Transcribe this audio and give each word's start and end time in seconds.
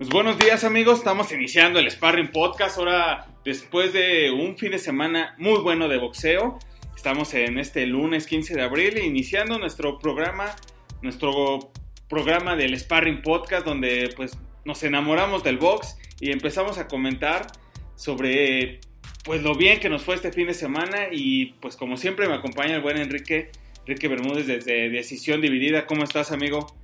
Pues 0.00 0.08
buenos 0.08 0.38
días 0.38 0.64
amigos, 0.64 1.00
estamos 1.00 1.30
iniciando 1.30 1.78
el 1.78 1.90
Sparring 1.90 2.32
Podcast 2.32 2.78
ahora 2.78 3.26
después 3.44 3.92
de 3.92 4.30
un 4.30 4.56
fin 4.56 4.70
de 4.70 4.78
semana 4.78 5.34
muy 5.36 5.60
bueno 5.60 5.88
de 5.88 5.98
boxeo. 5.98 6.58
Estamos 6.96 7.34
en 7.34 7.58
este 7.58 7.84
lunes 7.84 8.26
15 8.26 8.54
de 8.54 8.62
abril 8.62 8.96
iniciando 8.96 9.58
nuestro 9.58 9.98
programa, 9.98 10.56
nuestro 11.02 11.70
programa 12.08 12.56
del 12.56 12.80
Sparring 12.80 13.20
Podcast 13.20 13.66
donde 13.66 14.08
pues 14.16 14.38
nos 14.64 14.82
enamoramos 14.84 15.44
del 15.44 15.58
box 15.58 15.98
y 16.18 16.32
empezamos 16.32 16.78
a 16.78 16.88
comentar 16.88 17.48
sobre 17.94 18.80
pues 19.22 19.42
lo 19.42 19.54
bien 19.54 19.80
que 19.80 19.90
nos 19.90 20.00
fue 20.00 20.14
este 20.14 20.32
fin 20.32 20.46
de 20.46 20.54
semana 20.54 21.08
y 21.12 21.52
pues 21.60 21.76
como 21.76 21.98
siempre 21.98 22.26
me 22.26 22.36
acompaña 22.36 22.76
el 22.76 22.80
buen 22.80 22.96
Enrique, 22.96 23.50
Enrique 23.80 24.08
Bermúdez 24.08 24.46
desde 24.46 24.88
Decisión 24.88 25.42
Dividida. 25.42 25.84
¿Cómo 25.84 26.04
estás 26.04 26.32
amigo? 26.32 26.79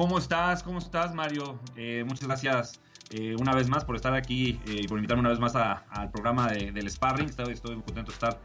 ¿Cómo 0.00 0.16
estás? 0.16 0.62
¿Cómo 0.62 0.78
estás, 0.78 1.14
Mario? 1.14 1.60
Eh, 1.76 2.04
muchas 2.08 2.26
gracias 2.26 2.80
eh, 3.10 3.36
una 3.38 3.54
vez 3.54 3.68
más 3.68 3.84
por 3.84 3.96
estar 3.96 4.14
aquí 4.14 4.58
eh, 4.66 4.80
y 4.84 4.88
por 4.88 4.96
invitarme 4.96 5.20
una 5.20 5.28
vez 5.28 5.38
más 5.38 5.54
al 5.54 6.10
programa 6.10 6.48
del 6.48 6.90
Sparring. 6.90 7.28
Estoy, 7.28 7.74
muy 7.74 7.82
contento 7.82 8.10
de 8.10 8.14
estar 8.14 8.40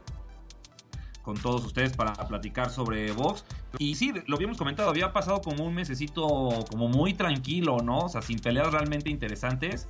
con 1.21 1.37
todos 1.37 1.63
ustedes 1.65 1.95
para 1.95 2.11
platicar 2.11 2.69
sobre 2.69 3.09
Vox. 3.13 3.45
Y 3.77 3.95
sí, 3.95 4.11
lo 4.27 4.35
habíamos 4.35 4.57
comentado, 4.57 4.89
había 4.89 5.13
pasado 5.13 5.39
como 5.39 5.63
un 5.63 5.73
mesecito 5.73 6.25
como 6.69 6.89
muy 6.89 7.13
tranquilo, 7.13 7.77
¿no? 7.77 7.99
O 7.99 8.09
sea, 8.09 8.21
sin 8.21 8.39
peleas 8.39 8.73
realmente 8.73 9.09
interesantes. 9.09 9.87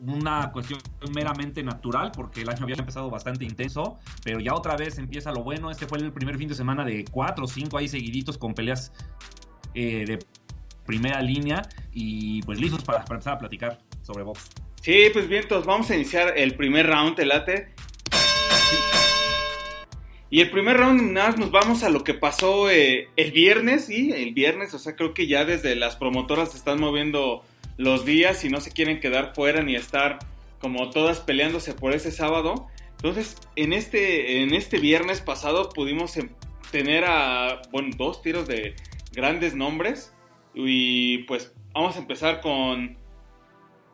Una 0.00 0.52
cuestión 0.52 0.78
meramente 1.12 1.64
natural, 1.64 2.12
porque 2.14 2.42
el 2.42 2.48
año 2.48 2.62
había 2.62 2.76
empezado 2.76 3.10
bastante 3.10 3.44
intenso, 3.44 3.98
pero 4.22 4.38
ya 4.38 4.54
otra 4.54 4.76
vez 4.76 4.98
empieza 4.98 5.32
lo 5.32 5.42
bueno. 5.42 5.72
Este 5.72 5.88
fue 5.88 5.98
el 5.98 6.12
primer 6.12 6.38
fin 6.38 6.48
de 6.48 6.54
semana 6.54 6.84
de 6.84 7.04
cuatro 7.10 7.46
o 7.46 7.48
cinco 7.48 7.76
ahí 7.76 7.88
seguiditos 7.88 8.38
con 8.38 8.54
peleas 8.54 8.92
de 9.74 10.20
primera 10.84 11.20
línea 11.20 11.62
y 11.92 12.42
pues 12.42 12.60
listos 12.60 12.82
para, 12.84 13.00
empezar 13.00 13.34
a 13.34 13.38
platicar 13.38 13.78
sobre 14.02 14.24
box. 14.24 14.50
Sí, 14.82 15.08
pues 15.12 15.28
bien, 15.28 15.42
entonces 15.42 15.66
vamos 15.66 15.90
a 15.90 15.94
iniciar 15.94 16.34
el 16.36 16.54
primer 16.54 16.86
round, 16.86 17.18
el 17.18 17.28
late. 17.28 17.68
Y 20.30 20.40
el 20.40 20.50
primer 20.50 20.76
round 20.76 21.12
nada 21.12 21.34
nos 21.36 21.50
vamos 21.50 21.84
a 21.84 21.90
lo 21.90 22.02
que 22.02 22.12
pasó 22.12 22.68
eh, 22.68 23.08
el 23.16 23.32
viernes, 23.32 23.86
sí, 23.86 24.12
el 24.14 24.34
viernes, 24.34 24.74
o 24.74 24.78
sea, 24.78 24.96
creo 24.96 25.14
que 25.14 25.26
ya 25.26 25.44
desde 25.44 25.76
las 25.76 25.96
promotoras 25.96 26.52
se 26.52 26.58
están 26.58 26.80
moviendo 26.80 27.44
los 27.76 28.04
días 28.04 28.44
y 28.44 28.48
no 28.48 28.60
se 28.60 28.72
quieren 28.72 29.00
quedar 29.00 29.34
fuera 29.34 29.62
ni 29.62 29.76
estar 29.76 30.18
como 30.60 30.90
todas 30.90 31.20
peleándose 31.20 31.74
por 31.74 31.94
ese 31.94 32.10
sábado. 32.10 32.66
Entonces, 32.96 33.36
en 33.54 33.72
este, 33.72 34.42
en 34.42 34.54
este 34.54 34.78
viernes 34.78 35.20
pasado 35.20 35.68
pudimos 35.68 36.16
em, 36.16 36.30
tener 36.72 37.04
a, 37.04 37.62
bueno, 37.70 37.94
dos 37.96 38.20
tiros 38.22 38.48
de, 38.48 38.74
grandes 39.14 39.54
nombres. 39.54 40.12
Y 40.54 41.18
pues 41.24 41.54
vamos 41.72 41.96
a 41.96 42.00
empezar 42.00 42.40
con 42.40 42.96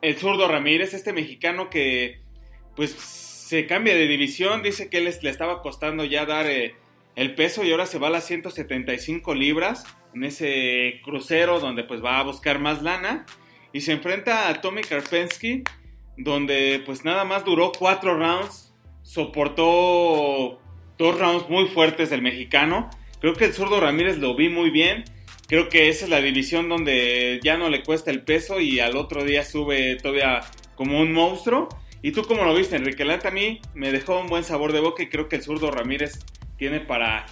el 0.01 0.15
zurdo 0.17 0.47
Ramírez, 0.47 0.93
este 0.93 1.13
mexicano 1.13 1.69
que 1.69 2.21
pues 2.75 2.91
se 2.91 3.67
cambia 3.67 3.95
de 3.95 4.07
división, 4.07 4.63
dice 4.63 4.89
que 4.89 4.99
él 4.99 5.13
le 5.21 5.29
estaba 5.29 5.61
costando 5.61 6.05
ya 6.05 6.25
dar 6.25 6.47
eh, 6.47 6.75
el 7.15 7.35
peso 7.35 7.63
y 7.63 7.71
ahora 7.71 7.85
se 7.85 7.99
va 7.99 8.07
a 8.07 8.11
las 8.11 8.25
175 8.25 9.35
libras 9.35 9.85
en 10.13 10.23
ese 10.23 11.01
crucero 11.03 11.59
donde 11.59 11.83
pues 11.83 12.03
va 12.03 12.19
a 12.19 12.23
buscar 12.23 12.59
más 12.59 12.81
lana. 12.81 13.25
Y 13.73 13.81
se 13.81 13.93
enfrenta 13.93 14.49
a 14.49 14.61
Tommy 14.61 14.81
Karpensky 14.81 15.63
donde 16.17 16.81
pues 16.85 17.05
nada 17.05 17.23
más 17.25 17.45
duró 17.45 17.71
cuatro 17.77 18.17
rounds, 18.17 18.73
soportó 19.01 20.59
dos 20.97 21.19
rounds 21.19 21.49
muy 21.49 21.67
fuertes 21.67 22.09
del 22.09 22.21
mexicano. 22.21 22.89
Creo 23.19 23.33
que 23.33 23.45
el 23.45 23.53
zurdo 23.53 23.79
Ramírez 23.79 24.17
lo 24.17 24.35
vi 24.35 24.49
muy 24.49 24.69
bien. 24.69 25.03
Creo 25.51 25.67
que 25.67 25.89
esa 25.89 26.05
es 26.05 26.09
la 26.09 26.21
división 26.21 26.69
donde 26.69 27.41
ya 27.43 27.57
no 27.57 27.67
le 27.67 27.83
cuesta 27.83 28.09
el 28.09 28.23
peso 28.23 28.61
y 28.61 28.79
al 28.79 28.95
otro 28.95 29.25
día 29.25 29.43
sube 29.43 29.97
todavía 29.97 30.39
como 30.75 31.01
un 31.01 31.11
monstruo. 31.11 31.67
¿Y 32.01 32.13
tú 32.13 32.21
cómo 32.23 32.45
lo 32.45 32.55
viste, 32.55 32.77
Enrique? 32.77 33.03
Lata 33.03 33.27
a 33.27 33.31
mí 33.31 33.59
me 33.73 33.91
dejó 33.91 34.17
un 34.21 34.27
buen 34.27 34.45
sabor 34.45 34.71
de 34.71 34.79
boca 34.79 35.03
y 35.03 35.09
creo 35.09 35.27
que 35.27 35.35
el 35.35 35.43
zurdo 35.43 35.69
Ramírez 35.69 36.19
tiene 36.55 36.79
para 36.79 37.25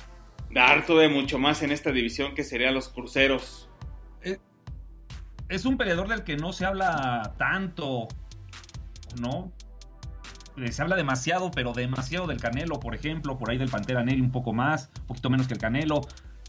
dar 0.51 0.85
todavía 0.85 1.15
mucho 1.15 1.39
más 1.39 1.63
en 1.63 1.71
esta 1.71 1.93
división 1.93 2.35
que 2.35 2.43
serían 2.43 2.73
los 2.73 2.89
cruceros. 2.89 3.69
Eh, 4.21 4.37
es 5.47 5.63
un 5.63 5.77
peleador 5.77 6.09
del 6.09 6.25
que 6.25 6.35
no 6.35 6.51
se 6.51 6.65
habla 6.65 7.35
tanto, 7.37 8.09
¿no? 9.21 9.53
Eh, 10.57 10.73
se 10.73 10.81
habla 10.81 10.97
demasiado, 10.97 11.51
pero 11.51 11.71
demasiado 11.71 12.27
del 12.27 12.41
Canelo, 12.41 12.81
por 12.81 12.95
ejemplo, 12.95 13.37
por 13.37 13.49
ahí 13.49 13.57
del 13.57 13.69
Pantera 13.69 14.03
Neri 14.03 14.19
un 14.19 14.33
poco 14.33 14.51
más, 14.51 14.89
un 14.99 15.07
poquito 15.07 15.29
menos 15.29 15.47
que 15.47 15.53
el 15.53 15.59
Canelo. 15.61 16.01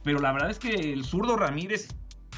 Pero 0.03 0.21
la 0.21 0.33
verdad 0.33 0.51
es 0.51 0.59
que 0.59 0.93
el 0.93 1.05
zurdo 1.05 1.37
Ramírez 1.37 1.89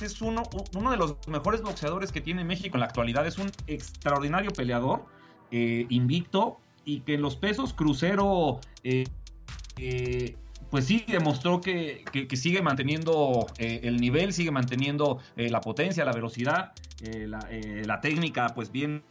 es 0.01 0.21
uno, 0.21 0.43
uno 0.75 0.91
de 0.91 0.97
los 0.97 1.17
mejores 1.29 1.63
boxeadores 1.63 2.11
que 2.11 2.21
tiene 2.21 2.45
México 2.45 2.77
en 2.77 2.81
la 2.81 2.87
actualidad. 2.87 3.27
Es 3.27 3.39
un 3.39 3.51
extraordinario 3.67 4.51
peleador, 4.51 5.05
eh, 5.51 5.87
invicto, 5.89 6.59
y 6.85 7.01
que 7.01 7.15
en 7.15 7.23
los 7.23 7.37
pesos 7.37 7.73
crucero, 7.75 8.61
eh, 8.83 9.05
pues 10.71 10.87
sí 10.87 11.05
demostró 11.07 11.61
que, 11.61 12.05
sigue 12.35 12.63
manteniendo 12.63 13.47
el 13.59 13.99
nivel, 13.99 14.33
sigue 14.33 14.51
manteniendo 14.51 15.21
la 15.37 15.61
potencia, 15.61 16.05
la 16.05 16.13
velocidad, 16.13 16.73
la, 17.01 18.01
técnica, 18.01 18.49
pues 18.55 18.73
bien, 18.73 19.05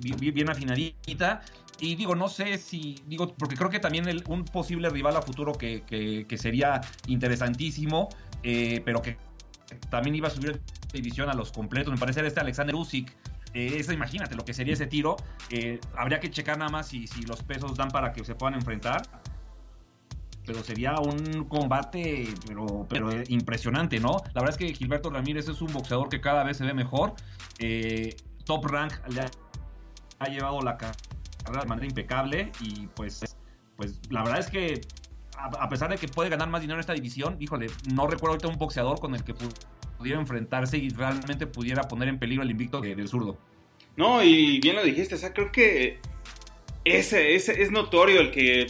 bien 0.00 0.48
afinadita 0.48 1.42
y 1.82 1.96
digo, 1.96 2.14
no 2.14 2.28
sé 2.28 2.58
si, 2.58 2.94
digo, 3.08 3.34
porque 3.34 3.56
creo 3.56 3.68
que 3.68 3.80
también 3.80 4.06
un 4.28 4.44
posible 4.44 4.88
rival 4.88 5.16
a 5.16 5.22
futuro 5.22 5.52
que, 5.52 6.36
sería 6.38 6.80
interesantísimo, 7.08 8.08
eh, 8.44 8.80
pero 8.84 9.02
que 9.02 9.18
también 9.90 10.14
iba 10.14 10.28
a 10.28 10.30
subir 10.30 10.62
división 10.92 11.28
a 11.28 11.34
los 11.34 11.50
completos, 11.50 11.92
me 11.92 11.98
parece 11.98 12.24
este 12.24 12.38
Alexander 12.38 12.76
Usyk. 12.76 13.12
Eh, 13.54 13.84
imagínate 13.92 14.36
lo 14.36 14.44
que 14.44 14.54
sería 14.54 14.74
ese 14.74 14.86
tiro. 14.86 15.16
Eh, 15.50 15.80
habría 15.96 16.20
que 16.20 16.30
checar 16.30 16.56
nada 16.56 16.70
más 16.70 16.86
si, 16.86 17.08
si 17.08 17.22
los 17.22 17.42
pesos 17.42 17.76
dan 17.76 17.88
para 17.88 18.12
que 18.12 18.24
se 18.24 18.36
puedan 18.36 18.54
enfrentar. 18.54 19.02
Pero 20.46 20.62
sería 20.62 20.94
un 21.00 21.46
combate, 21.48 22.32
pero, 22.46 22.86
pero 22.88 23.10
impresionante, 23.26 23.98
¿no? 23.98 24.18
La 24.34 24.42
verdad 24.42 24.50
es 24.50 24.56
que 24.56 24.72
Gilberto 24.72 25.10
Ramírez 25.10 25.48
es 25.48 25.60
un 25.60 25.72
boxeador 25.72 26.08
que 26.08 26.20
cada 26.20 26.44
vez 26.44 26.58
se 26.58 26.64
ve 26.64 26.74
mejor. 26.74 27.14
top 28.44 28.66
rank 28.66 28.92
le 29.08 29.22
ha 30.20 30.28
llevado 30.28 30.60
la 30.62 30.78
de 31.50 31.66
manera 31.66 31.86
impecable 31.86 32.52
y 32.60 32.86
pues, 32.88 33.36
pues 33.76 33.98
la 34.10 34.22
verdad 34.22 34.40
es 34.40 34.50
que 34.50 34.80
a, 35.36 35.68
pesar 35.68 35.90
de 35.90 35.96
que 35.96 36.08
puede 36.08 36.28
ganar 36.28 36.48
más 36.48 36.60
dinero 36.60 36.76
en 36.76 36.80
esta 36.80 36.94
división, 36.94 37.36
híjole, 37.40 37.66
no 37.92 38.06
recuerdo 38.06 38.34
ahorita 38.34 38.48
un 38.48 38.58
boxeador 38.58 39.00
con 39.00 39.14
el 39.14 39.24
que 39.24 39.34
pudiera 39.98 40.20
enfrentarse 40.20 40.78
y 40.78 40.90
realmente 40.90 41.46
pudiera 41.46 41.82
poner 41.82 42.08
en 42.08 42.18
peligro 42.18 42.44
el 42.44 42.50
invicto 42.50 42.80
del 42.80 43.08
zurdo. 43.08 43.38
No, 43.96 44.22
y 44.22 44.60
bien 44.60 44.76
lo 44.76 44.84
dijiste, 44.84 45.16
o 45.16 45.18
sea, 45.18 45.32
creo 45.32 45.50
que 45.50 45.98
ese, 46.84 47.34
ese 47.34 47.62
es 47.62 47.70
notorio 47.70 48.20
el 48.20 48.30
que 48.30 48.66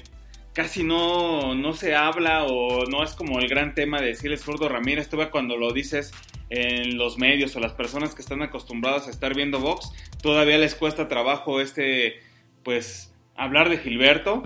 casi 0.53 0.85
no, 0.85 1.55
no 1.55 1.73
se 1.73 1.95
habla 1.95 2.45
o 2.45 2.85
no 2.87 3.03
es 3.03 3.15
como 3.15 3.39
el 3.39 3.49
gran 3.49 3.75
tema 3.75 4.01
de 4.01 4.09
decirle 4.09 4.37
zurdo 4.37 4.69
Ramírez, 4.69 5.09
todavía 5.09 5.31
cuando 5.31 5.57
lo 5.57 5.73
dices 5.73 6.13
en 6.51 6.99
los 6.99 7.19
medios 7.19 7.57
o 7.57 7.61
las 7.61 7.73
personas 7.73 8.15
que 8.15 8.21
están 8.21 8.43
acostumbradas 8.43 9.07
a 9.07 9.11
estar 9.11 9.35
viendo 9.35 9.61
box, 9.61 9.91
todavía 10.23 10.59
les 10.59 10.75
cuesta 10.75 11.09
trabajo 11.09 11.61
este 11.61 12.21
pues 12.63 13.15
hablar 13.37 13.69
de 13.69 13.79
Gilberto, 13.79 14.43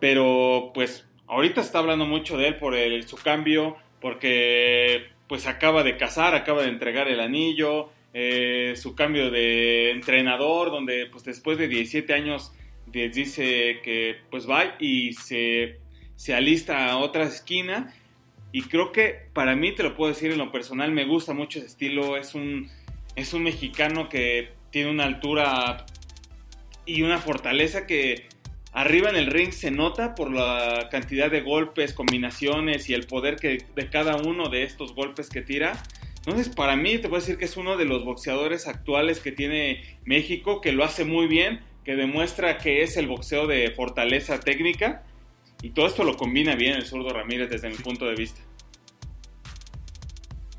pero 0.00 0.70
pues 0.74 1.06
ahorita 1.26 1.60
está 1.60 1.78
hablando 1.78 2.06
mucho 2.06 2.36
de 2.36 2.48
él 2.48 2.56
por 2.56 2.74
el, 2.74 3.06
su 3.06 3.16
cambio, 3.16 3.76
porque 4.00 5.06
pues 5.28 5.46
acaba 5.46 5.82
de 5.82 5.96
casar, 5.96 6.34
acaba 6.34 6.62
de 6.62 6.68
entregar 6.68 7.08
el 7.08 7.20
anillo, 7.20 7.90
eh, 8.14 8.74
su 8.76 8.94
cambio 8.94 9.30
de 9.30 9.90
entrenador, 9.90 10.70
donde 10.70 11.06
pues 11.06 11.24
después 11.24 11.58
de 11.58 11.68
17 11.68 12.12
años 12.14 12.52
dice 12.86 13.80
que 13.82 14.16
pues 14.30 14.48
va 14.48 14.76
y 14.78 15.12
se, 15.12 15.80
se 16.14 16.34
alista 16.34 16.90
a 16.90 16.98
otra 16.98 17.24
esquina. 17.24 17.92
Y 18.52 18.62
creo 18.62 18.92
que 18.92 19.28
para 19.32 19.54
mí, 19.54 19.74
te 19.74 19.82
lo 19.82 19.94
puedo 19.94 20.12
decir 20.12 20.32
en 20.32 20.38
lo 20.38 20.50
personal, 20.50 20.92
me 20.92 21.04
gusta 21.04 21.34
mucho 21.34 21.58
ese 21.58 21.68
estilo. 21.68 22.16
Es 22.16 22.34
un, 22.34 22.70
es 23.14 23.34
un 23.34 23.42
mexicano 23.42 24.08
que 24.08 24.50
tiene 24.70 24.90
una 24.90 25.04
altura 25.04 25.84
y 26.86 27.02
una 27.02 27.18
fortaleza 27.18 27.86
que 27.86 28.28
arriba 28.72 29.10
en 29.10 29.16
el 29.16 29.26
ring 29.26 29.52
se 29.52 29.70
nota 29.70 30.14
por 30.14 30.32
la 30.32 30.88
cantidad 30.90 31.30
de 31.30 31.40
golpes, 31.40 31.92
combinaciones 31.92 32.88
y 32.88 32.94
el 32.94 33.06
poder 33.06 33.36
que 33.36 33.64
de 33.74 33.90
cada 33.90 34.16
uno 34.16 34.48
de 34.48 34.62
estos 34.62 34.94
golpes 34.94 35.28
que 35.28 35.42
tira. 35.42 35.82
Entonces, 36.18 36.48
para 36.48 36.76
mí 36.76 36.98
te 36.98 37.08
puedo 37.08 37.20
decir 37.20 37.38
que 37.38 37.44
es 37.44 37.56
uno 37.56 37.76
de 37.76 37.84
los 37.84 38.04
boxeadores 38.04 38.66
actuales 38.66 39.20
que 39.20 39.32
tiene 39.32 39.98
México, 40.04 40.60
que 40.60 40.72
lo 40.72 40.84
hace 40.84 41.04
muy 41.04 41.26
bien, 41.26 41.60
que 41.84 41.96
demuestra 41.96 42.58
que 42.58 42.82
es 42.82 42.96
el 42.96 43.06
boxeo 43.06 43.46
de 43.46 43.70
fortaleza 43.70 44.40
técnica. 44.40 45.04
Y 45.62 45.70
todo 45.70 45.86
esto 45.86 46.04
lo 46.04 46.16
combina 46.16 46.54
bien 46.54 46.74
el 46.74 46.84
zurdo 46.84 47.10
Ramírez 47.10 47.48
desde 47.48 47.68
mi 47.68 47.76
punto 47.76 48.06
de 48.06 48.14
vista. 48.14 48.40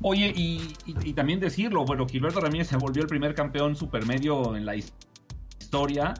Oye, 0.00 0.32
y, 0.34 1.12
también 1.14 1.40
decirlo, 1.40 1.84
bueno, 1.84 2.06
Gilberto 2.06 2.40
Ramírez 2.40 2.68
se 2.68 2.76
volvió 2.76 3.02
el 3.02 3.08
primer 3.08 3.34
campeón 3.34 3.76
supermedio 3.76 4.56
en 4.56 4.64
la 4.64 4.76
historia 4.76 5.07
historia, 5.68 6.14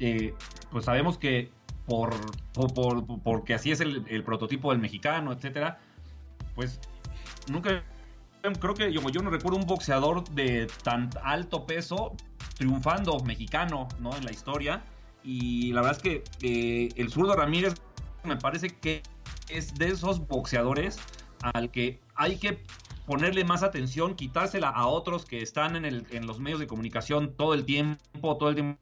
eh, 0.00 0.32
pues 0.70 0.86
sabemos 0.86 1.18
que 1.18 1.50
por, 1.86 2.14
porque 3.22 3.52
así 3.52 3.70
es 3.72 3.80
el, 3.80 4.24
prototipo 4.24 4.70
del 4.70 4.80
mexicano, 4.80 5.34
etcétera, 5.34 5.78
pues 6.54 6.80
nunca 7.52 7.84
creo 8.58 8.72
que 8.72 8.90
yo, 8.90 9.06
yo 9.10 9.20
no 9.20 9.28
recuerdo 9.28 9.58
un 9.58 9.66
boxeador 9.66 10.24
de 10.30 10.66
tan 10.82 11.10
alto 11.22 11.66
peso 11.66 12.16
triunfando 12.56 13.20
mexicano, 13.20 13.86
¿no? 14.00 14.16
En 14.16 14.24
la 14.24 14.32
historia. 14.32 14.82
Y 15.22 15.72
la 15.74 15.82
verdad 15.82 15.98
es 15.98 16.02
que 16.02 16.24
eh, 16.40 16.88
el 16.96 17.10
zurdo 17.10 17.36
Ramírez 17.36 17.74
me 18.22 18.38
parece 18.38 18.68
que 18.68 19.02
es 19.50 19.74
de 19.74 19.88
esos 19.88 20.26
boxeadores 20.26 20.98
al 21.52 21.70
que 21.70 22.00
hay 22.14 22.36
que 22.36 22.62
ponerle 23.06 23.44
más 23.44 23.62
atención, 23.62 24.14
quitársela 24.14 24.68
a 24.68 24.86
otros 24.86 25.24
que 25.24 25.42
están 25.42 25.76
en, 25.76 25.84
el, 25.84 26.06
en 26.10 26.26
los 26.26 26.40
medios 26.40 26.60
de 26.60 26.66
comunicación 26.66 27.34
todo 27.36 27.54
el 27.54 27.64
tiempo, 27.64 28.36
todo 28.36 28.48
el 28.48 28.54
tiempo 28.54 28.78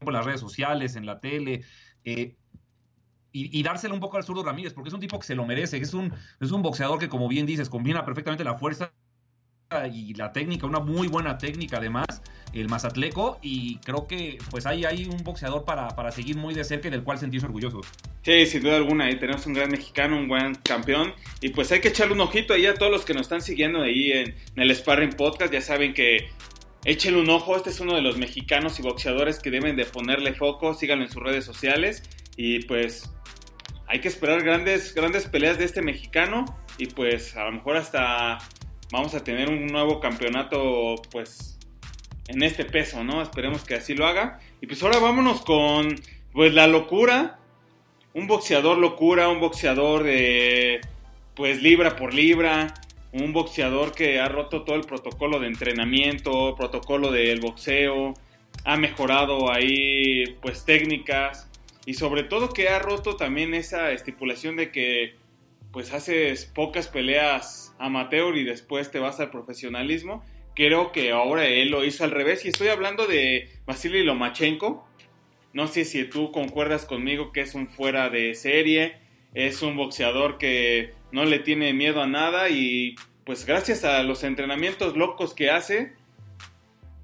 en 0.00 0.12
las 0.12 0.24
redes 0.24 0.40
sociales, 0.40 0.96
en 0.96 1.06
la 1.06 1.20
tele. 1.20 1.62
Eh, 2.04 2.36
y, 3.34 3.58
y, 3.58 3.62
dársela 3.62 3.94
un 3.94 4.00
poco 4.00 4.18
al 4.18 4.24
zurdo 4.24 4.44
Ramírez, 4.44 4.74
porque 4.74 4.88
es 4.88 4.94
un 4.94 5.00
tipo 5.00 5.18
que 5.18 5.26
se 5.26 5.34
lo 5.34 5.46
merece, 5.46 5.78
es 5.78 5.94
un, 5.94 6.12
es 6.40 6.50
un 6.50 6.60
boxeador 6.60 6.98
que, 6.98 7.08
como 7.08 7.28
bien 7.28 7.46
dices, 7.46 7.70
combina 7.70 8.04
perfectamente 8.04 8.44
la 8.44 8.58
fuerza 8.58 8.92
y 9.90 10.12
la 10.14 10.32
técnica, 10.32 10.66
una 10.66 10.80
muy 10.80 11.08
buena 11.08 11.38
técnica 11.38 11.78
además, 11.78 12.04
el 12.60 12.68
Mazatleco, 12.68 13.38
y 13.42 13.76
creo 13.78 14.06
que 14.06 14.38
pues 14.50 14.66
ahí 14.66 14.84
hay 14.84 15.06
un 15.06 15.22
boxeador 15.24 15.64
para, 15.64 15.88
para 15.88 16.10
seguir 16.10 16.36
muy 16.36 16.54
de 16.54 16.64
cerca 16.64 16.88
y 16.88 16.90
del 16.90 17.02
cual 17.02 17.18
sentirse 17.18 17.46
orgulloso. 17.46 17.80
Sí, 18.22 18.46
sin 18.46 18.62
duda 18.62 18.76
alguna, 18.76 19.06
ahí 19.06 19.16
tenemos 19.16 19.46
un 19.46 19.54
gran 19.54 19.70
mexicano, 19.70 20.16
un 20.16 20.28
buen 20.28 20.54
campeón, 20.56 21.14
y 21.40 21.50
pues 21.50 21.72
hay 21.72 21.80
que 21.80 21.88
echarle 21.88 22.14
un 22.14 22.20
ojito 22.20 22.54
ahí 22.54 22.66
a 22.66 22.74
todos 22.74 22.92
los 22.92 23.04
que 23.04 23.14
nos 23.14 23.22
están 23.22 23.42
siguiendo 23.42 23.82
ahí 23.82 24.12
en, 24.12 24.34
en 24.56 24.62
el 24.62 24.74
Sparring 24.74 25.12
Podcast, 25.12 25.52
ya 25.52 25.60
saben 25.60 25.94
que 25.94 26.28
échenle 26.84 27.20
un 27.20 27.30
ojo, 27.30 27.56
este 27.56 27.70
es 27.70 27.80
uno 27.80 27.94
de 27.94 28.02
los 28.02 28.18
mexicanos 28.18 28.78
y 28.78 28.82
boxeadores 28.82 29.38
que 29.38 29.50
deben 29.50 29.76
de 29.76 29.84
ponerle 29.84 30.34
foco, 30.34 30.74
síganlo 30.74 31.04
en 31.04 31.10
sus 31.10 31.22
redes 31.22 31.44
sociales, 31.44 32.02
y 32.36 32.60
pues 32.64 33.10
hay 33.92 34.00
que 34.00 34.08
esperar 34.08 34.42
grandes, 34.42 34.94
grandes 34.94 35.26
peleas 35.26 35.58
de 35.58 35.64
este 35.64 35.82
mexicano 35.82 36.46
y 36.78 36.86
pues 36.86 37.36
a 37.36 37.44
lo 37.44 37.52
mejor 37.52 37.76
hasta 37.76 38.38
vamos 38.90 39.14
a 39.14 39.22
tener 39.22 39.50
un 39.50 39.66
nuevo 39.66 40.00
campeonato 40.00 40.94
pues 41.10 41.51
en 42.28 42.42
este 42.42 42.64
peso, 42.64 43.04
¿no? 43.04 43.22
Esperemos 43.22 43.64
que 43.64 43.74
así 43.74 43.94
lo 43.94 44.06
haga. 44.06 44.40
Y 44.60 44.66
pues 44.66 44.82
ahora 44.82 44.98
vámonos 44.98 45.42
con 45.42 45.96
pues 46.32 46.54
la 46.54 46.66
locura, 46.66 47.38
un 48.14 48.26
boxeador 48.26 48.78
locura, 48.78 49.28
un 49.28 49.40
boxeador 49.40 50.02
de 50.02 50.80
pues 51.34 51.62
libra 51.62 51.96
por 51.96 52.14
libra, 52.14 52.74
un 53.12 53.32
boxeador 53.32 53.92
que 53.92 54.20
ha 54.20 54.28
roto 54.28 54.62
todo 54.62 54.76
el 54.76 54.82
protocolo 54.82 55.40
de 55.40 55.48
entrenamiento, 55.48 56.54
protocolo 56.56 57.10
del 57.10 57.40
boxeo, 57.40 58.14
ha 58.64 58.76
mejorado 58.76 59.52
ahí 59.52 60.36
pues 60.40 60.64
técnicas 60.64 61.48
y 61.84 61.94
sobre 61.94 62.22
todo 62.22 62.50
que 62.50 62.68
ha 62.68 62.78
roto 62.78 63.16
también 63.16 63.54
esa 63.54 63.92
estipulación 63.92 64.56
de 64.56 64.70
que 64.70 65.16
pues 65.72 65.92
haces 65.92 66.46
pocas 66.46 66.88
peleas 66.88 67.74
amateur 67.78 68.36
y 68.36 68.44
después 68.44 68.90
te 68.90 68.98
vas 68.98 69.20
al 69.20 69.30
profesionalismo. 69.30 70.22
Creo 70.54 70.92
que 70.92 71.12
ahora 71.12 71.46
él 71.46 71.70
lo 71.70 71.84
hizo 71.84 72.04
al 72.04 72.10
revés 72.10 72.44
y 72.44 72.48
estoy 72.48 72.68
hablando 72.68 73.06
de 73.06 73.48
Vasily 73.66 74.04
Lomachenko. 74.04 74.86
No 75.54 75.66
sé 75.66 75.84
si 75.84 76.04
tú 76.04 76.30
concuerdas 76.30 76.84
conmigo 76.84 77.32
que 77.32 77.40
es 77.40 77.54
un 77.54 77.68
fuera 77.68 78.10
de 78.10 78.34
serie, 78.34 78.96
es 79.34 79.62
un 79.62 79.76
boxeador 79.76 80.38
que 80.38 80.92
no 81.10 81.24
le 81.24 81.38
tiene 81.38 81.72
miedo 81.72 82.02
a 82.02 82.06
nada 82.06 82.48
y 82.50 82.96
pues 83.24 83.46
gracias 83.46 83.84
a 83.84 84.02
los 84.02 84.24
entrenamientos 84.24 84.96
locos 84.96 85.34
que 85.34 85.50
hace, 85.50 85.92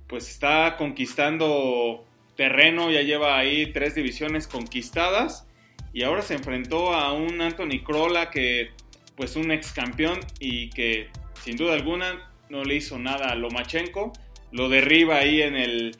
pues 0.08 0.28
está 0.28 0.76
conquistando 0.76 2.04
terreno, 2.36 2.90
ya 2.90 3.02
lleva 3.02 3.38
ahí 3.38 3.72
tres 3.72 3.94
divisiones 3.94 4.46
conquistadas 4.46 5.46
y 5.92 6.02
ahora 6.02 6.22
se 6.22 6.34
enfrentó 6.34 6.94
a 6.94 7.12
un 7.12 7.40
Anthony 7.40 7.82
Crolla 7.84 8.30
que 8.30 8.70
pues 9.16 9.36
un 9.36 9.50
ex 9.50 9.72
campeón 9.72 10.20
y 10.38 10.70
que 10.70 11.08
sin 11.42 11.56
duda 11.56 11.74
alguna 11.74 12.27
no 12.50 12.64
le 12.64 12.74
hizo 12.76 12.98
nada 12.98 13.30
a 13.30 13.34
Lomachenko, 13.34 14.12
lo 14.52 14.68
derriba 14.68 15.16
ahí 15.16 15.42
en 15.42 15.56
el 15.56 15.96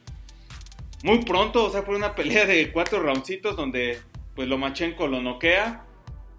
muy 1.03 1.25
pronto, 1.25 1.65
o 1.65 1.71
sea, 1.71 1.83
fue 1.83 1.97
una 1.97 2.15
pelea 2.15 2.45
de 2.45 2.73
cuatro 2.73 3.01
roundcitos 3.01 3.57
donde 3.57 4.01
pues 4.35 4.49
Lomachenko 4.49 5.07
lo 5.07 5.23
noquea 5.23 5.85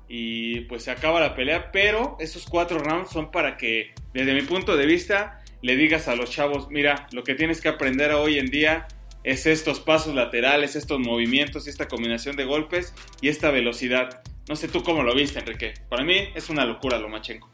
y 0.07 0.61
pues 0.61 0.83
se 0.83 0.91
acaba 0.91 1.19
la 1.19 1.35
pelea, 1.35 1.71
pero 1.71 2.17
esos 2.19 2.45
cuatro 2.45 2.79
rounds 2.79 3.11
son 3.11 3.31
para 3.31 3.57
que 3.57 3.93
desde 4.13 4.33
mi 4.33 4.41
punto 4.41 4.75
de 4.75 4.85
vista 4.85 5.41
le 5.61 5.75
digas 5.75 6.07
a 6.07 6.15
los 6.15 6.29
chavos, 6.31 6.69
mira, 6.69 7.07
lo 7.11 7.23
que 7.23 7.35
tienes 7.35 7.61
que 7.61 7.69
aprender 7.69 8.11
hoy 8.11 8.39
en 8.39 8.47
día 8.47 8.87
es 9.23 9.45
estos 9.45 9.79
pasos 9.79 10.15
laterales, 10.15 10.75
estos 10.75 10.99
movimientos, 10.99 11.67
esta 11.67 11.87
combinación 11.87 12.35
de 12.35 12.45
golpes 12.45 12.93
y 13.21 13.27
esta 13.27 13.51
velocidad. 13.51 14.21
No 14.47 14.55
sé 14.55 14.67
tú 14.67 14.83
cómo 14.83 15.03
lo 15.03 15.13
viste, 15.13 15.39
Enrique. 15.39 15.73
Para 15.89 16.03
mí 16.03 16.29
es 16.33 16.49
una 16.49 16.65
locura 16.65 16.97
Lomachenko. 16.97 17.49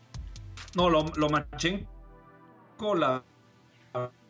No, 0.76 0.90
lo, 0.90 1.06
Lomachenko, 1.16 1.90
la, 2.96 3.24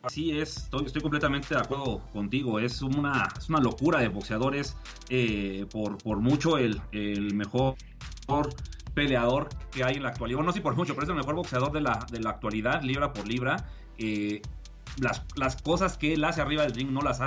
sí 0.08 0.38
es, 0.38 0.68
estoy, 0.84 1.02
completamente 1.02 1.54
de 1.54 1.60
acuerdo 1.60 2.00
contigo. 2.12 2.58
Es 2.58 2.82
una, 2.82 3.28
es 3.36 3.48
una 3.48 3.60
locura 3.60 4.00
de 4.00 4.08
boxeadores. 4.08 4.76
Eh, 5.08 5.66
por, 5.70 5.98
por 5.98 6.18
mucho 6.18 6.58
el, 6.58 6.80
el 6.92 7.34
mejor 7.34 7.76
peleador 8.94 9.48
que 9.70 9.84
hay 9.84 9.96
en 9.96 10.02
la 10.02 10.10
actualidad. 10.10 10.38
Bueno, 10.38 10.50
no 10.50 10.52
sé 10.52 10.60
por 10.60 10.74
mucho, 10.76 10.94
pero 10.94 11.04
es 11.04 11.10
el 11.10 11.16
mejor 11.16 11.34
boxeador 11.34 11.72
de 11.72 11.80
la, 11.80 12.06
de 12.10 12.20
la 12.20 12.30
actualidad, 12.30 12.82
libra 12.82 13.12
por 13.12 13.26
libra. 13.26 13.68
Eh, 13.98 14.42
las, 14.98 15.22
las 15.36 15.60
cosas 15.60 15.98
que 15.98 16.14
él 16.14 16.24
hace 16.24 16.40
arriba 16.40 16.62
del 16.62 16.74
ring 16.74 16.90
no 16.90 17.02
las 17.02 17.20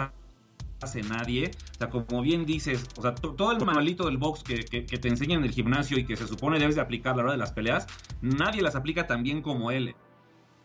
hace 0.81 1.03
nadie. 1.03 1.51
O 1.75 1.77
sea, 1.77 1.89
como 1.89 2.21
bien 2.21 2.45
dices, 2.45 2.87
o 2.97 3.01
sea, 3.01 3.13
todo 3.15 3.51
el 3.51 3.63
manualito 3.63 4.05
del 4.05 4.17
box 4.17 4.43
que, 4.43 4.63
te 4.63 5.07
enseñan 5.07 5.39
en 5.39 5.45
el 5.45 5.51
gimnasio 5.51 5.97
y 5.97 6.05
que 6.05 6.15
se 6.15 6.27
supone 6.27 6.59
debes 6.59 6.75
de 6.75 6.81
aplicar 6.81 7.13
a 7.13 7.17
la 7.17 7.23
hora 7.23 7.31
de 7.33 7.37
las 7.37 7.51
peleas, 7.51 7.87
nadie 8.21 8.61
las 8.61 8.75
aplica 8.75 9.07
tan 9.07 9.23
bien 9.23 9.41
como 9.41 9.71
él. 9.71 9.95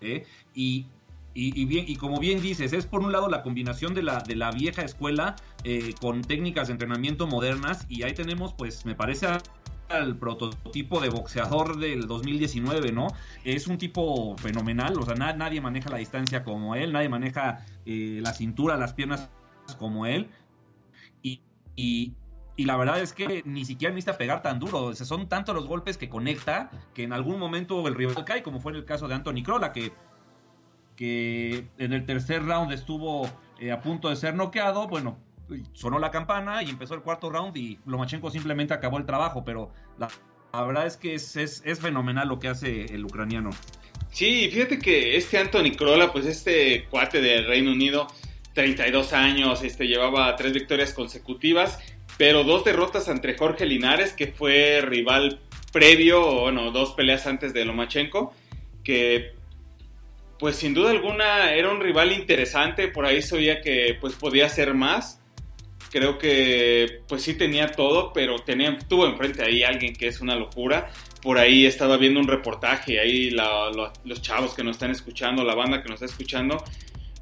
¿Eh? 0.00 0.25
Y, 0.55 0.87
y, 1.35 1.64
bien, 1.64 1.85
y 1.88 1.96
como 1.96 2.20
bien 2.20 2.41
dices, 2.41 2.73
es 2.73 2.87
por 2.87 3.00
un 3.00 3.11
lado 3.11 3.29
la 3.29 3.43
combinación 3.43 3.93
de 3.94 4.02
la, 4.02 4.20
de 4.20 4.37
la 4.37 4.52
vieja 4.52 4.82
escuela 4.82 5.35
eh, 5.64 5.94
con 6.00 6.23
técnicas 6.23 6.69
de 6.69 6.75
entrenamiento 6.75 7.26
modernas 7.26 7.87
y 7.88 8.05
ahí 8.05 8.14
tenemos, 8.14 8.52
pues, 8.55 8.87
me 8.87 8.94
parece 8.94 9.26
al 9.88 10.17
prototipo 10.17 11.00
de 11.00 11.08
boxeador 11.08 11.79
del 11.79 12.06
2019, 12.06 12.93
¿no? 12.93 13.08
Es 13.44 13.67
un 13.67 13.79
tipo 13.79 14.37
fenomenal, 14.38 14.99
o 14.99 15.05
sea, 15.05 15.14
nadie 15.14 15.61
maneja 15.61 15.91
la 15.91 15.99
distancia 15.99 16.44
como 16.44 16.75
él, 16.75 16.93
nadie 16.93 17.08
maneja 17.08 17.64
eh, 17.85 18.20
la 18.23 18.32
cintura, 18.32 18.76
las 18.76 18.94
piernas 18.94 19.29
como 19.79 20.06
él. 20.06 20.29
Y, 21.23 21.41
y, 21.76 22.14
la 22.56 22.77
verdad 22.77 23.01
es 23.01 23.12
que 23.12 23.43
ni 23.45 23.65
siquiera 23.65 23.93
necesita 23.93 24.17
pegar 24.17 24.43
tan 24.43 24.61
duro, 24.61 24.85
o 24.85 24.95
sea, 24.95 25.05
son 25.05 25.29
tantos 25.29 25.55
los 25.55 25.67
golpes 25.67 25.99
que 25.99 26.09
conecta 26.09 26.71
que 26.95 27.03
en 27.03 27.12
algún 27.12 27.39
momento 27.39 27.87
el 27.89 27.95
rival 27.95 28.25
cae, 28.25 28.43
como 28.43 28.61
fue 28.61 28.73
en 28.73 28.79
el 28.79 28.85
caso 28.85 29.08
de 29.08 29.15
Anthony 29.15 29.43
Crolla, 29.44 29.73
que, 29.73 29.93
que 30.94 31.67
en 31.79 31.93
el 31.93 32.06
tercer 32.06 32.44
round 32.44 32.73
estuvo 32.73 33.29
eh, 33.58 33.73
a 33.73 33.81
punto 33.81 34.08
de 34.08 34.17
ser 34.17 34.34
noqueado, 34.34 34.87
bueno, 34.87 35.19
sonó 35.73 35.99
la 35.99 36.11
campana 36.11 36.63
y 36.63 36.70
empezó 36.70 36.94
el 36.94 37.01
cuarto 37.01 37.31
round 37.31 37.56
y 37.56 37.79
Lomachenko 37.87 38.31
simplemente 38.31 38.75
acabó 38.75 38.99
el 38.99 39.06
trabajo, 39.06 39.44
pero 39.44 39.73
la, 39.99 40.08
verdad 40.65 40.87
es 40.87 40.96
que 40.96 41.15
es, 41.15 41.37
es, 41.37 41.81
fenomenal 41.81 42.29
lo 42.29 42.39
que 42.39 42.49
hace 42.49 42.87
el 42.87 43.05
ucraniano. 43.05 43.51
Sí, 44.11 44.49
fíjate 44.53 44.79
que 44.79 45.17
este 45.17 45.39
Anthony 45.39 45.73
Crolla, 45.77 46.13
pues 46.13 46.27
este 46.27 46.87
cuate 46.89 47.20
del 47.20 47.46
Reino 47.46 47.73
Unido, 47.73 48.06
32 48.55 49.13
años, 49.13 49.63
este 49.63 49.87
llevaba 49.87 50.34
tres 50.37 50.53
victorias 50.53 50.93
consecutivas, 50.93 51.79
pero 52.17 52.44
dos 52.44 52.65
derrotas 52.65 53.09
ante 53.09 53.37
Jorge 53.37 53.67
Linares, 53.67 54.13
que 54.13 54.29
fue 54.29 54.81
rival 54.83 55.41
previo, 55.73 56.43
bueno, 56.43 56.71
dos 56.71 56.93
peleas 56.93 57.27
antes 57.27 57.53
de 57.53 57.65
Lomachenko, 57.65 58.33
que 58.83 59.33
pues 60.39 60.56
sin 60.56 60.75
duda 60.75 60.91
alguna 60.91 61.53
era 61.53 61.71
un 61.71 61.81
rival 61.81 62.13
interesante, 62.13 62.89
por 62.89 63.06
ahí 63.06 63.23
se 63.23 63.37
oía 63.37 63.61
que 63.61 63.97
pues 64.01 64.15
podía 64.15 64.49
ser 64.49 64.75
más, 64.75 65.21
creo 65.94 66.19
que 66.19 67.03
pues 67.06 67.23
sí 67.23 67.35
tenía 67.35 67.69
todo, 67.69 68.13
pero 68.13 68.41
tenía, 68.41 68.77
tuvo 68.89 69.06
enfrente 69.06 69.44
ahí 69.44 69.63
alguien 69.63 69.94
que 69.94 70.09
es 70.09 70.21
una 70.21 70.35
locura. 70.35 70.91
Por 71.23 71.39
ahí 71.39 71.67
estaba 71.67 71.97
viendo 71.97 72.19
un 72.19 72.27
reportaje, 72.27 72.99
ahí 72.99 73.31
los 73.31 74.21
chavos 74.21 74.55
que 74.55 74.65
nos 74.65 74.73
están 74.73 74.91
escuchando, 74.91 75.44
la 75.44 75.55
banda 75.55 75.83
que 75.83 75.89
nos 75.89 76.03
está 76.03 76.06
escuchando, 76.06 76.63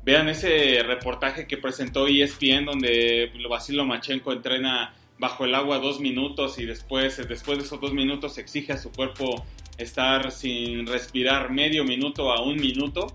vean 0.04 0.28
ese 0.28 0.82
reportaje 0.82 1.46
que 1.46 1.56
presentó 1.56 2.06
ESPN 2.06 2.64
donde 2.64 3.30
Vasilo 3.48 3.84
Machenko 3.84 4.32
entrena 4.32 4.94
bajo 5.18 5.44
el 5.44 5.54
agua 5.54 5.78
dos 5.78 6.00
minutos 6.00 6.58
y 6.58 6.64
después, 6.64 7.16
después 7.28 7.58
de 7.58 7.64
esos 7.64 7.80
dos 7.80 7.92
minutos 7.92 8.38
exige 8.38 8.72
a 8.72 8.78
su 8.78 8.90
cuerpo 8.90 9.44
estar 9.78 10.32
sin 10.32 10.86
respirar 10.86 11.50
medio 11.50 11.84
minuto 11.84 12.32
a 12.32 12.42
un 12.42 12.56
minuto. 12.56 13.12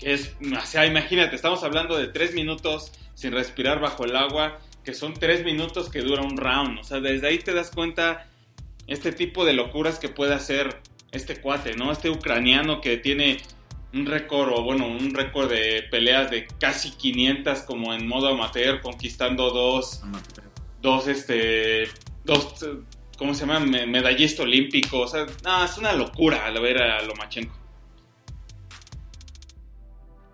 Es, 0.00 0.34
o 0.40 0.66
sea, 0.66 0.86
imagínate, 0.86 1.36
estamos 1.36 1.62
hablando 1.62 1.96
de 1.96 2.08
tres 2.08 2.34
minutos 2.34 2.92
sin 3.14 3.32
respirar 3.32 3.80
bajo 3.80 4.04
el 4.04 4.16
agua 4.16 4.58
que 4.84 4.94
son 4.94 5.14
tres 5.14 5.44
minutos 5.44 5.90
que 5.90 6.00
dura 6.00 6.22
un 6.22 6.36
round. 6.36 6.78
O 6.78 6.84
sea, 6.84 7.00
desde 7.00 7.26
ahí 7.26 7.38
te 7.38 7.52
das 7.52 7.70
cuenta 7.70 8.28
este 8.86 9.12
tipo 9.12 9.44
de 9.44 9.52
locuras 9.52 9.98
que 9.98 10.08
puede 10.08 10.32
hacer 10.32 10.80
este 11.10 11.40
cuate, 11.40 11.74
¿no? 11.74 11.90
Este 11.90 12.08
ucraniano 12.08 12.80
que 12.80 12.96
tiene 12.96 13.38
un 13.96 14.06
récord, 14.06 14.52
o 14.52 14.62
bueno, 14.62 14.86
un 14.86 15.14
récord 15.14 15.48
de 15.48 15.84
peleas 15.90 16.30
de 16.30 16.46
casi 16.58 16.90
500 16.92 17.60
como 17.60 17.94
en 17.94 18.06
modo 18.06 18.28
amateur, 18.28 18.80
conquistando 18.80 19.50
dos, 19.50 20.02
dos, 20.82 21.08
este, 21.08 21.88
dos, 22.24 22.66
¿cómo 23.16 23.34
se 23.34 23.46
llama? 23.46 23.60
Medallista 23.60 24.42
olímpico. 24.42 25.00
O 25.00 25.08
sea, 25.08 25.26
no, 25.44 25.64
es 25.64 25.78
una 25.78 25.92
locura 25.92 26.44
al 26.46 26.60
ver 26.60 26.82
a 26.82 27.02
Lomachenko. 27.02 27.56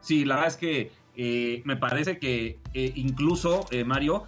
Sí, 0.00 0.24
la 0.24 0.34
verdad 0.34 0.50
es 0.50 0.56
que 0.56 0.92
eh, 1.16 1.62
me 1.64 1.76
parece 1.76 2.18
que 2.18 2.58
eh, 2.74 2.92
incluso, 2.96 3.66
eh, 3.70 3.84
Mario, 3.84 4.24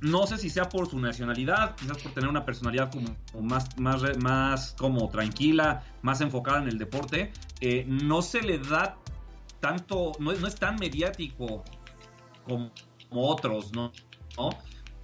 no 0.00 0.26
sé 0.26 0.38
si 0.38 0.50
sea 0.50 0.68
por 0.68 0.88
su 0.88 0.98
nacionalidad, 0.98 1.74
quizás 1.76 1.98
por 1.98 2.12
tener 2.12 2.28
una 2.28 2.44
personalidad 2.44 2.90
como, 2.90 3.16
más, 3.42 3.78
más, 3.78 4.02
más 4.18 4.72
como 4.78 5.08
tranquila, 5.08 5.84
más 6.02 6.20
enfocada 6.20 6.62
en 6.62 6.68
el 6.68 6.78
deporte, 6.78 7.32
no 7.86 8.22
se 8.22 8.42
le 8.42 8.58
da 8.58 8.98
tanto, 9.60 10.12
no, 10.18 10.32
no 10.32 10.46
es 10.46 10.54
tan 10.56 10.76
mediático 10.76 11.64
como, 12.44 12.70
otros, 13.10 13.72
¿no? 13.72 13.92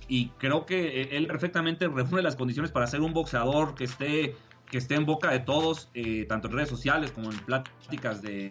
Y 0.09 0.29
creo 0.39 0.67
que 0.67 1.03
él 1.03 1.27
perfectamente 1.27 1.89
reúne 1.89 2.21
las 2.21 2.37
condiciones 2.37 2.71
para 2.71 2.87
ser 2.87 3.01
un 3.01 3.15
boxeador 3.15 3.75
que 3.75 3.85
esté, 3.85 4.37
que 4.71 4.79
esté 4.79 4.97
en 4.97 5.07
boca 5.07 5.31
de 5.31 5.41
todos, 5.41 5.89
tanto 6.29 6.49
en 6.49 6.55
redes 6.55 6.69
sociales 6.69 7.13
como 7.13 7.33
en 7.33 7.39
pláticas 7.39 8.21
de, 8.21 8.51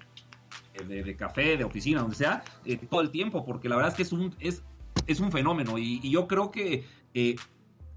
de, 0.88 1.16
café, 1.16 1.58
de 1.58 1.64
oficina, 1.64 2.02
donde 2.02 2.16
sea, 2.16 2.44
eh, 2.66 2.78
todo 2.78 3.02
el 3.02 3.12
tiempo, 3.12 3.46
porque 3.46 3.70
la 3.70 3.76
verdad 3.76 3.92
es 3.92 3.98
que 3.98 4.04
es 4.04 4.12
un, 4.12 4.36
es, 4.40 4.64
es 5.08 5.20
un 5.20 5.32
fenómeno. 5.32 5.78
Y, 5.78 6.10
yo 6.10 6.28
creo 6.28 6.52
que 6.52 6.86
eh, 7.14 7.36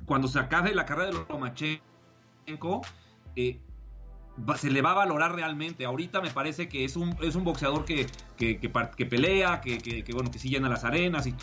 cuando 0.07 0.29
se 0.29 0.39
acabe 0.39 0.75
la 0.75 0.85
carrera 0.85 1.11
de 1.11 1.25
Lomachenko, 1.29 2.83
eh, 3.37 3.59
se 4.57 4.71
le 4.71 4.83
va 4.83 4.93
a 4.93 4.95
valorar 4.95 5.35
realmente. 5.35 5.85
Ahorita 5.85 6.21
me 6.21 6.31
parece 6.31 6.69
que 6.69 6.85
es 6.85 6.97
un, 6.97 7.17
es 7.23 7.35
un 7.35 7.45
boxeador 7.45 7.85
que, 7.85 8.07
que, 8.37 8.59
que, 8.59 9.07
pelea, 9.07 9.61
que, 9.61 9.79
que, 9.79 10.13
bueno, 10.13 10.31
que 10.31 10.39
sí 10.39 10.49
llena 10.49 10.69
las 10.69 10.85
arenas 10.85 11.27
y 11.27 11.35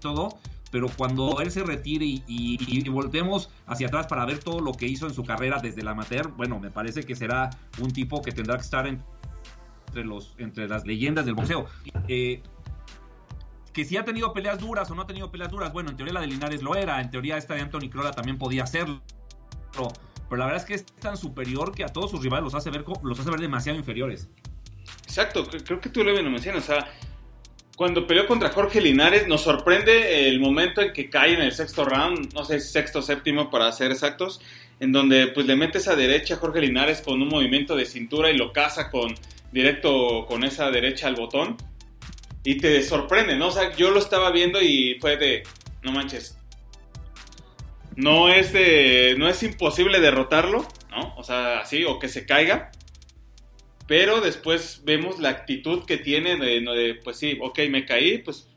todo. 0.00 0.38
Pero 0.70 0.88
cuando 0.96 1.40
él 1.40 1.50
se 1.50 1.64
retire 1.64 2.04
y, 2.04 2.22
y, 2.28 2.88
voltemos 2.88 3.50
hacia 3.66 3.88
atrás 3.88 4.06
para 4.06 4.24
ver 4.24 4.38
todo 4.38 4.60
lo 4.60 4.72
que 4.72 4.86
hizo 4.86 5.06
en 5.06 5.14
su 5.14 5.24
carrera 5.24 5.58
desde 5.60 5.80
el 5.80 5.88
amateur, 5.88 6.28
bueno, 6.36 6.60
me 6.60 6.70
parece 6.70 7.02
que 7.02 7.16
será 7.16 7.50
un 7.80 7.90
tipo 7.90 8.22
que 8.22 8.30
tendrá 8.30 8.54
que 8.56 8.62
estar 8.62 8.86
en, 8.86 9.02
entre, 9.88 10.04
los, 10.04 10.34
entre 10.38 10.68
las 10.68 10.86
leyendas 10.86 11.26
del 11.26 11.34
boxeo. 11.34 11.66
Eh, 12.06 12.40
que 13.72 13.84
si 13.84 13.96
ha 13.96 14.04
tenido 14.04 14.32
peleas 14.32 14.58
duras 14.58 14.90
o 14.90 14.94
no 14.94 15.02
ha 15.02 15.06
tenido 15.06 15.30
peleas 15.30 15.50
duras, 15.50 15.72
bueno, 15.72 15.90
en 15.90 15.96
teoría 15.96 16.14
la 16.14 16.20
de 16.20 16.26
Linares 16.26 16.62
lo 16.62 16.74
era, 16.74 17.00
en 17.00 17.10
teoría 17.10 17.36
esta 17.36 17.54
de 17.54 17.60
Anthony 17.60 17.88
Crolla 17.90 18.10
también 18.10 18.38
podía 18.38 18.64
hacerlo, 18.64 19.00
pero, 19.72 19.92
la 20.38 20.46
verdad 20.46 20.62
es 20.62 20.64
que 20.64 20.74
es 20.74 20.86
tan 20.86 21.16
superior 21.16 21.74
que 21.74 21.84
a 21.84 21.88
todos 21.88 22.10
sus 22.10 22.22
rivales 22.22 22.44
los 22.44 22.54
hace 22.54 22.70
ver, 22.70 22.84
los 23.02 23.18
hace 23.18 23.30
ver 23.30 23.40
demasiado 23.40 23.78
inferiores. 23.78 24.28
Exacto, 25.04 25.44
creo 25.64 25.80
que 25.80 25.88
tú 25.88 26.04
lo 26.04 26.12
mencionas, 26.30 26.64
o 26.64 26.66
sea, 26.66 26.88
cuando 27.76 28.06
peleó 28.06 28.26
contra 28.26 28.50
Jorge 28.50 28.80
Linares 28.80 29.26
nos 29.26 29.40
sorprende 29.40 30.28
el 30.28 30.38
momento 30.38 30.82
en 30.82 30.92
que 30.92 31.08
cae 31.08 31.34
en 31.34 31.40
el 31.40 31.52
sexto 31.52 31.84
round, 31.84 32.32
no 32.34 32.44
sé, 32.44 32.60
sexto 32.60 33.00
séptimo 33.02 33.50
para 33.50 33.72
ser 33.72 33.90
exactos, 33.90 34.40
en 34.80 34.92
donde 34.92 35.28
pues 35.28 35.46
le 35.46 35.56
metes 35.56 35.88
a 35.88 35.96
derecha 35.96 36.34
a 36.34 36.36
Jorge 36.38 36.60
Linares 36.60 37.00
con 37.00 37.22
un 37.22 37.28
movimiento 37.28 37.76
de 37.76 37.86
cintura 37.86 38.30
y 38.30 38.36
lo 38.36 38.52
caza 38.52 38.90
con 38.90 39.14
directo 39.52 40.26
con 40.26 40.44
esa 40.44 40.70
derecha 40.70 41.06
al 41.06 41.16
botón 41.16 41.56
y 42.44 42.56
te 42.56 42.82
sorprende, 42.82 43.36
¿no? 43.36 43.48
O 43.48 43.52
sea, 43.52 43.74
yo 43.76 43.90
lo 43.90 43.98
estaba 43.98 44.30
viendo 44.30 44.62
y 44.62 44.96
fue 45.00 45.16
de, 45.16 45.42
no 45.82 45.92
manches, 45.92 46.38
no 47.96 48.28
es 48.28 48.52
de, 48.52 49.14
no 49.18 49.28
es 49.28 49.42
imposible 49.42 50.00
derrotarlo, 50.00 50.66
¿no? 50.90 51.14
O 51.16 51.22
sea, 51.22 51.60
así, 51.60 51.84
o 51.84 51.98
que 51.98 52.08
se 52.08 52.26
caiga, 52.26 52.70
pero 53.86 54.20
después 54.20 54.82
vemos 54.84 55.18
la 55.18 55.30
actitud 55.30 55.84
que 55.84 55.96
tiene 55.96 56.36
de, 56.36 56.60
de 56.60 56.94
pues 57.02 57.18
sí, 57.18 57.36
ok, 57.40 57.60
me 57.68 57.84
caí, 57.84 58.18
pues, 58.18 58.48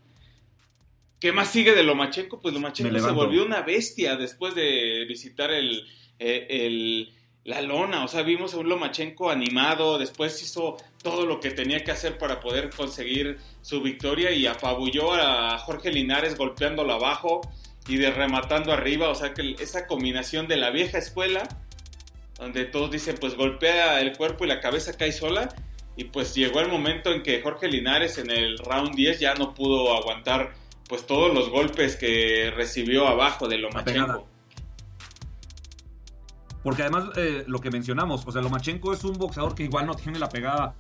¿qué 1.19 1.31
más 1.31 1.51
sigue 1.51 1.73
de 1.73 1.83
Lomachenko? 1.83 2.39
Pues 2.39 2.53
Lomachenko 2.53 2.99
se 2.99 3.11
volvió 3.11 3.45
una 3.45 3.61
bestia 3.61 4.15
después 4.15 4.55
de 4.55 5.05
visitar 5.07 5.51
el, 5.51 5.85
eh, 6.19 6.47
el 6.49 7.13
la 7.45 7.61
lona, 7.61 8.05
o 8.05 8.07
sea, 8.07 8.21
vimos 8.21 8.53
a 8.53 8.57
un 8.57 8.69
Lomachenko 8.69 9.29
animado, 9.29 9.97
después 9.97 10.41
hizo 10.41 10.77
todo 11.01 11.25
lo 11.25 11.41
que 11.41 11.51
tenía 11.51 11.83
que 11.83 11.91
hacer 11.91 12.17
para 12.17 12.39
poder 12.39 12.69
conseguir 12.69 13.37
su 13.61 13.81
victoria 13.81 14.31
y 14.31 14.47
apabulló 14.47 15.13
a 15.13 15.57
Jorge 15.57 15.91
Linares 15.91 16.37
golpeándolo 16.37 16.93
abajo 16.93 17.41
y 17.87 17.97
de 17.97 18.11
rematando 18.11 18.71
arriba, 18.71 19.09
o 19.09 19.15
sea 19.15 19.33
que 19.33 19.55
esa 19.59 19.87
combinación 19.87 20.47
de 20.47 20.55
la 20.55 20.69
vieja 20.69 20.97
escuela, 20.97 21.43
donde 22.39 22.63
todos 22.63 22.91
dicen 22.91 23.17
pues 23.19 23.35
golpea 23.35 23.99
el 23.99 24.15
cuerpo 24.15 24.45
y 24.45 24.47
la 24.47 24.61
cabeza 24.61 24.93
cae 24.93 25.11
sola, 25.11 25.53
y 25.97 26.05
pues 26.05 26.33
llegó 26.33 26.61
el 26.61 26.69
momento 26.69 27.11
en 27.11 27.23
que 27.23 27.41
Jorge 27.41 27.67
Linares 27.67 28.17
en 28.17 28.31
el 28.31 28.57
round 28.57 28.95
10 28.95 29.19
ya 29.19 29.33
no 29.35 29.53
pudo 29.53 29.93
aguantar 29.95 30.53
pues 30.87 31.05
todos 31.05 31.33
los 31.33 31.49
golpes 31.49 31.97
que 31.97 32.51
recibió 32.55 33.07
abajo 33.07 33.47
de 33.47 33.57
Lomachenko. 33.57 34.32
Porque 36.63 36.83
además, 36.83 37.09
eh, 37.17 37.43
lo 37.47 37.59
que 37.59 37.69
mencionamos, 37.69 38.25
o 38.25 38.31
sea, 38.31 38.41
Lomachenko 38.41 38.93
es 38.93 39.03
un 39.03 39.17
boxeador 39.17 39.53
que 39.53 39.63
igual 39.63 39.85
no 39.85 39.95
tiene 39.95 40.17
la 40.17 40.29
pegada 40.29 40.73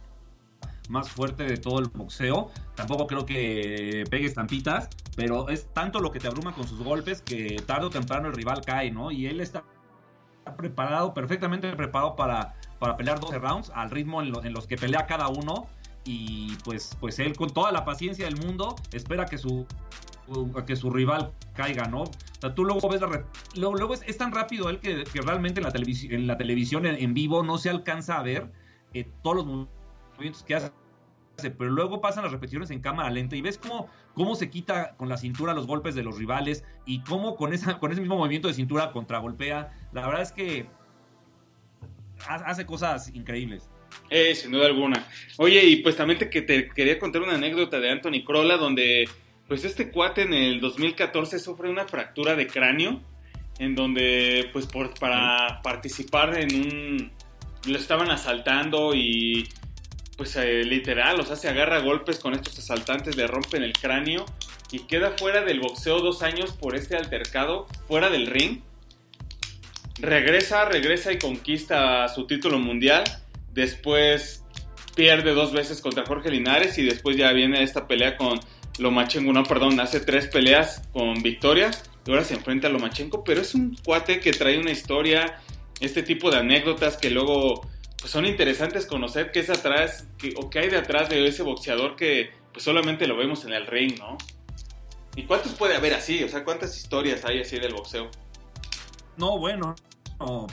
más 0.89 1.09
fuerte 1.09 1.43
de 1.43 1.57
todo 1.57 1.79
el 1.79 1.87
boxeo. 1.87 2.51
Tampoco 2.75 3.07
creo 3.07 3.25
que 3.25 4.05
pegue 4.09 4.25
estampitas, 4.25 4.89
pero 5.15 5.49
es 5.49 5.67
tanto 5.73 5.99
lo 5.99 6.11
que 6.11 6.19
te 6.19 6.27
abruma 6.27 6.53
con 6.53 6.67
sus 6.67 6.81
golpes 6.81 7.21
que 7.21 7.61
tarde 7.65 7.87
o 7.87 7.89
temprano 7.89 8.27
el 8.27 8.33
rival 8.33 8.61
cae, 8.65 8.91
¿no? 8.91 9.11
Y 9.11 9.27
él 9.27 9.41
está 9.41 9.63
preparado, 10.57 11.13
perfectamente 11.13 11.73
preparado 11.75 12.15
para, 12.15 12.55
para 12.79 12.97
pelear 12.97 13.19
12 13.19 13.39
rounds 13.39 13.71
al 13.73 13.89
ritmo 13.91 14.21
en, 14.21 14.33
en, 14.45 14.53
los 14.53 14.67
que 14.67 14.77
pelea 14.77 15.05
cada 15.05 15.27
uno. 15.27 15.67
Y 16.05 16.55
pues, 16.65 16.97
pues 16.99 17.19
él 17.19 17.35
con 17.35 17.49
toda 17.49 17.71
la 17.71 17.85
paciencia 17.85 18.25
del 18.25 18.35
mundo 18.37 18.75
espera 18.91 19.25
que 19.25 19.37
su 19.37 19.65
a 20.55 20.65
que 20.65 20.75
su 20.75 20.89
rival 20.89 21.31
caiga, 21.53 21.85
¿no? 21.85 22.03
O 22.03 22.11
sea, 22.39 22.55
tú 22.55 22.65
luego 22.65 22.89
ves 22.89 23.01
la 23.01 23.25
luego, 23.55 23.93
es, 23.93 24.17
tan 24.17 24.31
rápido 24.31 24.69
él 24.69 24.79
que, 24.79 25.03
realmente 25.21 25.59
en 25.59 25.65
la, 25.65 25.71
televisión 25.71 26.13
en 26.13 26.27
la 26.27 26.37
televisión 26.37 26.85
en, 26.85 27.13
vivo 27.13 27.43
no 27.43 27.57
se 27.57 27.69
alcanza 27.69 28.19
a 28.19 28.23
ver 28.23 28.51
eh, 28.93 29.07
todos 29.21 29.37
los 29.37 29.45
movimientos 29.45 30.43
que 30.43 30.55
hace, 30.55 30.71
pero 31.57 31.71
luego 31.71 32.01
pasan 32.01 32.23
las 32.23 32.31
repeticiones 32.31 32.69
en 32.71 32.79
cámara 32.79 33.09
lenta 33.09 33.35
y 33.35 33.41
ves 33.41 33.57
cómo, 33.57 33.89
cómo 34.13 34.35
se 34.35 34.49
quita 34.49 34.95
con 34.97 35.09
la 35.09 35.17
cintura 35.17 35.53
los 35.53 35.67
golpes 35.67 35.95
de 35.95 36.03
los 36.03 36.17
rivales 36.17 36.63
y 36.85 37.01
cómo 37.01 37.35
con, 37.35 37.53
esa, 37.53 37.79
con 37.79 37.91
ese 37.91 38.01
mismo 38.01 38.17
movimiento 38.17 38.47
de 38.47 38.53
cintura 38.53 38.91
contragolpea. 38.91 39.73
La 39.91 40.05
verdad 40.05 40.21
es 40.21 40.31
que 40.31 40.67
hace 42.27 42.65
cosas 42.65 43.13
increíbles. 43.13 43.69
Eh, 44.09 44.35
sin 44.35 44.51
duda 44.51 44.67
alguna. 44.67 45.05
Oye, 45.37 45.63
y 45.63 45.77
pues 45.77 45.95
también 45.95 46.19
te, 46.19 46.29
que 46.29 46.41
te 46.41 46.67
quería 46.69 46.99
contar 46.99 47.21
una 47.21 47.35
anécdota 47.35 47.79
de 47.79 47.91
Anthony 47.91 48.23
Crolla 48.25 48.57
donde 48.57 49.07
pues 49.47 49.65
este 49.65 49.91
cuate 49.91 50.23
en 50.23 50.33
el 50.33 50.61
2014 50.61 51.39
sufre 51.39 51.69
una 51.69 51.85
fractura 51.85 52.35
de 52.35 52.47
cráneo, 52.47 53.01
en 53.59 53.75
donde 53.75 54.49
pues 54.53 54.65
por, 54.65 54.93
para 54.99 55.61
participar 55.61 56.37
en 56.39 56.55
un... 56.55 57.11
lo 57.67 57.77
estaban 57.77 58.09
asaltando 58.09 58.93
y 58.95 59.47
pues 60.17 60.35
eh, 60.35 60.63
literal, 60.63 61.19
o 61.19 61.25
sea, 61.25 61.35
se 61.35 61.49
agarra 61.49 61.79
golpes 61.79 62.19
con 62.19 62.33
estos 62.33 62.57
asaltantes, 62.59 63.15
le 63.15 63.27
rompen 63.27 63.63
el 63.63 63.73
cráneo 63.73 64.25
y 64.71 64.79
queda 64.79 65.11
fuera 65.11 65.43
del 65.43 65.59
boxeo 65.59 65.99
dos 65.99 66.23
años 66.23 66.53
por 66.53 66.75
este 66.75 66.95
altercado, 66.95 67.67
fuera 67.87 68.09
del 68.09 68.27
ring. 68.27 68.61
Regresa, 69.99 70.65
regresa 70.65 71.11
y 71.11 71.19
conquista 71.19 72.07
su 72.07 72.25
título 72.25 72.57
mundial. 72.57 73.03
Después 73.51 74.43
pierde 74.95 75.33
dos 75.33 75.53
veces 75.53 75.81
contra 75.81 76.05
Jorge 76.05 76.31
Linares 76.31 76.77
y 76.77 76.83
después 76.83 77.17
ya 77.17 77.31
viene 77.33 77.61
esta 77.63 77.87
pelea 77.87 78.17
con 78.17 78.39
Lomachenko, 78.79 79.33
no, 79.33 79.43
perdón, 79.43 79.79
hace 79.79 79.99
tres 79.99 80.27
peleas 80.27 80.81
con 80.91 81.21
victoria 81.21 81.71
y 82.05 82.11
ahora 82.11 82.23
se 82.23 82.33
enfrenta 82.33 82.67
a 82.67 82.71
Lomachenko, 82.71 83.23
pero 83.23 83.41
es 83.41 83.55
un 83.55 83.77
cuate 83.83 84.19
que 84.19 84.33
trae 84.33 84.57
una 84.57 84.71
historia, 84.71 85.39
este 85.79 86.03
tipo 86.03 86.31
de 86.31 86.37
anécdotas 86.37 86.97
que 86.97 87.09
luego 87.09 87.61
pues, 87.99 88.11
son 88.11 88.25
interesantes 88.25 88.85
conocer 88.85 89.31
qué 89.31 89.39
es 89.41 89.49
atrás, 89.49 90.07
o 90.35 90.49
qué 90.49 90.59
hay 90.59 90.69
detrás 90.69 91.09
de 91.09 91.27
ese 91.27 91.43
boxeador 91.43 91.95
que 91.95 92.31
pues 92.51 92.63
solamente 92.63 93.07
lo 93.07 93.17
vemos 93.17 93.45
en 93.45 93.53
el 93.53 93.65
ring, 93.65 93.97
¿no? 93.97 94.17
¿Y 95.15 95.23
cuántos 95.23 95.53
puede 95.53 95.75
haber 95.75 95.93
así? 95.93 96.23
O 96.23 96.29
sea, 96.29 96.43
¿cuántas 96.43 96.75
historias 96.77 97.23
hay 97.25 97.41
así 97.41 97.59
del 97.59 97.73
boxeo? 97.73 98.09
No, 99.17 99.37
bueno, 99.37 99.75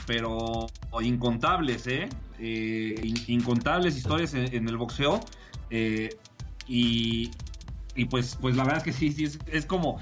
pero 0.05 0.67
incontables, 1.01 1.87
¿eh? 1.87 2.09
eh 2.39 2.95
incontables 3.27 3.97
historias 3.97 4.33
en, 4.33 4.67
el 4.67 4.77
boxeo. 4.77 5.19
Eh, 5.69 6.09
y, 6.67 7.31
y 7.95 8.05
pues, 8.05 8.37
pues 8.39 8.55
la 8.55 8.63
verdad 8.63 8.79
es 8.79 8.83
que 8.83 8.93
sí, 8.93 9.11
sí, 9.11 9.37
es, 9.47 9.65
como, 9.65 10.01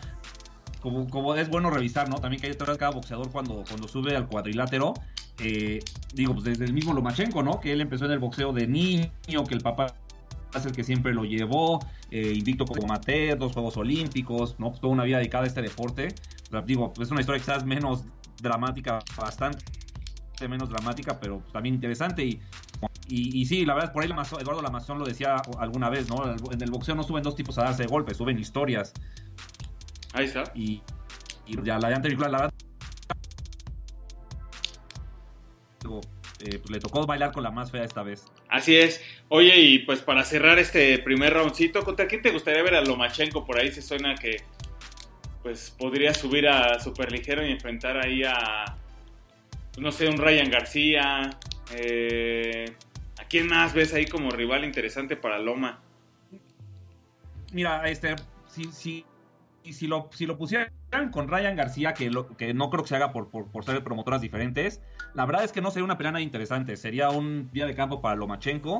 como, 0.82 1.10
como, 1.10 1.36
es 1.36 1.50
bueno 1.50 1.70
revisar, 1.70 2.10
¿no? 2.10 2.18
También 2.18 2.40
que 2.40 2.48
hay 2.48 2.54
detrás 2.54 2.78
cada 2.78 2.92
boxeador 2.92 3.32
cuando, 3.32 3.64
cuando 3.68 3.88
sube 3.88 4.16
al 4.16 4.28
cuadrilátero. 4.28 4.94
Eh, 5.40 5.80
digo, 6.14 6.34
pues 6.34 6.46
desde 6.46 6.66
el 6.66 6.74
mismo 6.74 6.94
Lomachenko, 6.94 7.44
¿no? 7.44 7.60
Que 7.60 7.72
él 7.72 7.82
empezó 7.82 8.06
en 8.06 8.12
el 8.12 8.20
boxeo 8.20 8.54
de 8.54 8.68
niño, 8.68 9.44
que 9.48 9.56
el 9.56 9.62
papá 9.62 9.96
es 10.54 10.66
el 10.66 10.72
que 10.72 10.84
siempre 10.84 11.14
lo 11.14 11.24
llevó, 11.26 11.80
eh, 12.12 12.34
invicto 12.36 12.66
como 12.66 12.84
amateur, 12.84 13.38
dos 13.38 13.54
Juegos 13.54 13.78
Olímpicos, 13.78 14.60
¿no? 14.60 14.70
Pues 14.70 14.82
toda 14.82 14.94
una 14.94 15.04
vida 15.04 15.18
dedicada 15.18 15.46
a 15.46 15.48
este 15.48 15.62
deporte. 15.62 16.14
digo, 16.66 16.92
pues 16.94 17.08
es 17.08 17.12
una 17.12 17.22
historia 17.22 17.40
quizás 17.40 17.66
menos 17.66 18.04
dramática, 18.42 19.00
bastante 19.18 19.64
menos 20.48 20.70
dramática, 20.70 21.20
pero 21.20 21.44
también 21.52 21.76
interesante. 21.76 22.26
Y 22.26 22.40
y, 23.12 23.46
sí, 23.46 23.66
la 23.66 23.74
verdad, 23.74 23.92
por 23.92 24.04
ahí 24.04 24.10
Eduardo 24.10 24.62
Lamazón 24.62 25.00
lo 25.00 25.06
decía 25.06 25.38
alguna 25.58 25.90
vez, 25.90 26.08
¿no? 26.10 26.24
En 26.52 26.62
el 26.62 26.70
boxeo 26.70 26.94
no 26.94 27.02
suben 27.02 27.24
dos 27.24 27.36
tipos 27.36 27.58
a 27.58 27.64
darse 27.64 27.84
de 27.84 27.90
golpes, 27.90 28.18
suben 28.18 28.38
historias. 28.38 28.94
Ahí 30.14 30.26
está. 30.26 30.44
Y, 30.54 30.82
ya 31.64 31.80
la 31.80 31.90
de 31.90 31.96
anterior, 31.96 32.30
la 32.30 32.38
verdad. 32.38 32.54
eh, 36.42 36.60
pues 36.60 36.70
le 36.70 36.80
tocó 36.80 37.06
bailar 37.06 37.32
con 37.32 37.44
la 37.44 37.52
más 37.52 37.72
fea 37.72 37.84
esta 37.84 38.04
vez. 38.04 38.26
Así 38.48 38.76
es. 38.78 39.02
Oye, 39.28 39.58
y 39.58 39.80
pues 39.80 40.02
para 40.02 40.24
cerrar 40.24 40.60
este 40.60 41.00
primer 41.00 41.34
roundcito, 41.34 41.84
¿contra 41.84 42.08
quién 42.08 42.22
te 42.22 42.32
gustaría 42.32 42.62
ver 42.62 42.76
a 42.76 42.82
Lomachenko? 42.82 43.46
Por 43.46 43.60
ahí 43.60 43.72
se 43.72 43.82
suena 43.82 44.16
que 44.16 44.44
pues 45.42 45.76
podría 45.78 46.14
subir 46.14 46.48
a 46.48 46.80
Superligero 46.80 47.46
y 47.46 47.52
enfrentar 47.52 47.98
ahí 47.98 48.24
a, 48.24 48.76
no 49.78 49.92
sé, 49.92 50.08
un 50.08 50.18
Ryan 50.18 50.50
García. 50.50 51.40
Eh, 51.76 52.74
¿A 53.20 53.26
quién 53.26 53.48
más 53.48 53.74
ves 53.74 53.94
ahí 53.94 54.06
como 54.06 54.32
rival 54.32 54.64
interesante 54.64 55.16
para 55.16 55.40
Loma? 55.40 55.80
Mira, 57.52 57.88
este, 57.90 58.16
si, 58.48 58.72
si, 58.72 59.06
si, 59.64 59.88
lo, 59.88 60.10
si 60.14 60.26
lo 60.26 60.38
pusieran 60.38 60.72
con 61.12 61.28
Ryan 61.28 61.56
García, 61.56 61.94
que, 61.94 62.10
lo, 62.10 62.36
que 62.38 62.54
no 62.54 62.70
creo 62.70 62.84
que 62.84 62.90
se 62.90 62.96
haga 62.96 63.12
por, 63.12 63.30
por, 63.30 63.66
ser 63.66 63.84
promotoras 63.84 64.22
diferentes, 64.22 64.82
la 65.14 65.26
verdad 65.26 65.44
es 65.44 65.52
que 65.52 65.62
no 65.62 65.72
sería 65.72 65.86
una 65.86 65.98
pelea 65.98 66.12
nada 66.12 66.22
interesante. 66.22 66.78
Sería 66.78 67.10
un 67.10 67.50
día 67.52 67.66
de 67.66 67.76
campo 67.76 68.02
para 68.02 68.16
Lomachenko. 68.16 68.80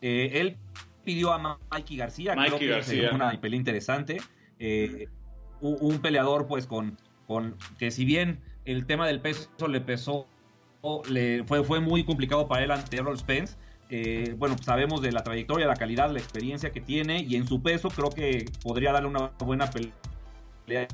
Eh, 0.00 0.30
él 0.34 0.56
pidió 1.04 1.32
a 1.32 1.58
Mikey 1.70 1.96
García, 1.96 2.34
creo 2.34 2.58
que 2.58 2.82
sería 2.82 3.12
una 3.12 3.40
pelea 3.40 3.58
interesante. 3.58 4.20
Eh, 4.58 5.08
un 5.60 6.00
peleador, 6.00 6.46
pues, 6.46 6.66
con, 6.66 6.98
con 7.26 7.56
que 7.78 7.90
si 7.90 8.04
bien 8.04 8.40
el 8.64 8.86
tema 8.86 9.06
del 9.06 9.20
peso 9.20 9.48
le 9.68 9.80
pesó, 9.80 10.26
le, 11.08 11.44
fue, 11.44 11.62
fue 11.64 11.80
muy 11.80 12.04
complicado 12.04 12.46
para 12.48 12.64
él 12.64 12.70
ante 12.70 12.96
Errol 12.96 13.18
Spence. 13.18 13.56
Eh, 13.94 14.34
bueno, 14.38 14.56
sabemos 14.62 15.02
de 15.02 15.12
la 15.12 15.22
trayectoria, 15.22 15.66
la 15.66 15.76
calidad, 15.76 16.10
la 16.10 16.18
experiencia 16.18 16.70
que 16.72 16.80
tiene 16.80 17.22
y 17.22 17.36
en 17.36 17.46
su 17.46 17.62
peso 17.62 17.88
creo 17.88 18.08
que 18.08 18.46
podría 18.62 18.90
darle 18.90 19.08
una 19.08 19.32
buena 19.38 19.68
pelea 19.70 20.88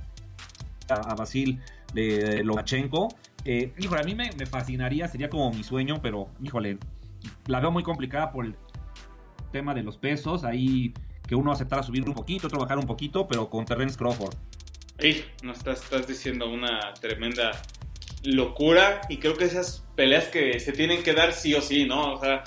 a, 0.88 1.14
Basil 1.14 1.60
de 1.94 2.42
Lomachenko. 2.42 3.08
Eh, 3.44 3.72
híjole, 3.78 4.00
a 4.00 4.04
mí 4.04 4.14
me, 4.14 4.30
fascinaría, 4.46 5.06
sería 5.08 5.30
como 5.30 5.52
mi 5.52 5.62
sueño, 5.62 6.00
pero 6.02 6.28
híjole, 6.42 6.78
la 7.46 7.60
veo 7.60 7.70
muy 7.70 7.82
complicada 7.84 8.32
por 8.32 8.46
el 8.46 8.56
tema 9.52 9.74
de 9.74 9.84
los 9.84 9.96
pesos. 9.96 10.44
Ahí 10.44 10.92
que 11.26 11.34
uno 11.34 11.52
aceptara 11.52 11.82
subir 11.82 12.06
un 12.08 12.14
poquito, 12.14 12.48
otro 12.48 12.58
bajar 12.58 12.78
un 12.78 12.86
poquito, 12.86 13.28
pero 13.28 13.48
con 13.48 13.64
Terrence 13.64 13.96
Crawford. 13.96 14.34
Ey, 14.98 15.24
no 15.44 15.52
estás, 15.52 15.84
estás 15.84 16.08
diciendo 16.08 16.50
una 16.50 16.92
tremenda 16.94 17.52
locura 18.22 19.00
y 19.08 19.18
creo 19.18 19.36
que 19.36 19.44
esas 19.44 19.84
peleas 19.96 20.26
que 20.26 20.60
se 20.60 20.72
tienen 20.72 21.02
que 21.02 21.14
dar 21.14 21.32
sí 21.32 21.54
o 21.54 21.62
sí, 21.62 21.84
¿no? 21.84 22.14
O 22.14 22.20
sea, 22.20 22.44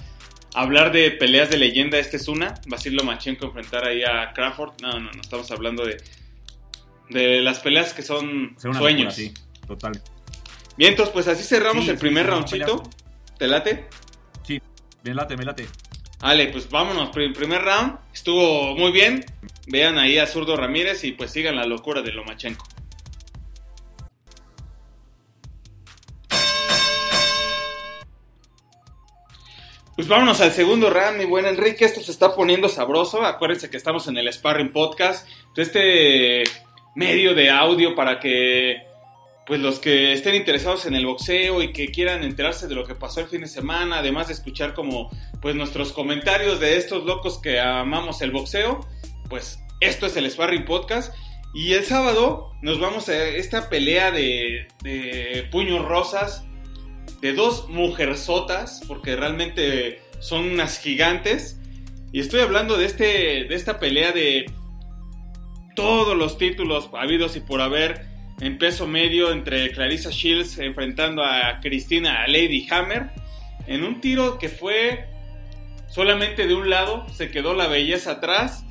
hablar 0.54 0.92
de 0.92 1.12
peleas 1.12 1.50
de 1.50 1.58
leyenda, 1.58 1.98
esta 1.98 2.18
es 2.18 2.28
una. 2.28 2.56
Basil 2.68 2.96
Lomachenko 2.96 3.46
enfrentar 3.46 3.88
ahí 3.88 4.04
a 4.04 4.34
Crawford. 4.34 4.74
No, 4.82 5.00
no, 5.00 5.12
no, 5.12 5.22
estamos 5.22 5.50
hablando 5.52 5.86
de, 5.86 5.98
de 7.10 7.42
las 7.42 7.60
peleas 7.60 7.94
que 7.94 8.04
son 8.04 8.56
sueños. 8.60 9.16
sí, 9.16 9.34
total. 9.68 10.02
Bien, 10.78 10.92
entonces 10.92 11.14
pues 11.14 11.28
así 11.28 11.44
cerramos 11.44 11.88
el 11.88 11.98
primer 11.98 12.28
roundcito. 12.28 12.84
¿Te 13.38 13.48
late? 13.48 13.88
Sí, 14.44 14.62
me 15.04 15.14
late, 15.14 15.36
me 15.36 15.46
late. 15.46 15.68
Vale, 16.20 16.48
pues 16.48 16.70
vámonos. 16.70 17.10
Primer 17.10 17.62
round. 17.62 17.98
Estuvo 18.14 18.76
muy 18.76 18.92
bien. 18.92 19.26
Vean 19.68 19.98
ahí 19.98 20.18
a 20.18 20.28
Zurdo 20.28 20.56
Ramírez 20.56 21.04
y 21.04 21.12
pues 21.14 21.32
sigan 21.32 21.56
la 21.56 21.66
locura 21.66 22.02
de 22.02 22.12
Lomachenko. 22.12 22.66
Pues 30.02 30.10
vámonos 30.10 30.42
al 30.42 30.52
segundo 30.52 30.90
round, 30.90 31.20
mi 31.20 31.26
buen 31.26 31.46
Enrique. 31.46 31.86
Esto 31.86 32.02
se 32.02 32.10
está 32.10 32.34
poniendo 32.34 32.68
sabroso. 32.70 33.24
Acuérdense 33.24 33.70
que 33.70 33.78
estamos 33.78 34.08
en 34.08 34.18
el 34.18 34.34
Sparring 34.34 34.74
Podcast. 34.74 35.28
Este 35.56 36.42
medio 36.96 37.36
de 37.36 37.52
audio 37.52 37.94
para 37.94 38.20
que 38.20 38.82
pues 39.46 39.60
los 39.60 39.78
que 39.78 40.12
estén 40.12 40.34
interesados 40.34 40.88
en 40.88 40.96
el 40.96 41.06
boxeo 41.06 41.62
y 41.62 41.72
que 41.72 41.90
quieran 41.90 42.24
enterarse 42.24 42.68
de 42.68 42.74
lo 42.74 42.84
que 42.84 42.96
pasó 42.96 43.20
el 43.20 43.28
fin 43.28 43.42
de 43.42 43.48
semana, 43.48 44.00
además 44.00 44.30
de 44.30 44.34
escuchar 44.34 44.74
como 44.74 45.12
pues 45.40 45.54
nuestros 45.54 45.94
comentarios 45.94 46.60
de 46.60 46.78
estos 46.78 47.06
locos 47.06 47.40
que 47.40 47.60
amamos 47.60 48.24
el 48.24 48.32
boxeo, 48.32 48.80
pues 49.30 49.60
esto 49.82 50.08
es 50.08 50.18
el 50.18 50.32
Sparring 50.32 50.66
Podcast. 50.66 51.14
Y 51.54 51.74
el 51.74 51.86
sábado 51.86 52.54
nos 52.64 52.80
vamos 52.80 53.08
a 53.08 53.24
esta 53.24 53.70
pelea 53.70 54.10
de, 54.10 54.68
de 54.82 55.48
puños 55.52 55.86
rosas 55.86 56.44
de 57.22 57.34
dos 57.34 57.70
mujerzotas, 57.70 58.82
porque 58.88 59.16
realmente 59.16 60.02
son 60.20 60.46
unas 60.52 60.80
gigantes. 60.80 61.60
Y 62.12 62.20
estoy 62.20 62.42
hablando 62.42 62.78
de, 62.78 62.86
este, 62.86 63.06
de 63.46 63.56
esta 63.56 63.80
pelea 63.80 64.12
de 64.12 64.46
todos 65.76 66.18
los 66.18 66.38
títulos 66.38 66.90
habidos 66.94 67.36
y 67.36 67.40
por 67.40 67.62
haber 67.62 68.06
en 68.42 68.58
peso 68.58 68.88
medio 68.88 69.32
entre 69.32 69.72
Clarissa 69.72 70.10
Shields 70.10 70.58
enfrentando 70.58 71.24
a 71.24 71.60
Cristina 71.62 72.26
Lady 72.28 72.68
Hammer. 72.70 73.12
En 73.68 73.84
un 73.84 74.02
tiro 74.02 74.40
que 74.40 74.50
fue 74.50 75.06
solamente 75.88 76.48
de 76.48 76.56
un 76.56 76.70
lado, 76.70 77.08
se 77.10 77.30
quedó 77.30 77.54
la 77.54 77.68
belleza 77.68 78.14
atrás 78.14 78.66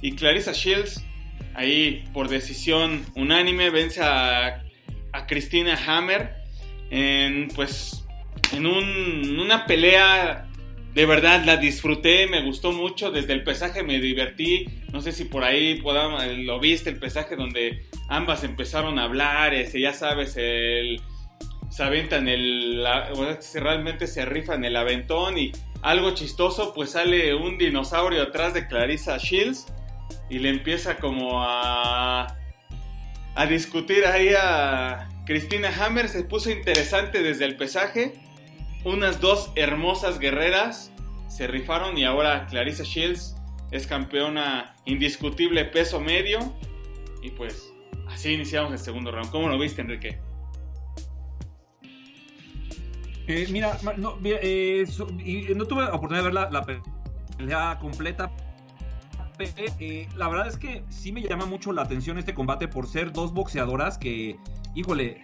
y 0.00 0.14
Clarissa 0.14 0.52
Shields 0.52 1.04
ahí 1.54 2.04
por 2.12 2.28
decisión 2.28 3.04
unánime 3.16 3.70
vence 3.70 4.02
a, 4.02 4.62
a 5.12 5.26
Cristina 5.26 5.76
Hammer 5.86 6.35
en 6.90 7.48
pues 7.54 8.06
en 8.52 8.66
una 8.66 9.66
pelea 9.66 10.46
de 10.96 11.04
verdad 11.04 11.44
la 11.44 11.58
disfruté, 11.58 12.26
me 12.26 12.42
gustó 12.42 12.72
mucho, 12.72 13.10
desde 13.10 13.34
el 13.34 13.44
pesaje 13.44 13.82
me 13.82 14.00
divertí, 14.00 14.66
no 14.94 15.02
sé 15.02 15.12
si 15.12 15.26
por 15.26 15.44
ahí 15.44 15.78
lo 15.78 16.58
viste, 16.58 16.88
el 16.88 16.98
pesaje 16.98 17.36
donde 17.36 17.86
ambas 18.08 18.44
empezaron 18.44 18.98
a 18.98 19.04
hablar, 19.04 19.52
este, 19.52 19.78
ya 19.78 19.92
sabes, 19.92 20.38
el, 20.38 21.02
se 21.68 21.82
aventan 21.82 22.28
el, 22.28 22.82
realmente 23.56 24.06
se 24.06 24.24
rifan 24.24 24.64
el 24.64 24.74
aventón 24.74 25.36
y 25.36 25.52
algo 25.82 26.12
chistoso, 26.12 26.72
pues 26.72 26.92
sale 26.92 27.34
un 27.34 27.58
dinosaurio 27.58 28.22
atrás 28.22 28.54
de 28.54 28.66
Clarissa 28.66 29.18
Shields 29.18 29.66
y 30.30 30.38
le 30.38 30.48
empieza 30.48 30.96
como 30.96 31.42
a, 31.42 32.38
a 33.34 33.46
discutir 33.46 34.06
ahí 34.06 34.30
a 34.30 35.10
Cristina 35.26 35.70
Hammer, 35.78 36.08
se 36.08 36.24
puso 36.24 36.50
interesante 36.50 37.22
desde 37.22 37.44
el 37.44 37.56
pesaje 37.56 38.14
unas 38.84 39.20
dos 39.20 39.50
hermosas 39.56 40.20
guerreras 40.20 40.92
se 41.26 41.48
rifaron 41.48 41.98
y 41.98 42.04
ahora 42.04 42.46
Clarissa 42.46 42.84
Shields 42.84 43.36
es 43.72 43.86
campeona 43.86 44.76
indiscutible 44.84 45.64
peso 45.64 46.00
medio. 46.00 46.38
Y 47.20 47.30
pues 47.30 47.72
así 48.08 48.32
iniciamos 48.32 48.72
el 48.72 48.78
segundo 48.78 49.10
round. 49.10 49.30
¿Cómo 49.30 49.48
lo 49.48 49.58
viste, 49.58 49.82
Enrique? 49.82 50.20
Eh, 53.26 53.48
mira, 53.50 53.76
no, 53.96 54.18
eh, 54.24 54.86
no, 55.56 55.64
tuve 55.66 55.84
oportunidad 55.86 56.18
de 56.18 56.30
ver 56.30 56.34
la, 56.34 56.64
pelea 57.38 57.78
completa. 57.80 58.30
Eh, 59.38 60.08
la 60.16 60.28
verdad 60.28 60.46
es 60.46 60.56
que 60.56 60.84
sí 60.88 61.10
me 61.10 61.22
llama 61.22 61.44
mucho 61.44 61.72
la 61.72 61.82
atención 61.82 62.18
este 62.18 62.34
combate 62.34 62.68
por 62.68 62.86
ser 62.86 63.12
dos 63.12 63.34
boxeadoras 63.34 63.98
que, 63.98 64.38
híjole, 64.76 65.20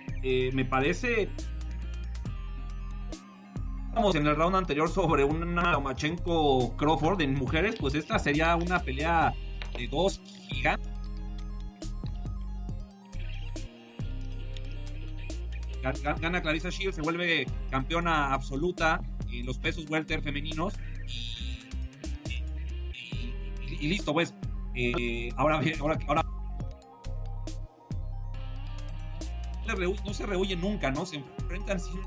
me 0.53 0.65
parece 0.65 1.29
en 4.15 4.27
el 4.27 4.37
round 4.37 4.57
anterior 4.57 4.89
sobre 4.89 5.23
una 5.23 5.73
Lomachenko 5.73 6.77
Crawford 6.77 7.21
en 7.21 7.35
mujeres, 7.35 7.77
pues 7.79 7.95
esta 7.95 8.19
sería 8.19 8.57
una 8.57 8.81
pelea 8.81 9.33
de 9.77 9.87
dos 9.87 10.21
gigantes. 10.49 10.89
Gana 16.21 16.41
Clarissa 16.41 16.71
Shields, 16.71 16.97
se 16.97 17.03
vuelve 17.03 17.47
campeona 17.71 18.33
absoluta 18.33 19.01
en 19.31 19.45
los 19.47 19.59
pesos 19.59 19.85
welter 19.91 20.23
femeninos. 20.23 20.75
Y, 23.81 23.89
listo, 23.89 24.13
pues. 24.13 24.35
Eh, 24.75 25.31
ahora, 25.37 25.61
ahora, 25.81 25.99
ahora 26.07 26.22
no 29.75 30.15
se 30.15 30.27
rehuye 30.27 30.57
nunca, 30.57 30.91
¿no? 30.91 31.07
Se 31.07 31.17
enfrentan 31.17 31.81
sin 31.81 32.01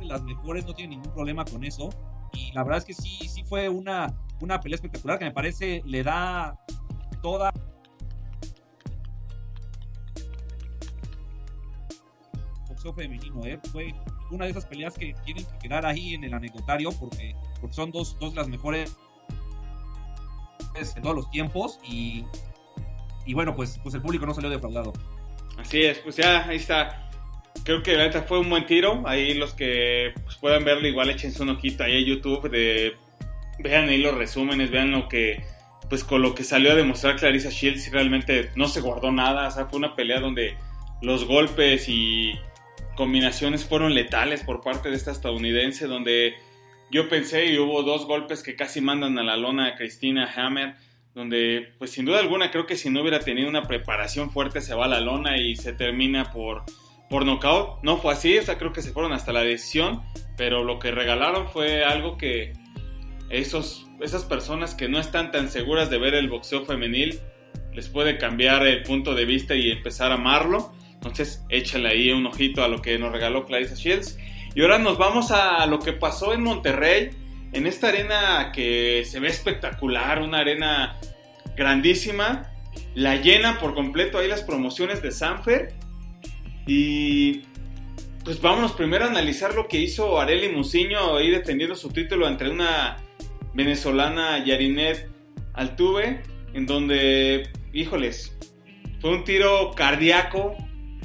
las 0.00 0.22
mejores, 0.22 0.66
no 0.66 0.74
tiene 0.74 0.96
ningún 0.96 1.12
problema 1.12 1.44
con 1.44 1.64
eso. 1.64 1.90
Y 2.32 2.52
la 2.52 2.62
verdad 2.62 2.78
es 2.78 2.84
que 2.84 2.94
sí, 2.94 3.28
sí 3.28 3.44
fue 3.44 3.68
una, 3.68 4.14
una 4.40 4.60
pelea 4.60 4.76
espectacular 4.76 5.18
que 5.18 5.24
me 5.24 5.32
parece 5.32 5.82
le 5.84 6.02
da 6.02 6.58
toda 7.22 7.52
boxeo 12.68 12.92
femenino, 12.92 13.44
¿eh? 13.44 13.58
fue 13.72 13.94
una 14.30 14.44
de 14.44 14.50
esas 14.50 14.66
peleas 14.66 14.94
que 14.94 15.14
tienen 15.24 15.44
que 15.44 15.58
quedar 15.58 15.86
ahí 15.86 16.14
en 16.14 16.24
el 16.24 16.34
anecdotario 16.34 16.90
porque, 16.92 17.34
son 17.70 17.90
dos, 17.90 18.18
dos 18.18 18.34
de 18.34 18.40
las 18.40 18.48
mejores 18.48 18.96
de 20.74 21.00
todos 21.00 21.16
los 21.16 21.30
tiempos 21.30 21.80
y, 21.88 22.24
y 23.24 23.32
bueno, 23.32 23.56
pues, 23.56 23.80
pues 23.82 23.94
el 23.94 24.02
público 24.02 24.26
no 24.26 24.34
salió 24.34 24.50
defraudado. 24.50 24.92
Así 25.58 25.82
es, 25.82 25.98
pues 25.98 26.16
ya 26.16 26.46
ahí 26.46 26.56
está 26.56 27.06
creo 27.66 27.82
que 27.82 27.96
la 27.96 28.22
fue 28.22 28.38
un 28.38 28.48
buen 28.48 28.64
tiro. 28.64 29.02
Ahí 29.06 29.34
los 29.34 29.52
que 29.52 30.12
pues, 30.24 30.36
puedan 30.36 30.64
verlo, 30.64 30.86
igual 30.86 31.10
échense 31.10 31.42
un 31.42 31.50
ojito 31.50 31.84
ahí 31.84 31.96
a 31.96 32.06
YouTube. 32.06 32.48
Vean 33.58 33.88
ahí 33.88 33.98
los 33.98 34.14
resúmenes, 34.14 34.70
vean 34.70 34.92
lo 34.92 35.08
que, 35.08 35.42
pues 35.88 36.04
con 36.04 36.22
lo 36.22 36.34
que 36.34 36.44
salió 36.44 36.72
a 36.72 36.74
demostrar 36.74 37.16
Clarissa 37.16 37.50
Shields. 37.50 37.90
Realmente 37.90 38.50
no 38.54 38.68
se 38.68 38.80
guardó 38.80 39.10
nada. 39.10 39.48
O 39.48 39.50
sea, 39.50 39.66
fue 39.66 39.78
una 39.78 39.96
pelea 39.96 40.20
donde 40.20 40.56
los 41.02 41.24
golpes 41.24 41.88
y 41.88 42.34
combinaciones 42.96 43.64
fueron 43.64 43.94
letales 43.94 44.42
por 44.42 44.62
parte 44.62 44.88
de 44.88 44.96
esta 44.96 45.10
estadounidense, 45.10 45.86
donde 45.86 46.34
yo 46.90 47.08
pensé 47.08 47.46
y 47.46 47.58
hubo 47.58 47.82
dos 47.82 48.06
golpes 48.06 48.42
que 48.42 48.54
casi 48.54 48.80
mandan 48.80 49.18
a 49.18 49.24
la 49.24 49.36
lona 49.36 49.66
a 49.66 49.74
Cristina 49.74 50.32
Hammer, 50.34 50.76
donde 51.16 51.72
pues 51.78 51.92
sin 51.92 52.04
duda 52.04 52.18
alguna 52.18 52.50
creo 52.50 52.66
que 52.66 52.76
si 52.76 52.90
no 52.90 53.00
hubiera 53.00 53.20
tenido 53.20 53.48
una 53.48 53.62
preparación 53.62 54.30
fuerte 54.30 54.60
se 54.60 54.74
va 54.74 54.84
a 54.84 54.88
la 54.88 55.00
lona 55.00 55.38
y 55.38 55.56
se 55.56 55.72
termina 55.72 56.30
por, 56.30 56.64
por 57.08 57.24
nocaut. 57.24 57.82
No 57.82 57.96
fue 57.96 58.12
así, 58.12 58.36
o 58.36 58.42
sea, 58.42 58.58
creo 58.58 58.74
que 58.74 58.82
se 58.82 58.92
fueron 58.92 59.14
hasta 59.14 59.32
la 59.32 59.40
decisión, 59.40 60.02
pero 60.36 60.62
lo 60.62 60.78
que 60.78 60.90
regalaron 60.90 61.48
fue 61.48 61.84
algo 61.86 62.18
que 62.18 62.52
esos, 63.30 63.86
esas 64.02 64.26
personas 64.26 64.74
que 64.74 64.90
no 64.90 65.00
están 65.00 65.30
tan 65.30 65.48
seguras 65.48 65.88
de 65.88 65.96
ver 65.96 66.14
el 66.14 66.28
boxeo 66.28 66.66
femenil 66.66 67.18
les 67.72 67.88
puede 67.88 68.18
cambiar 68.18 68.66
el 68.66 68.82
punto 68.82 69.14
de 69.14 69.24
vista 69.24 69.54
y 69.54 69.70
empezar 69.70 70.10
a 70.12 70.16
amarlo. 70.16 70.74
Entonces, 70.92 71.46
échale 71.48 71.88
ahí 71.88 72.10
un 72.10 72.26
ojito 72.26 72.62
a 72.62 72.68
lo 72.68 72.82
que 72.82 72.98
nos 72.98 73.10
regaló 73.10 73.46
Clarissa 73.46 73.74
Shields. 73.74 74.18
Y 74.54 74.60
ahora 74.60 74.78
nos 74.78 74.98
vamos 74.98 75.30
a 75.30 75.64
lo 75.64 75.78
que 75.78 75.94
pasó 75.94 76.34
en 76.34 76.42
Monterrey, 76.42 77.10
en 77.56 77.66
esta 77.66 77.88
arena 77.88 78.52
que 78.52 79.04
se 79.06 79.18
ve 79.18 79.28
espectacular, 79.28 80.20
una 80.20 80.38
arena 80.40 80.98
grandísima. 81.56 82.52
La 82.94 83.16
llena 83.16 83.58
por 83.58 83.74
completo 83.74 84.18
ahí 84.18 84.28
las 84.28 84.42
promociones 84.42 85.00
de 85.00 85.10
Sanfer. 85.10 85.74
Y 86.66 87.44
pues 88.24 88.40
vámonos 88.42 88.72
primero 88.72 89.06
a 89.06 89.08
analizar 89.08 89.54
lo 89.54 89.68
que 89.68 89.78
hizo 89.78 90.20
Areli 90.20 90.50
Musiño 90.50 91.16
ahí 91.16 91.30
defendiendo 91.30 91.74
su 91.74 91.88
título 91.90 92.28
entre 92.28 92.50
una 92.50 92.98
venezolana 93.54 94.44
Yarinet 94.44 95.08
Altuve, 95.54 96.22
en 96.52 96.66
donde, 96.66 97.50
híjoles, 97.72 98.36
fue 99.00 99.10
un 99.10 99.24
tiro 99.24 99.70
cardíaco, 99.74 100.56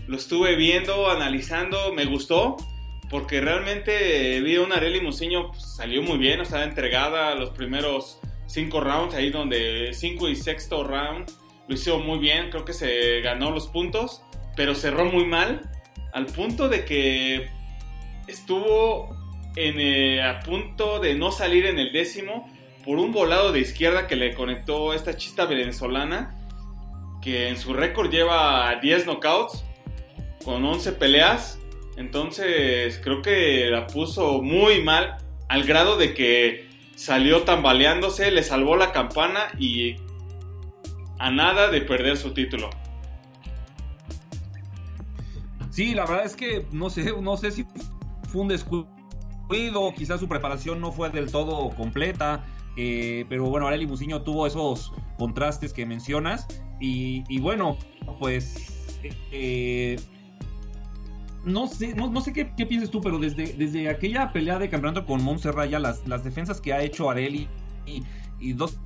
lo 0.07 0.17
estuve 0.17 0.57
viendo, 0.57 1.09
analizando, 1.09 1.93
me 1.93 2.03
gustó, 2.05 2.57
porque 3.11 3.41
realmente 3.41 4.39
vi 4.39 4.55
a 4.55 4.61
una 4.61 4.77
Areli 4.77 5.01
Musiño, 5.01 5.51
pues, 5.51 5.75
salió 5.75 6.01
muy 6.01 6.17
bien, 6.17 6.39
estaba 6.39 6.63
entregada 6.63 7.33
a 7.33 7.35
los 7.35 7.49
primeros 7.49 8.21
cinco 8.47 8.79
rounds, 8.79 9.13
ahí 9.13 9.29
donde 9.29 9.93
cinco 9.93 10.29
y 10.29 10.35
sexto 10.37 10.85
round 10.85 11.29
lo 11.67 11.75
hizo 11.75 11.99
muy 11.99 12.19
bien, 12.19 12.49
creo 12.49 12.63
que 12.63 12.71
se 12.71 13.19
ganó 13.19 13.51
los 13.51 13.67
puntos, 13.67 14.23
pero 14.55 14.75
cerró 14.75 15.03
muy 15.05 15.25
mal, 15.25 15.69
al 16.13 16.25
punto 16.27 16.69
de 16.69 16.85
que 16.85 17.49
estuvo 18.27 19.13
eh, 19.57 20.21
a 20.21 20.39
punto 20.39 20.99
de 20.99 21.13
no 21.13 21.33
salir 21.33 21.65
en 21.65 21.79
el 21.79 21.91
décimo 21.91 22.49
por 22.85 22.97
un 22.97 23.11
volado 23.11 23.51
de 23.51 23.59
izquierda 23.59 24.07
que 24.07 24.15
le 24.15 24.33
conectó 24.33 24.93
esta 24.93 25.17
chista 25.17 25.45
venezolana, 25.45 26.37
que 27.21 27.49
en 27.49 27.57
su 27.57 27.73
récord 27.73 28.09
lleva 28.09 28.73
10 28.81 29.05
knockouts 29.05 29.65
con 30.45 30.63
11 30.63 30.93
peleas. 30.93 31.60
Entonces 31.97 32.99
creo 33.03 33.21
que 33.21 33.69
la 33.69 33.87
puso 33.87 34.41
muy 34.41 34.83
mal 34.83 35.17
al 35.49 35.63
grado 35.63 35.97
de 35.97 36.13
que 36.13 36.69
salió 36.95 37.43
tambaleándose, 37.43 38.31
le 38.31 38.43
salvó 38.43 38.75
la 38.75 38.91
campana 38.91 39.47
y 39.59 39.95
a 41.19 41.31
nada 41.31 41.69
de 41.69 41.81
perder 41.81 42.17
su 42.17 42.33
título. 42.33 42.69
Sí, 45.69 45.93
la 45.93 46.05
verdad 46.05 46.25
es 46.25 46.35
que 46.35 46.65
no 46.71 46.89
sé, 46.89 47.13
no 47.21 47.37
sé 47.37 47.51
si 47.51 47.65
fue 48.27 48.41
un 48.41 48.47
descuido 48.47 48.87
quizás 49.95 50.19
su 50.19 50.27
preparación 50.27 50.79
no 50.79 50.91
fue 50.91 51.09
del 51.09 51.31
todo 51.31 51.69
completa, 51.75 52.45
eh, 52.77 53.25
pero 53.27 53.45
bueno, 53.49 53.67
Areli 53.67 53.85
Musiño 53.85 54.21
tuvo 54.21 54.47
esos 54.47 54.93
contrastes 55.17 55.73
que 55.73 55.85
mencionas 55.85 56.47
y, 56.79 57.39
bueno, 57.39 57.77
pues 58.19 58.99
eh, 59.31 59.99
no 61.43 61.67
sé, 61.67 61.93
no, 61.95 62.21
sé 62.21 62.33
qué, 62.33 62.45
piensas 62.65 62.91
tú, 62.91 63.01
pero 63.01 63.17
desde, 63.17 63.53
desde 63.53 63.89
aquella 63.89 64.31
pelea 64.31 64.59
de 64.59 64.69
campeonato 64.69 65.05
con 65.05 65.23
Montserrat, 65.23 65.71
las, 65.71 66.07
las 66.07 66.23
defensas 66.23 66.61
que 66.61 66.73
ha 66.73 66.81
hecho 66.81 67.09
Areli 67.09 67.47
y, 67.85 68.53
dos, 68.53 68.79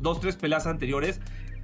dos, 0.00 0.20
tres 0.20 0.36
peleas 0.36 0.66
anteriores, 0.66 1.20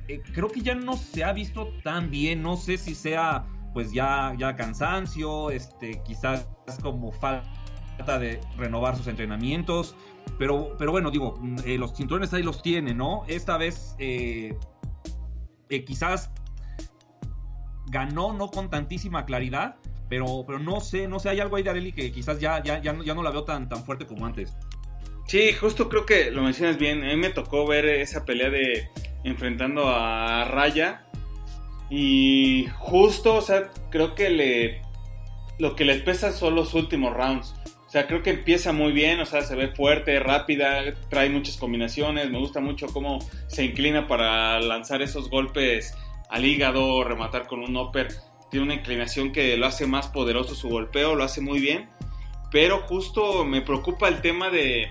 eh, 0.08 0.22
creo 0.32 0.48
que 0.48 0.60
ya 0.60 0.74
no 0.74 0.96
se 0.96 1.24
ha 1.24 1.32
visto 1.32 1.68
tan 1.84 2.10
bien, 2.10 2.42
no 2.42 2.56
sé 2.56 2.78
si 2.78 2.94
sea 2.94 3.46
pues 3.72 3.92
ya, 3.92 4.34
ya 4.36 4.56
cansancio, 4.56 5.50
este, 5.50 6.02
quizás 6.02 6.48
como 6.82 7.12
falta 7.12 8.18
de 8.18 8.40
renovar 8.56 8.96
sus 8.96 9.06
entrenamientos. 9.06 9.94
Pero, 10.38 10.74
pero 10.78 10.90
bueno, 10.90 11.10
digo, 11.10 11.36
mm, 11.40 11.56
eh, 11.64 11.78
los 11.78 11.94
cinturones 11.94 12.32
ahí 12.32 12.42
los 12.42 12.62
tiene, 12.62 12.94
¿no? 12.94 13.24
Esta 13.26 13.56
vez 13.56 13.94
eh, 13.98 14.56
quizás 15.86 16.30
ganó 17.86 18.32
no 18.32 18.48
con 18.48 18.70
tantísima 18.70 19.24
claridad, 19.24 19.76
pero, 20.10 20.44
pero 20.44 20.58
no 20.58 20.80
sé, 20.80 21.08
no 21.08 21.20
sé, 21.20 21.30
hay 21.30 21.40
algo 21.40 21.56
ahí 21.56 21.62
de 21.62 21.70
Areli 21.70 21.92
que 21.92 22.12
quizás 22.12 22.40
ya, 22.40 22.62
ya, 22.62 22.82
ya, 22.82 22.92
no, 22.92 23.04
ya 23.04 23.14
no 23.14 23.22
la 23.22 23.30
veo 23.30 23.44
tan, 23.44 23.68
tan 23.68 23.84
fuerte 23.84 24.06
como 24.06 24.26
antes. 24.26 24.54
Sí, 25.26 25.52
justo 25.52 25.88
creo 25.88 26.04
que 26.04 26.32
lo 26.32 26.42
mencionas 26.42 26.76
bien. 26.76 27.04
A 27.04 27.06
mí 27.06 27.16
me 27.16 27.30
tocó 27.30 27.64
ver 27.64 27.86
esa 27.86 28.24
pelea 28.24 28.50
de 28.50 28.90
enfrentando 29.22 29.88
a 29.88 30.44
Raya. 30.44 31.06
Y 31.88 32.66
justo, 32.78 33.36
o 33.36 33.40
sea, 33.40 33.70
creo 33.90 34.16
que 34.16 34.28
le. 34.28 34.82
Lo 35.60 35.76
que 35.76 35.84
les 35.84 36.02
pesa 36.02 36.32
son 36.32 36.56
los 36.56 36.74
últimos 36.74 37.14
rounds. 37.14 37.54
O 37.86 37.90
sea, 37.90 38.08
creo 38.08 38.24
que 38.24 38.30
empieza 38.30 38.72
muy 38.72 38.92
bien, 38.92 39.20
o 39.20 39.26
sea, 39.26 39.42
se 39.42 39.54
ve 39.54 39.68
fuerte, 39.68 40.18
rápida, 40.18 40.94
trae 41.08 41.28
muchas 41.28 41.56
combinaciones, 41.56 42.30
me 42.30 42.38
gusta 42.38 42.60
mucho 42.60 42.86
cómo 42.88 43.18
se 43.48 43.64
inclina 43.64 44.06
para 44.06 44.60
lanzar 44.60 45.02
esos 45.02 45.28
golpes 45.28 45.94
al 46.28 46.44
hígado, 46.44 47.04
rematar 47.04 47.46
con 47.46 47.60
un 47.60 47.76
upper. 47.76 48.08
Tiene 48.50 48.66
una 48.66 48.74
inclinación 48.74 49.32
que 49.32 49.56
lo 49.56 49.66
hace 49.66 49.86
más 49.86 50.08
poderoso 50.08 50.54
su 50.54 50.68
golpeo, 50.68 51.14
lo 51.14 51.24
hace 51.24 51.40
muy 51.40 51.60
bien. 51.60 51.88
Pero 52.50 52.80
justo 52.82 53.44
me 53.44 53.60
preocupa 53.60 54.08
el 54.08 54.20
tema 54.20 54.50
de 54.50 54.88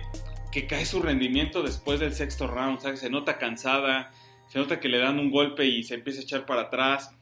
que 0.51 0.65
cae 0.65 0.85
su 0.85 1.01
rendimiento 1.01 1.61
después 1.61 1.99
del 1.99 2.13
sexto 2.13 2.47
round, 2.47 2.79
sea, 2.79 2.95
Se 2.95 3.09
nota 3.09 3.37
cansada, 3.37 4.11
se 4.47 4.59
nota 4.59 4.79
que 4.79 4.89
le 4.89 4.97
dan 4.99 5.19
un 5.19 5.29
golpe 5.29 5.65
y 5.65 5.83
se 5.83 5.95
empieza 5.95 6.21
a 6.21 6.23
echar 6.23 6.45
para 6.45 6.63
atrás. 6.63 7.15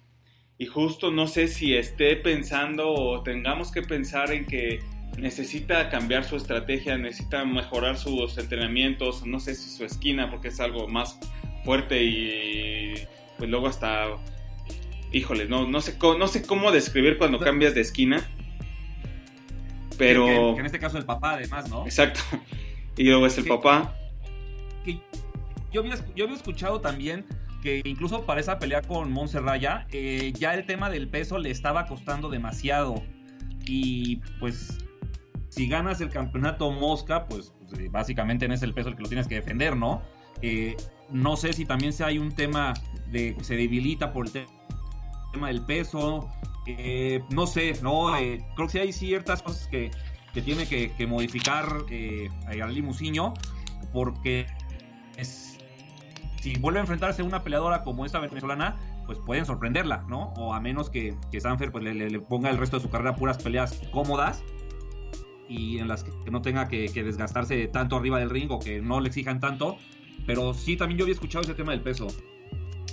Y 0.58 0.66
justo 0.66 1.12
no 1.12 1.28
sé 1.28 1.48
si 1.48 1.76
esté 1.76 2.16
pensando 2.16 2.90
o 2.90 3.22
tengamos 3.22 3.72
que 3.72 3.82
pensar 3.82 4.32
en 4.32 4.46
que 4.46 4.80
necesita 5.18 5.90
cambiar 5.90 6.24
su 6.24 6.36
estrategia, 6.36 6.98
necesita 6.98 7.44
mejorar 7.46 7.98
sus 7.98 8.38
entrenamientos, 8.38 9.26
no 9.26 9.40
sé 9.40 9.56
si 9.56 9.70
su 9.70 9.84
esquina, 9.86 10.30
porque 10.30 10.50
es 10.50 10.60
algo 10.60 10.88
más 10.88 11.20
fuerte 11.64 12.04
y 12.04 12.94
pues 13.38 13.50
luego 13.50 13.68
hasta, 13.68 14.18
híjole, 15.12 15.48
no, 15.48 15.68
no, 15.68 15.82
sé, 15.82 15.98
no 16.02 16.28
sé 16.28 16.46
cómo 16.46 16.72
describir 16.72 17.18
cuando 17.18 17.40
cambias 17.40 17.74
de 17.74 17.82
esquina, 17.82 18.28
pero... 19.98 20.58
en 20.58 20.66
este 20.66 20.80
caso 20.80 20.98
el 20.98 21.06
papá 21.06 21.34
además, 21.34 21.70
¿no? 21.70 21.86
Exacto, 21.86 22.22
y 22.98 23.04
luego 23.04 23.26
es 23.28 23.38
el 23.38 23.46
papá. 23.46 23.96
yo, 25.72 25.82
había, 25.82 25.96
yo 26.16 26.26
había 26.26 26.36
escuchado 26.36 26.82
también 26.82 27.26
que 27.62 27.82
incluso 27.86 28.26
para 28.26 28.40
esa 28.40 28.60
pelea 28.60 28.82
con 28.82 29.12
Montserrat 29.12 29.88
eh, 29.92 30.34
ya 30.38 30.54
el 30.54 30.66
tema 30.66 30.90
del 30.90 31.08
peso 31.08 31.38
le 31.40 31.52
estaba 31.52 31.86
costando 31.86 32.30
demasiado. 32.30 33.04
Y 33.66 34.18
pues 34.40 34.78
si 35.50 35.68
ganas 35.68 36.00
el 36.02 36.10
campeonato 36.10 36.72
Mosca, 36.72 37.26
pues, 37.26 37.54
pues 37.68 37.80
eh, 37.82 37.90
básicamente 37.90 38.46
en 38.46 38.52
ese 38.52 38.66
el 38.66 38.74
peso 38.74 38.90
el 38.90 38.96
que 38.96 39.04
lo 39.04 39.10
tienes 39.10 39.28
que 39.28 39.36
defender, 39.36 39.76
¿no? 39.76 40.02
Eh, 40.42 40.78
no 41.10 41.36
sé 41.36 41.54
si 41.54 41.66
también 41.66 41.94
si 41.94 42.04
hay 42.04 42.18
un 42.20 42.32
tema 42.32 42.74
de 43.12 43.36
se 43.42 43.56
debilita 43.56 44.14
por 44.14 44.28
el 44.28 44.32
tema 44.32 44.57
del 45.34 45.64
peso. 45.66 46.30
Eh, 46.66 47.22
no 47.30 47.48
sé, 47.48 47.80
¿no? 47.82 48.12
creo 48.12 48.68
que 48.68 48.70
sí 48.70 48.80
hay 48.80 48.92
ciertas 48.92 49.42
cosas 49.42 49.68
que, 49.68 49.92
tiene 50.44 50.68
que, 50.68 51.08
modificar 51.08 51.66
a 52.48 52.68
Limusiño, 52.68 53.34
porque 53.94 54.46
si 56.42 56.58
vuelve 56.60 56.80
a 56.80 56.82
enfrentarse 56.82 57.22
a 57.22 57.26
una 57.26 57.44
peleadora 57.44 57.84
como 57.84 58.06
esta 58.06 58.20
venezolana, 58.20 58.78
pues 59.06 59.20
pueden 59.20 59.46
sorprenderla, 59.46 60.06
¿no? 60.08 60.34
O 60.38 60.54
a 60.54 60.60
menos 60.60 60.90
que, 60.90 61.16
que 61.32 61.42
Sanfer 61.42 61.72
pues, 61.72 61.84
le, 61.84 62.20
ponga 62.20 62.50
el 62.50 62.58
resto 62.58 62.78
de 62.78 62.84
su 62.84 62.90
carrera 62.90 63.16
puras 63.16 63.42
peleas 63.42 63.82
cómodas 63.92 64.44
y 65.50 65.80
en 65.80 65.88
las 65.88 66.04
que 66.04 66.30
no 66.30 66.42
tenga 66.42 66.68
que, 66.68 66.90
desgastarse 66.90 67.68
tanto 67.68 67.96
arriba 67.96 68.20
del 68.20 68.30
ring 68.30 68.52
o 68.52 68.60
que 68.60 68.82
no 68.82 69.00
le 69.00 69.08
exijan 69.08 69.40
tanto. 69.40 69.78
Pero 70.26 70.54
sí, 70.54 70.76
también 70.76 71.00
yo 71.00 71.06
había 71.06 71.14
escuchado 71.14 71.44
ese 71.44 71.54
tema 71.54 71.72
del 71.72 71.82
peso. 71.82 72.08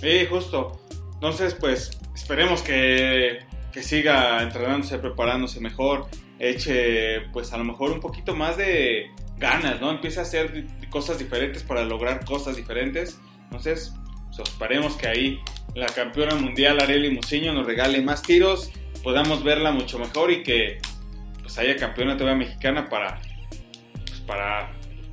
Sí, 0.01 0.25
justo. 0.29 0.79
Entonces, 1.15 1.55
pues 1.55 1.99
esperemos 2.13 2.61
que, 2.61 3.39
que 3.71 3.81
siga 3.83 4.41
entrenándose, 4.43 4.99
preparándose 4.99 5.59
mejor, 5.59 6.07
eche 6.39 7.21
pues 7.33 7.51
a 7.53 7.57
lo 7.57 7.63
mejor 7.63 7.91
un 7.91 7.99
poquito 7.99 8.35
más 8.35 8.57
de 8.57 9.11
ganas, 9.37 9.81
¿no? 9.81 9.91
Empieza 9.91 10.21
a 10.21 10.23
hacer 10.23 10.65
cosas 10.89 11.19
diferentes 11.19 11.63
para 11.63 11.83
lograr 11.83 12.23
cosas 12.25 12.55
diferentes. 12.55 13.19
Entonces, 13.45 13.93
pues, 14.27 14.49
esperemos 14.49 14.95
que 14.95 15.07
ahí 15.07 15.39
la 15.73 15.87
campeona 15.87 16.35
mundial 16.35 16.79
Arely 16.79 17.11
Musiño 17.11 17.53
nos 17.53 17.65
regale 17.65 18.01
más 18.01 18.21
tiros, 18.21 18.71
podamos 19.03 19.43
verla 19.43 19.71
mucho 19.71 19.99
mejor 19.99 20.31
y 20.31 20.43
que 20.43 20.79
pues 21.41 21.57
haya 21.59 21.75
campeona 21.75 22.17
todavía 22.17 22.45
mexicana 22.45 22.89
para, 22.89 23.21
pues, 24.07 24.19
para 24.21 24.71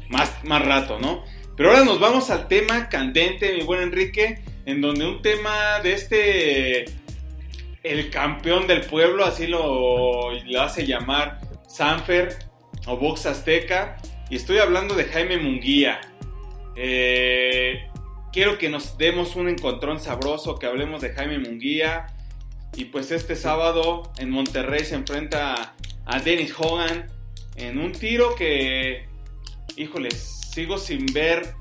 más, 0.09 0.33
más 0.45 0.65
rato, 0.65 0.99
¿no? 0.99 1.25
Pero 1.57 1.71
ahora 1.71 1.85
nos 1.85 2.01
vamos 2.01 2.31
al 2.31 2.49
tema 2.49 2.89
candente, 2.89 3.53
mi 3.53 3.63
buen 3.63 3.83
Enrique, 3.83 4.43
en 4.67 4.81
donde 4.81 5.07
un 5.07 5.23
tema 5.23 5.81
de 5.83 5.93
este 5.93 6.85
el 7.83 8.11
campeón 8.11 8.67
del 8.67 8.83
pueblo, 8.83 9.25
así 9.25 9.47
lo, 9.47 10.31
hace 10.61 10.87
llamar 10.87 11.41
Sanfer 11.69 12.39
o 12.87 12.97
Box 12.97 13.27
Azteca. 13.27 13.97
Y 14.31 14.37
estoy 14.37 14.59
hablando 14.59 14.95
de 14.95 15.05
Jaime 15.05 15.39
Munguía. 15.39 16.01
Eh, 16.77 17.89
quiero 18.33 18.57
que 18.57 18.69
nos 18.69 18.97
demos 18.99 19.37
un 19.37 19.49
encontrón 19.49 20.01
sabroso, 20.01 20.59
que 20.59 20.67
hablemos 20.67 21.03
de 21.03 21.11
Jaime 21.11 21.39
Munguía. 21.39 22.07
Y 22.75 22.87
pues 22.87 23.11
este 23.11 23.37
sábado 23.37 24.13
en 24.19 24.31
Monterrey 24.31 24.85
se 24.85 24.95
enfrenta 24.95 25.75
a 26.07 26.21
Dennis 26.21 26.55
Hogan 26.57 27.11
en 27.57 27.79
un 27.79 27.93
tiro 27.93 28.35
que, 28.35 29.07
híjoles, 29.77 30.51
sigo 30.53 30.79
sin 30.79 31.07
ver 31.07 31.55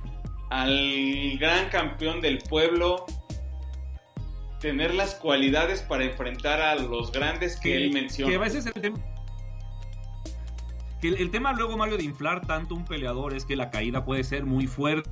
al 0.51 1.37
gran 1.39 1.69
campeón 1.69 2.19
del 2.19 2.39
pueblo 2.39 3.05
tener 4.59 4.93
las 4.93 5.15
cualidades 5.15 5.81
para 5.81 6.03
enfrentar 6.03 6.61
a 6.61 6.75
los 6.75 7.11
grandes 7.11 7.59
que, 7.59 7.75
él 7.77 7.91
menciona. 7.91 8.29
Que 8.29 8.35
a 8.35 8.39
veces 8.39 8.65
el 8.67 8.73
tema 8.73 8.99
que 11.01 11.07
el, 11.07 11.31
tema 11.31 11.53
luego, 11.53 11.77
Mario, 11.77 11.97
de 11.97 12.03
inflar 12.03 12.45
tanto 12.45 12.75
un 12.75 12.85
peleador 12.85 13.33
es 13.33 13.45
que 13.45 13.55
la 13.55 13.71
caída 13.71 14.05
puede 14.05 14.23
ser 14.23 14.45
muy 14.45 14.67
fuerte. 14.67 15.09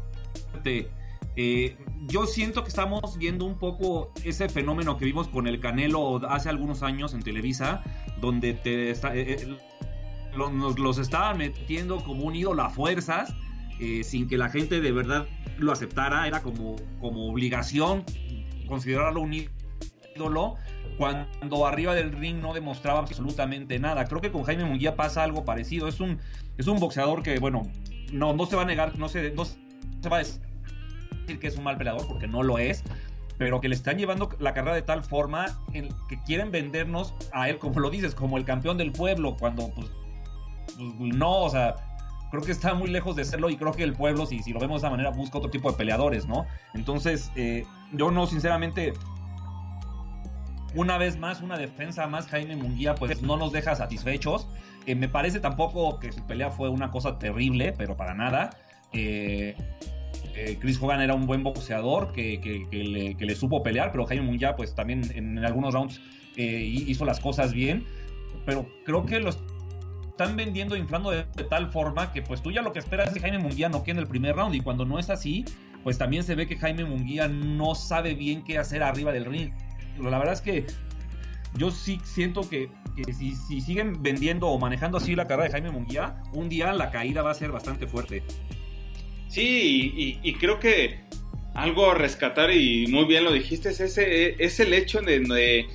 Eh, 1.35 1.77
yo 2.05 2.27
siento 2.27 2.61
que 2.61 2.69
estamos 2.69 3.17
viendo 3.17 3.45
un 3.45 3.57
poco 3.57 4.11
ese 4.23 4.49
fenómeno 4.49 4.97
que 4.97 5.05
vimos 5.05 5.29
con 5.29 5.47
el 5.47 5.59
Canelo 5.59 6.21
hace 6.29 6.49
algunos 6.49 6.83
años 6.83 7.15
en 7.15 7.23
Televisa, 7.23 7.81
donde 8.21 8.53
te 8.53 8.91
eh, 8.91 8.97
eh, 9.13 9.57
nos 10.35 10.77
los 10.77 10.99
estaban 10.99 11.39
metiendo 11.39 12.03
como 12.03 12.25
un 12.25 12.35
ídolo 12.35 12.61
a 12.61 12.69
fuerzas, 12.69 13.33
sin 14.03 14.27
que 14.27 14.37
la 14.37 14.49
gente 14.49 14.81
de 14.81 14.91
verdad 14.91 15.27
lo 15.57 15.71
aceptara, 15.71 16.27
era 16.27 16.41
como, 16.41 16.75
como 16.99 17.29
obligación 17.29 18.03
considerarlo 18.67 19.21
un 19.21 19.33
ídolo 19.33 20.55
cuando 20.97 21.65
arriba 21.65 21.95
del 21.95 22.11
ring 22.11 22.37
no 22.41 22.53
demostraba 22.53 22.99
absolutamente 22.99 23.79
nada. 23.79 24.05
Creo 24.05 24.21
que 24.21 24.31
con 24.31 24.43
Jaime 24.43 24.65
Munguía 24.65 24.95
pasa 24.95 25.23
algo 25.23 25.45
parecido. 25.45 25.87
Es 25.87 25.99
un, 25.99 26.19
es 26.57 26.67
un 26.67 26.79
boxeador 26.79 27.23
que, 27.23 27.39
bueno, 27.39 27.63
no, 28.11 28.33
no 28.33 28.45
se 28.45 28.55
va 28.55 28.63
a 28.63 28.65
negar, 28.65 28.97
no 28.99 29.07
se, 29.07 29.31
no 29.31 29.45
se 29.45 30.09
va 30.09 30.17
a 30.17 30.19
decir 30.19 30.39
que 31.39 31.47
es 31.47 31.57
un 31.57 31.63
mal 31.63 31.77
peleador, 31.77 32.05
porque 32.07 32.27
no 32.27 32.43
lo 32.43 32.57
es, 32.57 32.83
pero 33.37 33.61
que 33.61 33.69
le 33.69 33.75
están 33.75 33.97
llevando 33.97 34.29
la 34.39 34.53
carrera 34.53 34.75
de 34.75 34.81
tal 34.81 35.03
forma 35.03 35.45
en 35.73 35.89
que 36.09 36.21
quieren 36.25 36.51
vendernos 36.51 37.13
a 37.31 37.49
él, 37.49 37.59
como 37.59 37.79
lo 37.79 37.89
dices, 37.89 38.13
como 38.13 38.37
el 38.37 38.45
campeón 38.45 38.77
del 38.77 38.91
pueblo, 38.91 39.37
cuando 39.37 39.69
pues, 39.73 39.89
pues 40.75 41.15
no, 41.15 41.43
o 41.43 41.49
sea, 41.49 41.75
creo 42.29 42.43
que 42.43 42.51
está 42.51 42.73
muy 42.73 42.89
lejos 42.89 43.15
de 43.15 43.25
serlo 43.25 43.49
y 43.49 43.57
creo 43.57 43.71
que 43.71 43.83
el 43.83 43.93
pueblo, 43.93 44.25
si, 44.25 44.39
si 44.39 44.53
lo 44.53 44.59
vemos 44.59 44.81
de 44.81 44.87
esa 44.87 44.91
manera, 44.91 45.09
busca 45.09 45.37
otro 45.37 45.49
tipo 45.49 45.71
de 45.71 45.77
peleadores, 45.77 46.27
¿no? 46.27 46.45
Entonces, 46.73 47.31
eh, 47.35 47.65
yo 47.93 48.11
no, 48.11 48.27
sinceramente, 48.27 48.93
una 50.75 50.97
vez 50.97 51.17
más, 51.17 51.41
una 51.41 51.57
defensa 51.57 52.07
más, 52.07 52.27
Jaime 52.27 52.55
Munguía, 52.55 52.95
pues 52.95 53.21
no 53.21 53.37
nos 53.37 53.51
deja 53.51 53.75
satisfechos. 53.75 54.47
Eh, 54.85 54.95
me 54.95 55.09
parece 55.09 55.39
tampoco 55.39 55.99
que 55.99 56.11
su 56.11 56.25
pelea 56.25 56.51
fue 56.51 56.69
una 56.69 56.91
cosa 56.91 57.17
terrible, 57.17 57.73
pero 57.77 57.97
para 57.97 58.13
nada. 58.13 58.51
Eh, 58.93 59.55
Chris 60.61 60.81
Hogan 60.81 61.01
era 61.01 61.15
un 61.15 61.27
buen 61.27 61.43
boxeador 61.43 62.13
que, 62.13 63.17
le, 63.19 63.35
supo 63.35 63.61
pelear, 63.61 63.91
pero 63.91 64.05
Jaime 64.05 64.23
Munguía, 64.23 64.55
pues 64.55 64.73
también 64.73 65.01
en, 65.13 65.37
algunos 65.39 65.73
rounds 65.73 65.99
hizo 66.37 67.03
las 67.03 67.19
cosas 67.19 67.51
bien. 67.51 67.85
Pero 68.45 68.65
creo 68.85 69.05
que 69.05 69.19
los 69.19 69.37
están 70.21 70.35
vendiendo, 70.35 70.75
inflando 70.75 71.11
de, 71.11 71.23
tal 71.49 71.71
forma 71.71 72.11
que 72.11 72.21
pues 72.21 72.41
tú 72.41 72.51
ya 72.51 72.61
lo 72.61 72.73
que 72.73 72.79
esperas 72.79 73.07
es 73.07 73.13
que 73.13 73.21
Jaime 73.21 73.39
Munguía 73.39 73.69
no 73.69 73.83
quede 73.83 73.93
en 73.93 73.99
el 73.99 74.07
primer 74.07 74.35
round 74.35 74.53
y 74.53 74.59
cuando 74.59 74.83
no 74.83 74.99
es 74.99 75.09
así, 75.09 75.45
pues 75.81 75.97
también 75.97 76.23
se 76.23 76.35
ve 76.35 76.45
que 76.45 76.57
Jaime 76.57 76.83
Munguía 76.83 77.29
no 77.29 77.73
sabe 77.73 78.15
bien 78.15 78.43
qué 78.43 78.57
hacer 78.57 78.83
arriba 78.83 79.13
del 79.13 79.23
ring. 79.23 79.53
La 79.97 80.17
verdad 80.17 80.33
es 80.33 80.41
que 80.41 80.65
yo 81.55 81.71
sí 81.71 82.01
siento 82.03 82.49
que, 82.49 82.69
si, 83.17 83.33
siguen 83.61 84.03
vendiendo 84.03 84.47
o 84.47 84.59
manejando 84.59 84.97
así 84.97 85.15
la 85.15 85.25
carrera 85.25 85.45
de 85.45 85.51
Jaime 85.51 85.71
Munguía, 85.71 86.21
un 86.33 86.49
día 86.49 86.73
la 86.73 86.91
caída 86.91 87.21
va 87.21 87.31
a 87.31 87.35
ser 87.35 87.53
bastante 87.53 87.87
fuerte. 87.87 88.21
Sí, 89.29 90.19
y, 90.21 90.33
creo 90.33 90.59
que 90.59 90.99
algo 91.53 91.91
a 91.91 91.93
rescatar, 91.95 92.51
y 92.51 92.87
muy 92.87 93.05
bien 93.05 93.23
lo 93.23 93.31
dijiste, 93.31 93.69
es, 93.69 93.79
ese, 93.79 94.43
es 94.43 94.59
el 94.59 94.73
hecho 94.73 94.99
de, 94.99 95.21
de, 95.21 95.65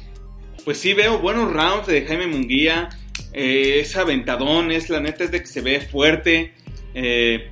pues 0.67 0.77
sí 0.77 0.93
veo 0.93 1.19
buenos 1.19 1.51
rounds 1.51 1.87
de 1.87 2.05
Jaime 2.05 2.27
Munguía, 2.27 2.91
eh, 3.35 3.81
es 3.81 3.97
aventadón, 3.97 4.71
es 4.71 4.89
la 4.89 5.01
neta 5.01 5.25
es 5.25 5.33
de 5.33 5.41
que 5.41 5.47
se 5.47 5.61
ve 5.61 5.81
fuerte. 5.81 6.55
Eh, 6.95 7.51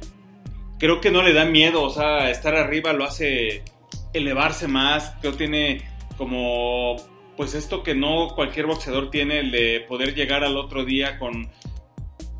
creo 0.79 1.01
que 1.01 1.11
no 1.11 1.23
le 1.23 1.33
da 1.33 1.45
miedo, 1.45 1.83
o 1.83 1.91
sea, 1.91 2.31
estar 2.31 2.55
arriba 2.55 2.93
lo 2.93 3.05
hace 3.05 3.65
elevarse 4.15 4.69
más. 4.69 5.17
Creo 5.21 5.33
que 5.33 5.39
tiene 5.39 5.83
como, 6.17 6.97
pues 7.37 7.55
esto 7.55 7.83
que 7.83 7.97
no 7.97 8.29
cualquier 8.37 8.67
boxeador 8.67 9.11
tiene, 9.11 9.41
el 9.41 9.51
de 9.51 9.85
poder 9.89 10.15
llegar 10.15 10.45
al 10.45 10.57
otro 10.57 10.85
día 10.85 11.19
con 11.19 11.51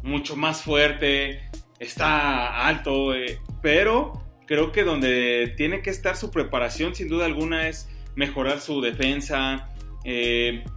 mucho 0.05 0.37
más 0.37 0.63
fuerte. 0.63 1.51
Está 1.81 2.69
alto, 2.69 3.13
eh, 3.13 3.41
pero 3.61 4.23
creo 4.47 4.71
que 4.71 4.85
donde 4.85 5.53
tiene 5.57 5.83
que 5.83 5.91
estar 5.91 6.17
su 6.17 6.31
preparación, 6.31 6.95
sin 6.95 7.09
duda 7.09 7.25
alguna, 7.25 7.67
es 7.67 7.89
mejorar 8.15 8.61
su 8.61 8.81
defensa, 8.81 9.69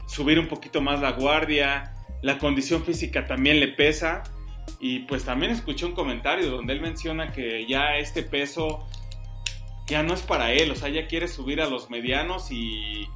subir 0.08 0.40
un 0.40 0.48
poquito 0.48 0.82
más 0.82 1.02
la 1.02 1.12
guardia 1.12 1.95
la 2.22 2.38
condición 2.38 2.84
física 2.84 3.28
también 3.28 3.60
le 3.60 3.70
pesa. 3.70 4.24
Y 4.80 5.00
pues 5.00 5.24
también 5.24 5.52
escuché 5.52 5.86
un 5.86 5.94
comentario 5.94 6.50
donde 6.50 6.74
él 6.74 6.82
menciona 6.82 7.32
que 7.32 7.66
ya 7.68 7.98
este 7.98 8.24
peso 8.24 8.86
ya 9.88 10.04
no 10.04 10.14
es 10.14 10.22
para 10.22 10.52
él, 10.52 10.72
o 10.72 10.76
sea, 10.76 10.90
ya 10.90 11.08
quiere 11.08 11.28
subir 11.28 11.62
a 11.62 11.70
los 11.70 11.92
medianos 11.92 12.48
y 12.50 13.08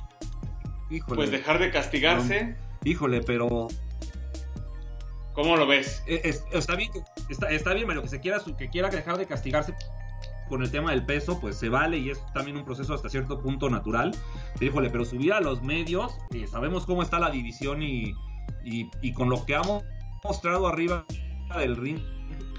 pues 1.08 1.32
dejar 1.32 1.60
de 1.60 1.72
castigarse. 1.72 2.56
híjole, 2.84 3.22
pero 3.22 3.68
¿Cómo 5.42 5.56
lo 5.56 5.68
ves? 5.68 6.04
Eh, 6.06 6.36
está 6.52 6.76
bien, 6.76 6.92
está, 7.30 7.50
está 7.50 7.74
bien, 7.74 7.88
pero 7.88 8.02
que 8.02 8.10
se 8.10 8.20
quiera, 8.20 8.42
que 8.58 8.70
quiera 8.70 8.90
dejar 8.90 9.18
de 9.18 9.26
castigarse 9.26 9.74
con 10.50 10.64
el 10.64 10.70
tema 10.70 10.92
del 10.92 11.06
peso, 11.06 11.40
pues 11.40 11.56
se 11.56 11.70
vale 11.70 11.98
y 11.98 12.10
es 12.10 12.22
también 12.34 12.58
un 12.58 12.66
proceso 12.66 12.94
hasta 12.94 13.08
cierto 13.08 13.40
punto 13.40 13.70
natural. 13.70 14.12
Híjole, 14.60 14.90
pero 14.90 15.06
subir 15.06 15.32
a 15.32 15.40
los 15.40 15.62
medios, 15.62 16.18
eh, 16.34 16.46
sabemos 16.46 16.86
cómo 16.86 17.04
está 17.04 17.20
la 17.20 17.30
división 17.30 17.82
y, 17.82 18.14
y, 18.64 19.14
con 19.14 19.30
lo 19.30 19.46
que 19.46 19.56
ha 19.56 19.62
mostrado 20.24 20.68
arriba 20.68 21.06
del 21.58 21.76
ring 21.76 22.00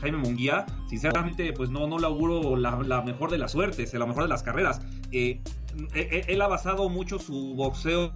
Jaime 0.00 0.18
Munguía, 0.18 0.66
sinceramente, 0.88 1.52
pues 1.52 1.70
no, 1.70 1.86
no 1.86 1.98
le 1.98 2.06
auguro 2.06 2.56
la, 2.56 3.02
mejor 3.02 3.30
de 3.30 3.38
las 3.38 3.52
suertes, 3.52 3.92
la 3.94 4.06
mejor 4.06 4.24
de 4.24 4.28
las 4.28 4.42
carreras. 4.42 4.80
Eh, 5.12 5.40
eh, 5.94 6.08
eh, 6.10 6.24
él 6.28 6.40
ha 6.42 6.48
basado 6.48 6.88
mucho 6.88 7.18
su 7.18 7.54
boxeo 7.54 8.12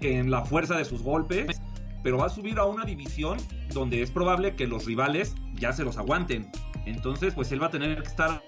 en 0.00 0.30
la 0.30 0.44
fuerza 0.44 0.76
de 0.76 0.84
sus 0.84 1.02
golpes, 1.02 1.60
pero 2.02 2.18
va 2.18 2.26
a 2.26 2.30
subir 2.30 2.58
a 2.58 2.64
una 2.64 2.84
división 2.84 3.38
donde 3.72 4.02
es 4.02 4.10
probable 4.10 4.56
que 4.56 4.66
los 4.66 4.86
rivales 4.86 5.34
ya 5.54 5.72
se 5.72 5.84
los 5.84 5.98
aguanten. 5.98 6.50
Entonces, 6.86 7.34
pues 7.34 7.52
él 7.52 7.62
va 7.62 7.66
a 7.66 7.70
tener 7.70 8.02
que 8.02 8.08
estar 8.08 8.42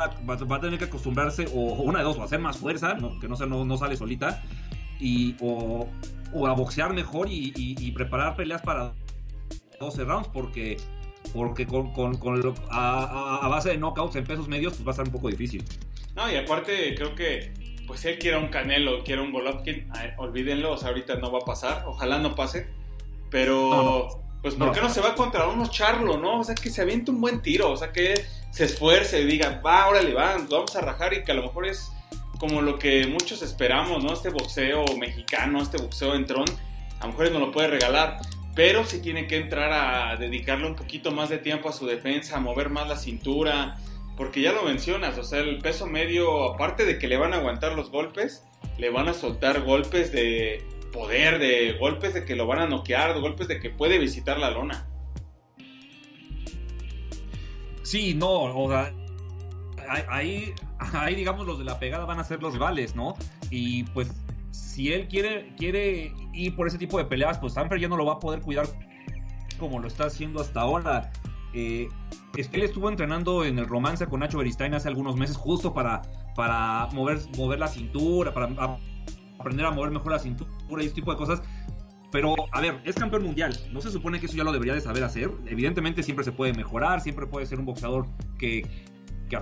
va, 0.00 0.56
a 0.56 0.60
tener 0.60 0.78
que 0.78 0.86
acostumbrarse 0.86 1.46
o, 1.54 1.82
una 1.82 2.00
de 2.00 2.04
dos, 2.04 2.18
o 2.18 2.22
hacer 2.22 2.40
más 2.40 2.58
fuerza, 2.58 2.96
que 3.20 3.28
no, 3.28 3.36
no, 3.46 3.64
no 3.64 3.76
sale 3.76 3.96
solita, 3.96 4.42
y, 4.98 5.36
o, 5.40 5.88
o 6.34 6.46
a 6.46 6.52
boxear 6.52 6.92
mejor 6.92 7.28
y, 7.30 7.90
preparar 7.92 8.36
peleas 8.36 8.62
para 8.62 8.92
12 9.80 10.04
rounds 10.04 10.28
porque 10.32 10.76
porque 11.32 11.66
con, 11.66 12.20
a, 12.70 13.48
base 13.48 13.70
de 13.70 13.78
knockouts 13.78 14.16
en 14.16 14.24
pesos 14.24 14.46
medios 14.46 14.74
pues 14.74 14.86
va 14.86 14.92
a 14.92 14.94
ser 14.94 15.06
un 15.06 15.12
poco 15.12 15.28
difícil. 15.28 15.64
No, 16.14 16.30
y 16.30 16.36
aparte 16.36 16.94
creo 16.94 17.14
que 17.14 17.54
pues 17.86 18.04
él 18.04 18.18
quiere 18.18 18.36
un 18.36 18.48
Canelo, 18.48 19.02
quiere 19.04 19.22
un 19.22 19.32
Golovkin, 19.32 19.90
olvídenlo, 20.18 20.72
o 20.72 20.76
sea, 20.76 20.88
ahorita 20.88 21.16
no 21.16 21.32
va 21.32 21.38
a 21.38 21.44
pasar, 21.44 21.84
ojalá 21.86 22.18
no 22.18 22.34
pase, 22.34 22.68
pero 23.30 24.22
pues 24.42 24.54
¿por 24.54 24.72
qué 24.72 24.80
no 24.80 24.90
se 24.90 25.00
va 25.00 25.14
contra 25.14 25.48
unos 25.48 25.70
Charlo, 25.70 26.18
no? 26.18 26.40
O 26.40 26.44
sea, 26.44 26.54
que 26.54 26.70
se 26.70 26.82
aviente 26.82 27.10
un 27.10 27.20
buen 27.20 27.40
tiro, 27.40 27.70
o 27.70 27.76
sea, 27.76 27.92
que 27.92 28.24
se 28.50 28.64
esfuerce 28.64 29.20
y 29.20 29.24
diga, 29.24 29.60
va, 29.64 29.88
órale, 29.88 30.12
va, 30.12 30.36
vamos 30.50 30.76
a 30.76 30.80
rajar 30.80 31.14
y 31.14 31.24
que 31.24 31.32
a 31.32 31.34
lo 31.34 31.42
mejor 31.42 31.66
es 31.66 31.90
como 32.46 32.60
lo 32.60 32.78
que 32.78 33.06
muchos 33.06 33.40
esperamos, 33.40 34.04
¿no? 34.04 34.12
Este 34.12 34.28
boxeo 34.28 34.84
mexicano, 34.98 35.62
este 35.62 35.78
boxeo 35.78 36.14
en 36.14 36.26
tron, 36.26 36.44
a 37.00 37.06
mejor 37.06 37.32
no 37.32 37.38
lo 37.38 37.50
puede 37.50 37.68
regalar, 37.68 38.18
pero 38.54 38.84
sí 38.84 39.00
tiene 39.00 39.26
que 39.26 39.38
entrar 39.38 39.72
a 39.72 40.16
dedicarle 40.16 40.66
un 40.66 40.76
poquito 40.76 41.10
más 41.10 41.30
de 41.30 41.38
tiempo 41.38 41.70
a 41.70 41.72
su 41.72 41.86
defensa, 41.86 42.36
a 42.36 42.40
mover 42.40 42.68
más 42.68 42.86
la 42.86 42.96
cintura, 42.96 43.78
porque 44.14 44.42
ya 44.42 44.52
lo 44.52 44.62
mencionas, 44.62 45.16
o 45.16 45.24
sea, 45.24 45.40
el 45.40 45.56
peso 45.58 45.86
medio, 45.86 46.52
aparte 46.52 46.84
de 46.84 46.98
que 46.98 47.08
le 47.08 47.16
van 47.16 47.32
a 47.32 47.36
aguantar 47.36 47.72
los 47.72 47.90
golpes, 47.90 48.44
le 48.76 48.90
van 48.90 49.08
a 49.08 49.14
soltar 49.14 49.62
golpes 49.62 50.12
de 50.12 50.62
poder, 50.92 51.38
de 51.38 51.78
golpes 51.80 52.12
de 52.12 52.26
que 52.26 52.36
lo 52.36 52.46
van 52.46 52.58
a 52.58 52.66
noquear, 52.66 53.18
golpes 53.20 53.48
de 53.48 53.58
que 53.58 53.70
puede 53.70 53.98
visitar 53.98 54.38
la 54.38 54.50
lona. 54.50 54.86
Sí, 57.82 58.12
no, 58.12 58.30
o 58.30 58.68
sea, 58.68 58.92
ahí, 59.88 60.54
ahí, 60.78 61.14
digamos, 61.14 61.46
los 61.46 61.58
de 61.58 61.64
la 61.64 61.78
pegada 61.78 62.04
van 62.04 62.18
a 62.18 62.24
ser 62.24 62.42
los 62.42 62.52
rivales, 62.54 62.94
¿no? 62.94 63.14
Y 63.50 63.84
pues, 63.84 64.12
si 64.50 64.92
él 64.92 65.08
quiere, 65.08 65.54
quiere 65.56 66.12
ir 66.32 66.54
por 66.56 66.66
ese 66.66 66.78
tipo 66.78 66.98
de 66.98 67.04
peleas, 67.04 67.38
pues 67.38 67.54
Sanfer 67.54 67.80
ya 67.80 67.88
no 67.88 67.96
lo 67.96 68.04
va 68.04 68.14
a 68.14 68.18
poder 68.18 68.40
cuidar 68.40 68.66
como 69.58 69.78
lo 69.78 69.88
está 69.88 70.06
haciendo 70.06 70.40
hasta 70.40 70.60
ahora. 70.60 71.12
Eh, 71.52 71.88
él 72.36 72.62
estuvo 72.62 72.88
entrenando 72.88 73.44
en 73.44 73.58
el 73.58 73.66
romance 73.66 74.06
con 74.06 74.20
Nacho 74.20 74.38
Beristain 74.38 74.74
hace 74.74 74.88
algunos 74.88 75.16
meses, 75.16 75.36
justo 75.36 75.72
para, 75.72 76.02
para 76.34 76.88
mover, 76.92 77.20
mover 77.36 77.60
la 77.60 77.68
cintura, 77.68 78.34
para 78.34 78.48
aprender 79.38 79.66
a 79.66 79.70
mover 79.70 79.90
mejor 79.90 80.12
la 80.12 80.18
cintura 80.18 80.50
y 80.82 80.86
este 80.86 80.96
tipo 80.96 81.12
de 81.12 81.16
cosas. 81.16 81.42
Pero, 82.10 82.34
a 82.52 82.60
ver, 82.60 82.80
es 82.84 82.94
campeón 82.94 83.24
mundial. 83.24 83.58
No 83.72 83.80
se 83.80 83.90
supone 83.90 84.20
que 84.20 84.26
eso 84.26 84.36
ya 84.36 84.44
lo 84.44 84.52
debería 84.52 84.74
de 84.74 84.80
saber 84.80 85.02
hacer. 85.02 85.32
Evidentemente 85.46 86.02
siempre 86.02 86.24
se 86.24 86.30
puede 86.30 86.52
mejorar, 86.52 87.00
siempre 87.00 87.26
puede 87.26 87.44
ser 87.46 87.58
un 87.58 87.66
boxeador 87.66 88.06
que, 88.38 88.62
que 89.28 89.36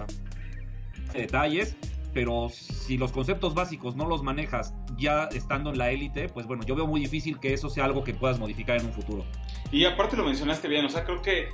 detalles. 1.20 1.76
Pero 2.14 2.50
si 2.50 2.98
los 2.98 3.10
conceptos 3.10 3.54
básicos 3.54 3.96
no 3.96 4.06
los 4.06 4.22
manejas 4.22 4.74
ya 4.98 5.24
estando 5.32 5.70
en 5.70 5.78
la 5.78 5.90
élite, 5.90 6.28
pues 6.28 6.46
bueno, 6.46 6.62
yo 6.64 6.74
veo 6.74 6.86
muy 6.86 7.00
difícil 7.00 7.40
que 7.40 7.54
eso 7.54 7.70
sea 7.70 7.86
algo 7.86 8.04
que 8.04 8.12
puedas 8.12 8.38
modificar 8.38 8.78
en 8.78 8.86
un 8.86 8.92
futuro. 8.92 9.24
Y 9.70 9.86
aparte 9.86 10.16
lo 10.16 10.24
mencionaste 10.24 10.68
bien, 10.68 10.84
o 10.84 10.90
sea, 10.90 11.04
creo 11.04 11.22
que 11.22 11.48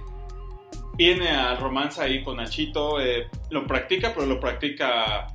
viene 0.97 1.29
al 1.29 1.59
romance 1.59 2.03
ahí 2.03 2.25
con 2.25 2.39
Nachito, 2.39 3.01
eh, 3.01 3.29
lo 3.51 3.67
practica, 3.69 4.13
pero 4.13 4.27
lo 4.27 4.41
practica 4.41 5.29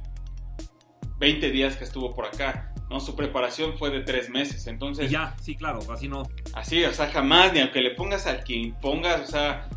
20 1.20 1.52
días 1.52 1.78
que 1.78 1.86
estuvo 1.86 2.14
por 2.14 2.26
acá. 2.26 2.74
¿no? 2.90 3.00
Su 3.00 3.16
preparación 3.16 3.78
fue 3.78 3.90
de 3.90 4.02
tres 4.02 4.30
meses, 4.30 4.68
entonces... 4.68 5.10
ya, 5.10 5.36
sí, 5.42 5.56
claro, 5.56 5.80
así 5.90 6.10
no. 6.10 6.24
Así, 6.54 6.84
o 6.84 6.92
sea, 6.92 7.08
jamás, 7.08 7.54
ni 7.54 7.62
aunque 7.62 7.82
le 7.82 7.92
pongas 7.92 8.28
al 8.28 8.44
quien 8.44 8.74
pongas, 8.82 9.22
o 9.22 9.32
sea, 9.32 9.70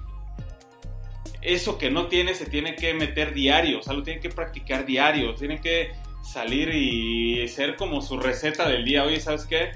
eso 1.46 1.78
que 1.78 1.90
no 1.90 2.08
tiene 2.08 2.34
se 2.34 2.46
tiene 2.46 2.74
que 2.74 2.92
meter 2.94 3.32
diario, 3.32 3.78
o 3.78 3.82
sea, 3.82 3.94
lo 3.94 4.02
tiene 4.02 4.20
que 4.20 4.30
practicar 4.30 4.84
diario, 4.84 5.34
tiene 5.34 5.60
que 5.60 5.92
salir 6.22 6.70
y 6.74 7.46
ser 7.48 7.76
como 7.76 8.02
su 8.02 8.18
receta 8.18 8.68
del 8.68 8.84
día. 8.84 9.04
Oye, 9.04 9.20
¿sabes 9.20 9.46
qué? 9.46 9.72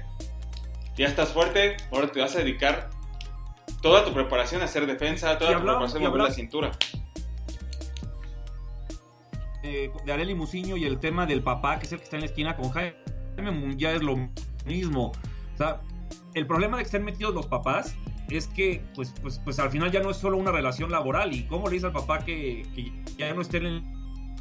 Ya 0.95 1.07
estás 1.07 1.31
fuerte, 1.31 1.77
ahora 1.91 2.11
te 2.11 2.19
vas 2.19 2.35
a 2.35 2.39
dedicar 2.39 2.89
toda 3.81 4.03
tu 4.03 4.13
preparación 4.13 4.61
a 4.61 4.65
hacer 4.65 4.85
defensa, 4.85 5.37
toda 5.37 5.57
tu 5.57 5.63
preparación 5.63 6.05
a 6.05 6.09
mover 6.09 6.23
la 6.23 6.31
cintura. 6.31 6.71
Eh, 9.63 9.91
de 10.05 10.11
Areli 10.11 10.35
Musiño 10.35 10.75
y 10.75 10.85
el 10.85 10.99
tema 10.99 11.25
del 11.25 11.41
papá, 11.41 11.79
que 11.79 11.85
es 11.85 11.91
el 11.93 11.99
que 11.99 12.03
está 12.03 12.17
en 12.17 12.21
la 12.21 12.27
esquina 12.27 12.55
con 12.55 12.71
Jaime 12.71 12.95
ya 13.77 13.91
es 13.91 14.01
lo 14.01 14.29
mismo. 14.65 15.11
O 15.53 15.57
sea, 15.57 15.81
el 16.33 16.45
problema 16.45 16.77
de 16.77 16.83
que 16.83 16.87
estén 16.87 17.03
metidos 17.03 17.33
los 17.33 17.47
papás 17.47 17.95
es 18.37 18.47
que, 18.47 18.81
pues, 18.95 19.13
pues, 19.21 19.39
pues 19.43 19.59
al 19.59 19.71
final 19.71 19.91
ya 19.91 20.01
no 20.01 20.11
es 20.11 20.17
solo 20.17 20.37
una 20.37 20.51
relación 20.51 20.91
laboral. 20.91 21.33
¿Y 21.33 21.43
cómo 21.43 21.67
le 21.67 21.75
dice 21.75 21.87
al 21.87 21.93
papá 21.93 22.19
que, 22.19 22.63
ya 23.17 23.33
no 23.33 23.41
esté 23.41 23.57
en 23.57 23.83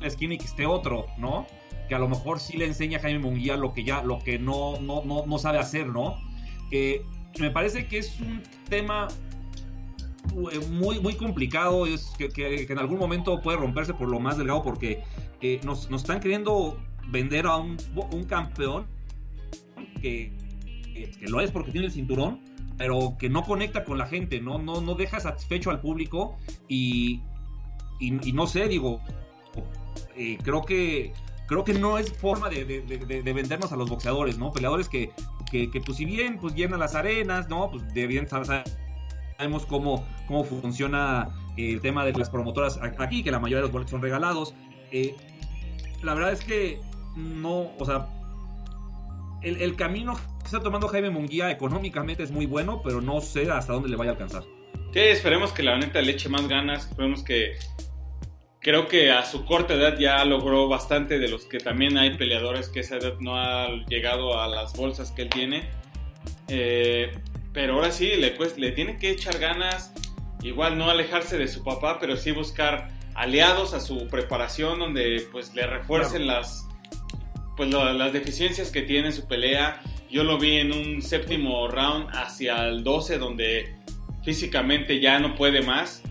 la 0.01 0.07
esquina 0.07 0.35
y 0.35 0.39
que 0.39 0.47
esté 0.47 0.67
otro, 0.67 1.07
¿no? 1.19 1.47
Que 1.89 1.95
a 1.95 1.99
lo 1.99 2.09
mejor 2.09 2.41
sí 2.41 2.57
le 2.57 2.67
enseña 2.67 2.99
a 2.99 3.01
Jaime 3.03 3.19
Munguía 3.19 3.57
lo 3.57 3.73
que 3.73 3.85
ya, 3.85 4.03
lo 4.03 4.19
que 4.19 4.39
no, 4.39 4.79
no, 4.81 5.03
no, 5.05 5.39
sabe 5.39 5.59
hacer, 5.59 5.87
¿no? 5.87 6.17
Eh, 6.71 7.03
me 7.39 7.51
parece 7.51 7.87
que 7.87 7.99
es 7.99 8.21
un 8.21 8.43
tema 8.69 9.09
muy, 10.71 11.01
muy 11.01 11.15
complicado, 11.15 11.87
es 11.87 12.13
que, 12.19 12.67
en 12.69 12.79
algún 12.79 12.99
momento 12.99 13.41
puede 13.41 13.59
romperse 13.59 13.95
por 13.95 14.09
lo 14.11 14.21
más 14.21 14.39
delgado 14.39 14.63
porque 14.63 15.03
eh, 15.41 15.61
nos, 15.65 15.91
nos, 15.91 16.03
están 16.03 16.21
queriendo 16.21 16.79
vender 17.09 17.47
a 17.47 17.57
un, 17.57 17.77
un 18.13 18.25
campeón 18.25 18.87
que, 20.01 20.33
que, 20.95 21.29
lo 21.29 21.41
es 21.41 21.51
porque 21.51 21.73
tiene 21.73 21.87
el 21.87 21.93
cinturón, 21.93 22.41
pero 22.81 23.15
que 23.19 23.29
no 23.29 23.43
conecta 23.45 23.85
con 23.85 23.99
la 23.99 24.07
gente, 24.07 24.41
no, 24.41 24.59
no, 24.59 24.81
no 24.81 24.95
deja 24.95 25.21
satisfecho 25.21 25.69
al 25.69 25.83
público 25.83 26.39
y, 26.67 27.21
y, 28.01 28.33
no 28.33 28.47
sé, 28.47 28.69
digo, 28.69 29.03
eh, 30.17 30.39
creo 30.43 30.63
que 30.63 31.13
creo 31.47 31.63
que 31.63 31.75
no 31.75 31.99
es 31.99 32.11
forma 32.11 32.49
de, 32.49 32.65
de, 32.65 32.81
de, 32.81 33.33
vendernos 33.35 33.71
a 33.73 33.77
los 33.77 33.91
boxeadores, 33.91 34.39
¿no? 34.39 34.51
Peleadores 34.51 34.89
que, 34.89 35.13
que, 35.51 35.69
pues 35.85 35.99
si 35.99 36.07
bien 36.07 36.39
pues 36.39 36.55
llenan 36.55 36.81
las 36.81 36.95
arenas, 36.95 37.51
¿no? 37.51 37.71
Pues 37.71 37.93
de 37.93 38.07
bien 38.07 38.27
sabemos 38.27 39.67
cómo, 39.67 40.03
cómo 40.27 40.45
funciona 40.45 41.29
el 41.59 41.83
tema 41.83 42.07
de 42.07 42.15
las 42.15 42.31
promotoras 42.31 42.81
aquí, 42.99 43.23
que 43.23 43.31
la 43.31 43.41
mayoría 43.41 43.59
de 43.59 43.63
los 43.65 43.73
boletos 43.73 43.91
son 43.91 44.01
regalados. 44.01 44.55
Eh, 44.91 45.15
la 46.03 46.15
verdad 46.15 46.33
es 46.33 46.43
que 46.43 46.81
no, 47.15 47.73
o 47.79 47.85
sea, 47.85 48.09
el, 49.43 49.77
camino 49.77 50.15
que 50.15 50.23
está 50.51 50.63
tomando 50.63 50.89
Jaime 50.89 51.11
Munguía 51.11 51.51
económicamente 51.51 52.23
es 52.23 52.31
muy 52.31 52.47
bueno, 52.47 52.83
pero 52.83 53.01
no 53.01 53.21
sé 53.21 53.51
hasta 53.51 53.73
dónde 53.73 53.89
le 53.89 53.97
vaya 53.97 54.11
a 54.11 54.15
alcanzar. 54.15 54.43
Sí, 54.93 54.99
esperemos 54.99 55.53
que 55.53 55.63
la 55.63 55.79
neta 55.79 56.03
le 56.03 56.13
eche 56.13 56.29
más 56.29 56.49
ganas, 56.49 56.89
esperemos 56.89 57.23
que... 57.23 57.57
Creo 58.63 58.89
que 58.89 59.11
a 59.11 59.25
su 59.25 59.47
corta 59.47 59.73
edad 59.73 59.97
ya 59.99 60.23
logró 60.25 60.69
bastante 60.69 61.19
de 61.19 61.29
los 61.29 61.47
que 61.47 61.59
también 61.59 61.97
hay 61.97 62.19
peleadores 62.19 62.69
que 62.69 62.81
esa 62.81 62.97
edad 62.97 63.15
no 63.19 63.37
ha 63.37 63.69
llegado 63.89 64.39
a 64.39 64.49
las 64.49 64.77
bolsas 64.77 65.13
que 65.13 65.23
él 65.23 65.31
tiene. 65.31 65.71
Eh, 66.49 67.11
pero 67.55 67.75
ahora 67.75 67.91
sí, 67.91 68.17
le, 68.17 68.33
pues, 68.33 68.59
le 68.59 68.73
tiene 68.73 68.99
que 68.99 69.11
echar 69.11 69.39
ganas, 69.39 69.95
igual 70.43 70.77
no 70.77 70.91
alejarse 70.91 71.39
de 71.39 71.49
su 71.49 71.65
papá, 71.65 71.99
pero 72.01 72.19
sí 72.19 72.33
buscar 72.33 72.89
aliados 73.15 73.73
a 73.73 73.81
su 73.81 74.09
preparación 74.09 74.79
donde 74.79 75.27
pues 75.33 75.55
le 75.55 75.67
refuercen 75.67 76.27
las 76.27 76.67
pues 77.57 77.69
las 77.71 78.13
deficiencias 78.13 78.71
que 78.71 78.83
tiene 78.83 79.09
en 79.09 79.13
su 79.13 79.29
pelea. 79.29 79.83
Yo 80.11 80.25
lo 80.25 80.39
vi 80.39 80.57
en 80.57 80.73
un 80.73 81.03
séptimo 81.03 81.69
round 81.69 82.09
hacia 82.13 82.67
el 82.67 82.83
12 82.83 83.19
donde 83.19 83.77
físicamente 84.25 85.01
ya 85.01 85.21
no 85.21 85.35
puede 85.35 85.63
más. 85.63 86.03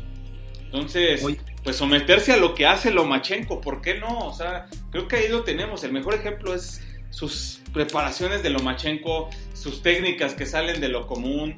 Entonces, 0.64 1.26
pues 1.64 1.76
someterse 1.76 2.32
a 2.32 2.38
lo 2.38 2.54
que 2.54 2.66
hace 2.66 2.92
Lomachenko, 2.92 3.60
¿por 3.60 3.82
qué 3.82 3.96
no? 3.96 4.20
O 4.20 4.34
sea, 4.34 4.68
creo 4.92 5.08
que 5.08 5.18
ahí 5.18 5.28
lo 5.28 5.44
tenemos. 5.44 5.84
El 5.84 5.92
mejor 5.92 6.16
ejemplo 6.16 6.54
es 6.54 6.82
sus 7.10 7.62
preparaciones 7.74 8.44
de 8.44 8.52
Lomachenko, 8.52 9.30
sus 9.54 9.82
técnicas 9.82 10.34
que 10.34 10.46
salen 10.46 10.80
de 10.80 10.90
lo 10.90 11.06
común. 11.06 11.56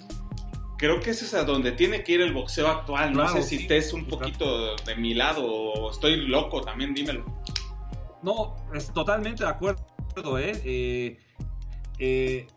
Creo 0.78 1.00
que 1.00 1.12
eso 1.12 1.26
es 1.26 1.36
a 1.36 1.44
donde 1.44 1.74
tiene 1.74 2.04
que 2.04 2.14
ir 2.14 2.22
el 2.22 2.34
boxeo 2.34 2.68
actual. 2.68 3.14
No 3.14 3.28
sé 3.28 3.44
si 3.44 3.68
te 3.68 3.78
es 3.78 3.94
un 3.94 4.08
poquito 4.08 4.76
de 4.78 4.96
mi 4.96 5.14
lado 5.14 5.46
o 5.46 5.92
estoy 5.92 6.16
loco, 6.16 6.62
también 6.62 6.96
dímelo. 6.96 7.24
No, 8.24 8.56
es 8.74 8.92
totalmente 8.92 9.44
de 9.44 9.50
acuerdo, 9.50 9.84
¿eh? 10.40 10.60
eh, 10.66 11.20
eh 12.02 12.48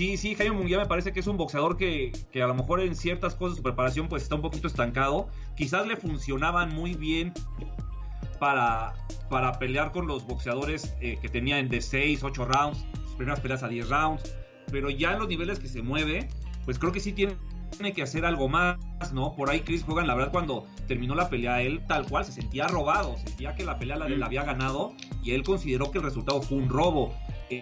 sí, 0.00 0.16
sí, 0.16 0.34
Jaime 0.34 0.56
Munguía 0.56 0.78
me 0.78 0.86
parece 0.86 1.12
que 1.12 1.20
es 1.20 1.26
un 1.26 1.36
boxeador 1.36 1.76
que, 1.76 2.12
que, 2.32 2.42
a 2.42 2.46
lo 2.46 2.54
mejor 2.54 2.80
en 2.80 2.96
ciertas 2.96 3.34
cosas 3.34 3.58
su 3.58 3.62
preparación 3.62 4.08
pues 4.08 4.22
está 4.22 4.34
un 4.34 4.40
poquito 4.40 4.66
estancado. 4.66 5.28
Quizás 5.56 5.86
le 5.86 5.96
funcionaban 5.96 6.74
muy 6.74 6.94
bien 6.94 7.34
para, 8.38 8.94
para 9.28 9.58
pelear 9.58 9.92
con 9.92 10.06
los 10.06 10.26
boxeadores 10.26 10.94
eh, 11.00 11.18
que 11.20 11.28
tenían 11.28 11.68
de 11.68 11.82
6, 11.82 12.24
8 12.24 12.44
rounds, 12.46 12.86
sus 13.04 13.14
primeras 13.16 13.40
peleas 13.40 13.62
a 13.62 13.68
10 13.68 13.88
rounds, 13.90 14.34
pero 14.72 14.88
ya 14.88 15.12
en 15.12 15.18
los 15.18 15.28
niveles 15.28 15.58
que 15.58 15.68
se 15.68 15.82
mueve, 15.82 16.28
pues 16.64 16.78
creo 16.78 16.92
que 16.92 17.00
sí 17.00 17.12
tiene, 17.12 17.36
tiene 17.70 17.92
que 17.92 18.02
hacer 18.02 18.24
algo 18.24 18.48
más, 18.48 18.78
¿no? 19.12 19.36
Por 19.36 19.50
ahí 19.50 19.60
Chris 19.60 19.84
Hogan, 19.86 20.06
la 20.06 20.14
verdad, 20.14 20.32
cuando 20.32 20.66
terminó 20.88 21.14
la 21.14 21.28
pelea, 21.28 21.60
él 21.60 21.82
tal 21.86 22.06
cual 22.06 22.24
se 22.24 22.32
sentía 22.32 22.66
robado, 22.68 23.18
sentía 23.18 23.54
que 23.54 23.64
la 23.64 23.78
pelea 23.78 23.96
la, 23.96 24.08
la 24.08 24.26
había 24.26 24.44
ganado 24.44 24.94
y 25.22 25.32
él 25.32 25.42
consideró 25.42 25.90
que 25.90 25.98
el 25.98 26.04
resultado 26.04 26.40
fue 26.40 26.56
un 26.56 26.70
robo. 26.70 27.14
Eh, 27.50 27.60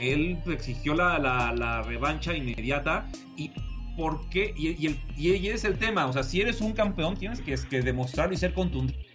él 0.00 0.38
exigió 0.46 0.94
la, 0.94 1.18
la, 1.18 1.82
revancha 1.82 2.34
inmediata 2.34 3.08
y 3.36 3.50
¿por 3.96 4.28
qué? 4.30 4.54
Y, 4.56 4.68
y, 4.68 5.00
y, 5.16 5.48
es 5.48 5.64
el 5.64 5.78
tema, 5.78 6.06
o 6.06 6.12
sea, 6.12 6.22
si 6.22 6.40
eres 6.40 6.60
un 6.60 6.72
campeón 6.72 7.16
tienes 7.16 7.40
que, 7.40 7.54
que 7.68 7.82
demostrarlo 7.82 8.34
y 8.34 8.36
ser 8.36 8.54
contundente 8.54 9.10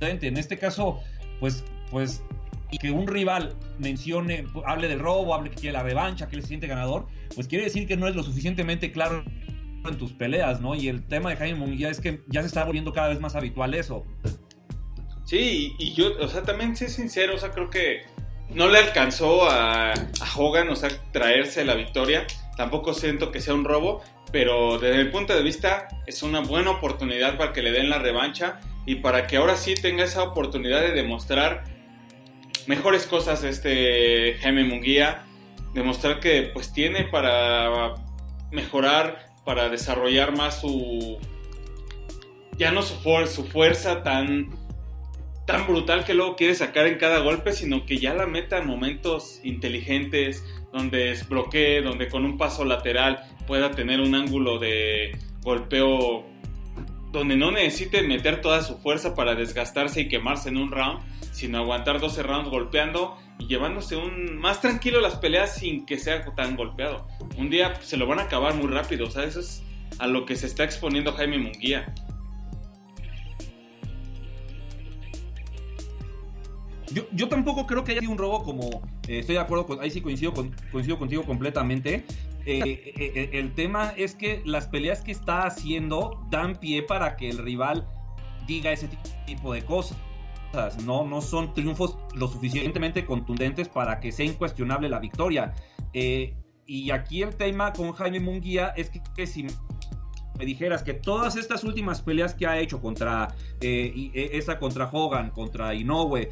en 0.00 0.36
este 0.36 0.58
caso, 0.58 1.00
pues, 1.40 1.64
pues, 1.90 2.22
y 2.70 2.78
que 2.78 2.90
un 2.90 3.06
rival 3.06 3.54
mencione, 3.78 4.44
hable 4.66 4.88
del 4.88 4.98
robo, 4.98 5.34
hable 5.34 5.50
que 5.50 5.56
quiere 5.56 5.72
la 5.72 5.82
revancha, 5.82 6.28
que 6.28 6.36
él 6.36 6.42
se 6.42 6.48
siente 6.48 6.66
ganador, 6.66 7.06
pues 7.34 7.46
quiere 7.46 7.64
decir 7.64 7.86
que 7.86 7.96
no 7.96 8.08
es 8.08 8.16
lo 8.16 8.22
suficientemente 8.22 8.92
claro 8.92 9.24
en 9.84 9.98
tus 9.98 10.12
peleas, 10.12 10.60
¿no? 10.60 10.74
Y 10.74 10.88
el 10.88 11.04
tema 11.04 11.30
de 11.30 11.36
Jaime 11.36 11.58
Munguía 11.58 11.90
es 11.90 12.00
que 12.00 12.22
ya 12.26 12.40
se 12.40 12.48
está 12.48 12.64
volviendo 12.64 12.92
cada 12.92 13.08
vez 13.08 13.20
más 13.20 13.36
habitual 13.36 13.74
eso. 13.74 14.04
Sí, 15.24 15.74
y, 15.78 15.94
yo, 15.94 16.16
o 16.20 16.28
sea, 16.28 16.42
también 16.42 16.76
sé 16.76 16.88
sincero, 16.88 17.34
o 17.34 17.38
sea, 17.38 17.50
creo 17.50 17.70
que 17.70 18.02
no 18.50 18.68
le 18.68 18.78
alcanzó 18.78 19.48
a, 19.50 19.92
a 19.92 20.36
Hogan, 20.36 20.68
o 20.70 20.76
sea, 20.76 20.90
traerse 21.12 21.64
la 21.64 21.74
victoria. 21.74 22.26
Tampoco 22.56 22.94
siento 22.94 23.30
que 23.32 23.40
sea 23.40 23.54
un 23.54 23.64
robo, 23.64 24.02
pero 24.32 24.78
desde 24.78 25.04
mi 25.04 25.10
punto 25.10 25.34
de 25.34 25.42
vista 25.42 25.88
es 26.06 26.22
una 26.22 26.40
buena 26.40 26.70
oportunidad 26.70 27.36
para 27.36 27.52
que 27.52 27.62
le 27.62 27.72
den 27.72 27.90
la 27.90 27.98
revancha 27.98 28.60
y 28.86 28.96
para 28.96 29.26
que 29.26 29.36
ahora 29.36 29.56
sí 29.56 29.74
tenga 29.74 30.04
esa 30.04 30.22
oportunidad 30.22 30.80
de 30.80 30.92
demostrar 30.92 31.64
mejores 32.66 33.06
cosas 33.06 33.44
este 33.44 34.38
Jaime 34.40 34.64
Munguía, 34.64 35.24
demostrar 35.74 36.20
que 36.20 36.42
pues 36.42 36.72
tiene 36.72 37.04
para 37.04 37.94
mejorar, 38.50 39.26
para 39.44 39.68
desarrollar 39.68 40.36
más 40.36 40.60
su 40.60 41.18
ya 42.56 42.70
no 42.70 42.82
su, 42.82 42.96
su 43.26 43.44
fuerza 43.44 44.02
tan 44.02 44.50
tan 45.46 45.66
brutal 45.66 46.04
que 46.04 46.14
luego 46.14 46.36
quiere 46.36 46.54
sacar 46.54 46.86
en 46.86 46.98
cada 46.98 47.20
golpe, 47.20 47.52
sino 47.52 47.86
que 47.86 47.98
ya 47.98 48.14
la 48.14 48.26
meta 48.26 48.58
en 48.58 48.66
momentos 48.66 49.40
inteligentes, 49.44 50.44
donde 50.72 51.06
desbloquee, 51.06 51.80
donde 51.82 52.08
con 52.08 52.24
un 52.24 52.36
paso 52.36 52.64
lateral 52.64 53.24
pueda 53.46 53.70
tener 53.70 54.00
un 54.00 54.14
ángulo 54.14 54.58
de 54.58 55.16
golpeo 55.42 56.26
donde 57.12 57.36
no 57.36 57.50
necesite 57.50 58.02
meter 58.02 58.40
toda 58.40 58.62
su 58.62 58.76
fuerza 58.78 59.14
para 59.14 59.34
desgastarse 59.34 60.02
y 60.02 60.08
quemarse 60.08 60.48
en 60.48 60.58
un 60.58 60.70
round, 60.70 61.00
sino 61.32 61.58
aguantar 61.58 62.00
12 62.00 62.22
rounds 62.22 62.50
golpeando 62.50 63.16
y 63.38 63.46
llevándose 63.46 63.96
un 63.96 64.36
más 64.36 64.60
tranquilo 64.60 65.00
las 65.00 65.16
peleas 65.16 65.54
sin 65.54 65.86
que 65.86 65.98
sea 65.98 66.24
tan 66.34 66.56
golpeado. 66.56 67.06
Un 67.38 67.48
día 67.48 67.74
se 67.80 67.96
lo 67.96 68.06
van 68.06 68.18
a 68.18 68.22
acabar 68.22 68.54
muy 68.54 68.66
rápido, 68.66 69.06
o 69.06 69.10
sea, 69.10 69.24
eso 69.24 69.40
es 69.40 69.62
a 69.98 70.06
lo 70.06 70.26
que 70.26 70.36
se 70.36 70.46
está 70.46 70.64
exponiendo 70.64 71.12
Jaime 71.12 71.38
Munguía. 71.38 71.94
Yo, 77.12 77.28
tampoco 77.28 77.66
creo 77.66 77.82
que 77.82 77.92
haya 77.92 78.00
sido 78.00 78.12
un 78.12 78.18
robo 78.18 78.44
como, 78.44 78.82
eh, 79.08 79.18
estoy 79.18 79.34
de 79.34 79.40
acuerdo, 79.40 79.66
con, 79.66 79.80
ahí 79.80 79.90
sí 79.90 80.00
coincido, 80.00 80.32
coincido 80.70 80.98
contigo 80.98 81.24
completamente. 81.24 82.04
Eh, 82.44 82.94
eh, 82.96 83.30
el 83.32 83.54
tema 83.54 83.92
es 83.96 84.14
que 84.14 84.40
las 84.44 84.68
peleas 84.68 85.00
que 85.00 85.10
está 85.10 85.46
haciendo 85.46 86.24
dan 86.30 86.54
pie 86.56 86.82
para 86.82 87.16
que 87.16 87.28
el 87.28 87.38
rival 87.38 87.88
diga 88.46 88.70
ese 88.70 88.88
tipo 89.26 89.52
de 89.52 89.64
cosas. 89.64 89.98
No, 90.84 91.04
no 91.04 91.20
son 91.20 91.52
triunfos 91.52 91.98
lo 92.14 92.28
suficientemente 92.28 93.04
contundentes 93.04 93.68
para 93.68 94.00
que 94.00 94.10
sea 94.10 94.24
incuestionable 94.24 94.88
la 94.88 95.00
victoria. 95.00 95.54
y 95.92 96.90
aquí 96.90 97.22
el 97.22 97.36
tema 97.36 97.72
con 97.72 97.92
Jaime 97.92 98.20
Munguía 98.20 98.68
es 98.76 98.90
que, 99.14 99.26
si 99.26 99.46
me 100.38 100.44
dijeras 100.44 100.82
que 100.82 100.94
todas 100.94 101.36
estas 101.36 101.64
últimas 101.64 102.02
peleas 102.02 102.34
que 102.34 102.46
ha 102.46 102.58
hecho 102.58 102.80
contra 102.80 103.34
eh, 103.60 104.10
esa 104.32 104.58
contra 104.58 104.88
Hogan, 104.92 105.30
contra 105.30 105.74
Inoue, 105.74 106.28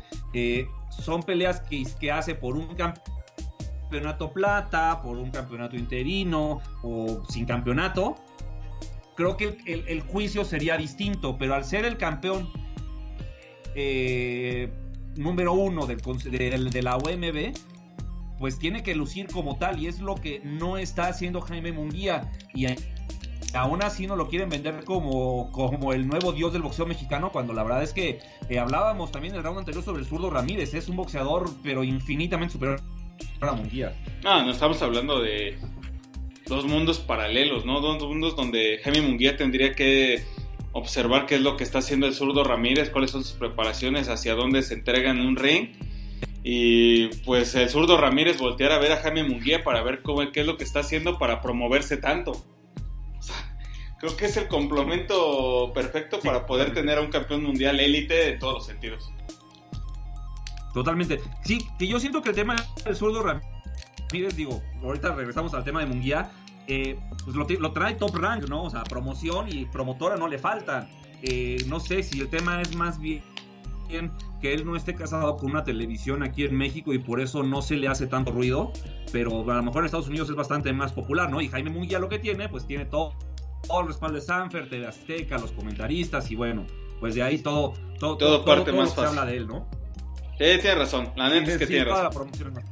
son 0.90 1.22
peleas 1.22 1.60
que, 1.60 1.84
que 1.98 2.12
hace 2.12 2.34
por 2.34 2.56
un 2.56 2.74
campeonato 2.74 4.32
plata, 4.32 5.00
por 5.02 5.16
un 5.16 5.30
campeonato 5.30 5.76
interino 5.76 6.60
o 6.82 7.22
sin 7.28 7.46
campeonato, 7.46 8.16
creo 9.14 9.36
que 9.36 9.56
el, 9.66 10.00
juicio 10.02 10.44
sería 10.44 10.76
distinto, 10.76 11.36
pero 11.38 11.54
al 11.54 11.64
ser 11.64 11.84
el 11.84 11.96
campeón 11.96 12.50
eh, 13.74 14.70
número 15.16 15.52
uno 15.52 15.86
del, 15.86 16.00
de 16.70 16.82
la 16.82 16.96
OMB, 16.96 17.52
pues 18.38 18.58
tiene 18.58 18.82
que 18.82 18.94
lucir 18.94 19.28
como 19.28 19.56
tal 19.56 19.78
y 19.78 19.86
es 19.86 20.00
lo 20.00 20.16
que 20.16 20.40
no 20.44 20.76
está 20.76 21.06
haciendo 21.06 21.40
Jaime 21.40 21.72
Munguía 21.72 22.30
y 22.52 22.66
aún 23.54 23.82
así 23.82 24.06
no 24.06 24.16
lo 24.16 24.28
quieren 24.28 24.48
vender 24.48 24.84
como, 24.84 25.50
como 25.52 25.92
el 25.92 26.06
nuevo 26.06 26.32
dios 26.32 26.52
del 26.52 26.62
boxeo 26.62 26.86
mexicano, 26.86 27.30
cuando 27.30 27.52
la 27.52 27.62
verdad 27.62 27.82
es 27.82 27.92
que 27.92 28.18
eh, 28.48 28.58
hablábamos 28.58 29.12
también 29.12 29.34
en 29.34 29.38
el 29.38 29.44
round 29.44 29.60
anterior 29.60 29.84
sobre 29.84 30.02
el 30.02 30.08
zurdo 30.08 30.30
Ramírez, 30.30 30.74
es 30.74 30.88
un 30.88 30.96
boxeador 30.96 31.50
pero 31.62 31.84
infinitamente 31.84 32.52
superior 32.52 32.80
a 33.40 33.52
Munguía. 33.52 33.94
Ah, 34.24 34.42
no 34.44 34.50
estamos 34.50 34.80
hablando 34.82 35.20
de 35.20 35.56
dos 36.46 36.66
mundos 36.66 36.98
paralelos, 36.98 37.64
¿no? 37.64 37.80
Dos 37.80 38.02
mundos 38.02 38.36
donde 38.36 38.80
Jaime 38.82 39.02
Munguía 39.02 39.36
tendría 39.36 39.74
que 39.74 40.24
observar 40.72 41.26
qué 41.26 41.36
es 41.36 41.40
lo 41.40 41.56
que 41.56 41.64
está 41.64 41.78
haciendo 41.78 42.06
el 42.06 42.14
zurdo 42.14 42.42
Ramírez, 42.44 42.90
cuáles 42.90 43.10
son 43.10 43.22
sus 43.22 43.34
preparaciones, 43.34 44.08
hacia 44.08 44.34
dónde 44.34 44.62
se 44.62 44.74
entrega 44.74 45.10
en 45.10 45.20
un 45.20 45.36
ring. 45.36 45.68
Y 46.42 47.08
pues 47.24 47.54
el 47.54 47.70
zurdo 47.70 47.96
Ramírez 47.96 48.38
voltear 48.38 48.72
a 48.72 48.78
ver 48.78 48.92
a 48.92 48.96
Jaime 48.96 49.24
Munguía 49.24 49.62
para 49.62 49.82
ver 49.82 50.02
cómo, 50.02 50.30
qué 50.32 50.40
es 50.40 50.46
lo 50.46 50.56
que 50.56 50.64
está 50.64 50.80
haciendo 50.80 51.18
para 51.18 51.40
promoverse 51.40 51.96
tanto 51.96 52.44
creo 54.04 54.16
que 54.18 54.26
es 54.26 54.36
el 54.36 54.48
complemento 54.48 55.72
perfecto 55.72 56.20
para 56.20 56.44
poder 56.44 56.74
tener 56.74 56.98
a 56.98 57.00
un 57.00 57.08
campeón 57.08 57.42
mundial 57.42 57.80
élite 57.80 58.34
en 58.34 58.38
todos 58.38 58.54
los 58.54 58.66
sentidos. 58.66 59.10
Totalmente. 60.74 61.22
Sí, 61.42 61.66
que 61.78 61.86
yo 61.86 61.98
siento 61.98 62.20
que 62.20 62.28
el 62.28 62.34
tema 62.34 62.54
del 62.84 62.94
zurdo 62.96 63.22
Ramírez, 63.22 64.36
digo, 64.36 64.62
ahorita 64.82 65.14
regresamos 65.14 65.54
al 65.54 65.64
tema 65.64 65.80
de 65.80 65.86
Munguía, 65.86 66.30
eh, 66.66 66.98
pues 67.24 67.34
lo, 67.34 67.72
trae 67.72 67.94
top 67.94 68.14
rank, 68.16 68.46
¿no? 68.46 68.64
O 68.64 68.70
sea, 68.70 68.82
promoción 68.82 69.46
y 69.50 69.64
promotora 69.64 70.16
no 70.16 70.28
le 70.28 70.36
faltan. 70.36 70.86
Eh, 71.22 71.64
no 71.68 71.80
sé 71.80 72.02
si 72.02 72.20
el 72.20 72.28
tema 72.28 72.60
es 72.60 72.76
más 72.76 73.00
bien 73.00 73.22
que 74.42 74.52
él 74.52 74.66
no 74.66 74.76
esté 74.76 74.94
casado 74.94 75.38
con 75.38 75.50
una 75.50 75.64
televisión 75.64 76.22
aquí 76.22 76.44
en 76.44 76.54
México 76.54 76.92
y 76.92 76.98
por 76.98 77.20
eso 77.20 77.42
no 77.42 77.62
se 77.62 77.76
le 77.76 77.88
hace 77.88 78.06
tanto 78.06 78.32
ruido, 78.32 78.70
pero 79.12 79.50
a 79.50 79.56
lo 79.56 79.62
mejor 79.62 79.80
en 79.80 79.86
Estados 79.86 80.08
Unidos 80.08 80.28
es 80.28 80.36
bastante 80.36 80.74
más 80.74 80.92
popular, 80.92 81.30
¿no? 81.30 81.40
Y 81.40 81.48
Jaime 81.48 81.70
Munguía 81.70 81.98
lo 81.98 82.10
que 82.10 82.18
tiene, 82.18 82.50
pues 82.50 82.66
tiene 82.66 82.84
todo 82.84 83.14
todo 83.66 83.80
el 83.82 83.88
respaldo 83.88 84.16
de 84.16 84.22
Sanfer, 84.22 84.68
TV 84.68 84.86
Azteca, 84.86 85.38
los 85.38 85.52
comentaristas 85.52 86.30
y 86.30 86.36
bueno, 86.36 86.66
pues 87.00 87.14
de 87.14 87.22
ahí 87.22 87.38
todo, 87.38 87.74
todo, 87.98 88.16
todo, 88.16 88.44
parte 88.44 88.72
más 88.72 88.94
fácil. 88.94 89.14
Se 89.14 89.20
habla 89.20 89.30
de 89.30 89.36
él, 89.36 89.46
¿no? 89.46 89.68
Sí, 90.38 90.44
tiene 90.60 90.74
razón, 90.74 91.10
la 91.16 91.28
neta 91.28 91.52
es 91.52 91.58
que 91.58 91.66
tiene 91.66 91.84
razón. 91.84 91.96
Toda 91.96 92.04
la 92.04 92.10
promoción 92.10 92.48
es 92.48 92.54
más 92.54 92.64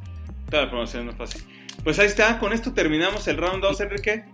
Toda 0.51 0.63
la 0.65 0.71
promoción 0.71 1.09
es 1.09 1.17
fácil. 1.17 1.43
Pues 1.85 1.99
ahí 1.99 2.07
está, 2.07 2.39
con 2.39 2.53
esto 2.53 2.73
terminamos 2.73 3.27
el 3.29 3.37
round 3.37 3.63
2, 3.63 3.81
Enrique. 3.81 4.25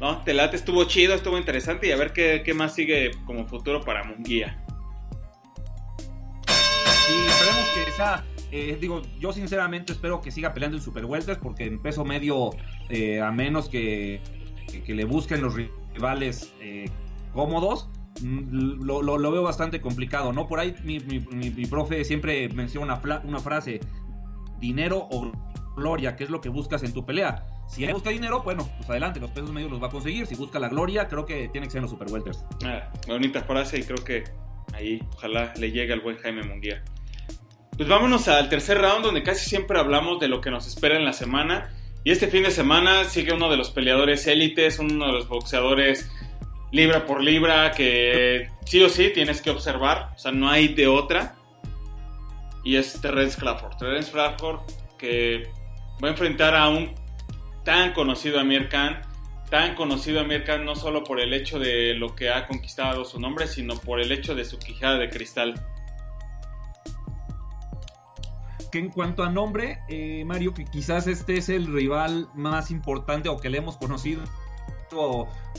No, 0.00 0.20
te 0.22 0.34
late, 0.34 0.56
estuvo 0.56 0.82
chido, 0.84 1.14
estuvo 1.14 1.38
interesante 1.38 1.86
y 1.86 1.92
a 1.92 1.96
ver 1.96 2.12
qué, 2.12 2.42
qué 2.44 2.54
más 2.54 2.74
sigue 2.74 3.12
como 3.24 3.46
futuro 3.46 3.82
para 3.82 4.02
Munguía. 4.02 4.64
Y 7.08 7.26
esperemos 7.26 7.68
que 7.74 7.90
esa, 7.90 8.24
eh, 8.50 8.78
digo, 8.80 9.02
yo 9.18 9.32
sinceramente 9.32 9.92
espero 9.92 10.20
que 10.20 10.30
siga 10.30 10.52
peleando 10.52 10.76
en 10.76 10.82
Super 10.82 11.06
porque 11.40 11.64
en 11.64 11.80
peso 11.80 12.04
medio, 12.04 12.50
eh, 12.88 13.20
a 13.20 13.30
menos 13.30 13.68
que 13.68 14.20
que, 14.80 14.94
le 14.94 15.04
busquen 15.04 15.42
los 15.42 15.54
rivales 15.54 16.52
eh, 16.60 16.86
cómodos, 17.32 17.88
mm, 18.20 18.84
lo, 18.84 19.32
veo 19.32 19.42
bastante 19.42 19.80
complicado, 19.80 20.32
¿no? 20.32 20.46
Por 20.46 20.60
ahí 20.60 20.74
mi, 20.84 20.98
profe 21.66 22.04
siempre 22.04 22.48
menciona 22.48 23.00
una, 23.02 23.20
una, 23.24 23.38
frase, 23.38 23.80
dinero 24.58 25.08
o 25.10 25.32
gloria, 25.76 26.16
¿qué 26.16 26.24
es 26.24 26.30
lo 26.30 26.40
que 26.40 26.48
buscas 26.48 26.82
en 26.82 26.92
tu 26.92 27.04
pelea? 27.04 27.46
Si 27.72 27.90
busca 27.90 28.10
dinero, 28.10 28.42
bueno, 28.42 28.68
pues 28.76 28.90
adelante, 28.90 29.18
los 29.18 29.30
pesos 29.30 29.50
medios 29.50 29.70
los 29.70 29.82
va 29.82 29.86
a 29.86 29.90
conseguir. 29.90 30.26
Si 30.26 30.34
busca 30.34 30.58
la 30.58 30.68
gloria, 30.68 31.08
creo 31.08 31.24
que 31.24 31.48
tiene 31.48 31.66
que 31.66 31.70
ser 31.70 31.78
en 31.78 31.82
los 31.82 31.90
Super 31.90 32.12
Welters. 32.12 32.44
Ah, 32.66 32.90
bonita 33.08 33.42
frase 33.42 33.78
y 33.78 33.82
creo 33.82 34.04
que 34.04 34.24
ahí 34.74 35.00
ojalá 35.14 35.54
le 35.56 35.70
llegue 35.70 35.94
al 35.94 36.00
buen 36.00 36.18
Jaime 36.18 36.42
Munguía. 36.42 36.84
Pues 37.74 37.88
vámonos 37.88 38.28
al 38.28 38.50
tercer 38.50 38.78
round 38.78 39.02
donde 39.02 39.22
casi 39.22 39.48
siempre 39.48 39.78
hablamos 39.78 40.20
de 40.20 40.28
lo 40.28 40.42
que 40.42 40.50
nos 40.50 40.66
espera 40.66 40.96
en 40.96 41.06
la 41.06 41.14
semana 41.14 41.70
y 42.04 42.10
este 42.10 42.26
fin 42.26 42.42
de 42.42 42.50
semana 42.50 43.04
sigue 43.04 43.32
uno 43.32 43.48
de 43.50 43.56
los 43.56 43.70
peleadores 43.70 44.26
élites, 44.26 44.78
uno 44.78 45.06
de 45.06 45.12
los 45.12 45.28
boxeadores 45.28 46.10
libra 46.72 47.06
por 47.06 47.22
libra 47.22 47.70
que 47.72 48.48
sí 48.64 48.82
o 48.82 48.88
sí 48.88 49.10
tienes 49.14 49.40
que 49.40 49.50
observar, 49.50 50.10
o 50.16 50.18
sea, 50.18 50.32
no 50.32 50.50
hay 50.50 50.68
de 50.68 50.88
otra. 50.88 51.36
Y 52.64 52.76
es 52.76 53.00
Terence 53.00 53.38
Crawford. 53.38 53.76
Terence 53.76 54.10
Crawford 54.10 54.60
que 54.98 55.48
va 56.02 56.08
a 56.08 56.10
enfrentar 56.12 56.54
a 56.54 56.68
un 56.68 56.94
tan 57.64 57.92
conocido 57.92 58.40
Amir 58.40 58.68
Khan, 58.68 59.02
tan 59.50 59.74
conocido 59.74 60.20
Amir 60.20 60.44
Khan 60.44 60.64
no 60.64 60.74
solo 60.74 61.04
por 61.04 61.20
el 61.20 61.34
hecho 61.34 61.58
de 61.58 61.94
lo 61.94 62.16
que 62.16 62.30
ha 62.30 62.46
conquistado 62.46 63.04
su 63.04 63.20
nombre, 63.20 63.46
sino 63.46 63.76
por 63.76 64.00
el 64.00 64.10
hecho 64.10 64.34
de 64.34 64.44
su 64.44 64.58
quijada 64.58 64.98
de 64.98 65.08
cristal 65.08 65.54
que 68.72 68.78
en 68.78 68.88
cuanto 68.88 69.22
a 69.22 69.30
nombre, 69.30 69.80
eh, 69.88 70.24
Mario, 70.24 70.54
que 70.54 70.64
quizás 70.64 71.06
este 71.06 71.36
es 71.36 71.50
el 71.50 71.70
rival 71.70 72.28
más 72.34 72.70
importante 72.70 73.28
o 73.28 73.36
que 73.36 73.50
le 73.50 73.58
hemos 73.58 73.76
conocido 73.76 74.22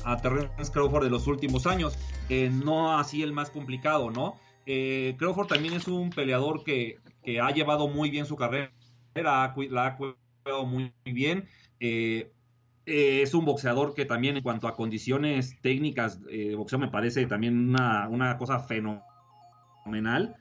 a 0.03 0.17
Terrence 0.17 0.71
Crawford 0.71 1.05
de 1.05 1.09
los 1.09 1.27
últimos 1.27 1.65
años, 1.65 1.97
eh, 2.29 2.51
no 2.51 2.97
así 2.97 3.23
el 3.23 3.31
más 3.31 3.49
complicado, 3.49 4.11
¿no? 4.11 4.35
Eh, 4.65 5.15
Crawford 5.17 5.47
también 5.47 5.73
es 5.75 5.87
un 5.87 6.09
peleador 6.09 6.63
que, 6.63 6.97
ha 7.41 7.51
llevado 7.51 7.87
muy 7.87 8.09
bien 8.09 8.25
su 8.25 8.35
carrera, 8.35 8.71
la 9.15 9.43
ha 9.43 9.53
cuidado 9.53 10.65
muy, 10.65 10.91
bien. 11.05 11.47
es 11.79 13.33
un 13.33 13.45
boxeador 13.45 13.93
que 13.93 14.05
también 14.05 14.37
en 14.37 14.43
cuanto 14.43 14.67
a 14.67 14.75
condiciones 14.75 15.55
técnicas 15.61 16.21
de 16.23 16.55
boxeo 16.55 16.79
me 16.79 16.89
parece 16.89 17.25
también 17.27 17.69
una, 17.69 18.09
una 18.09 18.37
cosa 18.37 18.59
fenomenal. 18.59 20.35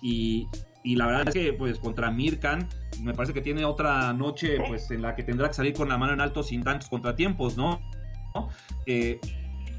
Y, 0.00 0.48
y 0.82 0.96
la 0.96 1.06
verdad 1.06 1.28
es 1.28 1.34
que 1.34 1.52
pues 1.52 1.78
contra 1.78 2.10
Mirkan 2.10 2.68
me 3.00 3.14
parece 3.14 3.32
que 3.32 3.40
tiene 3.40 3.64
otra 3.64 4.12
noche 4.12 4.58
pues 4.66 4.90
en 4.90 5.02
la 5.02 5.14
que 5.14 5.22
tendrá 5.22 5.48
que 5.48 5.54
salir 5.54 5.74
con 5.74 5.88
la 5.88 5.98
mano 5.98 6.12
en 6.12 6.20
alto 6.20 6.42
sin 6.42 6.62
tantos 6.62 6.88
contratiempos, 6.88 7.56
¿no? 7.56 7.80
Eh, 8.86 9.20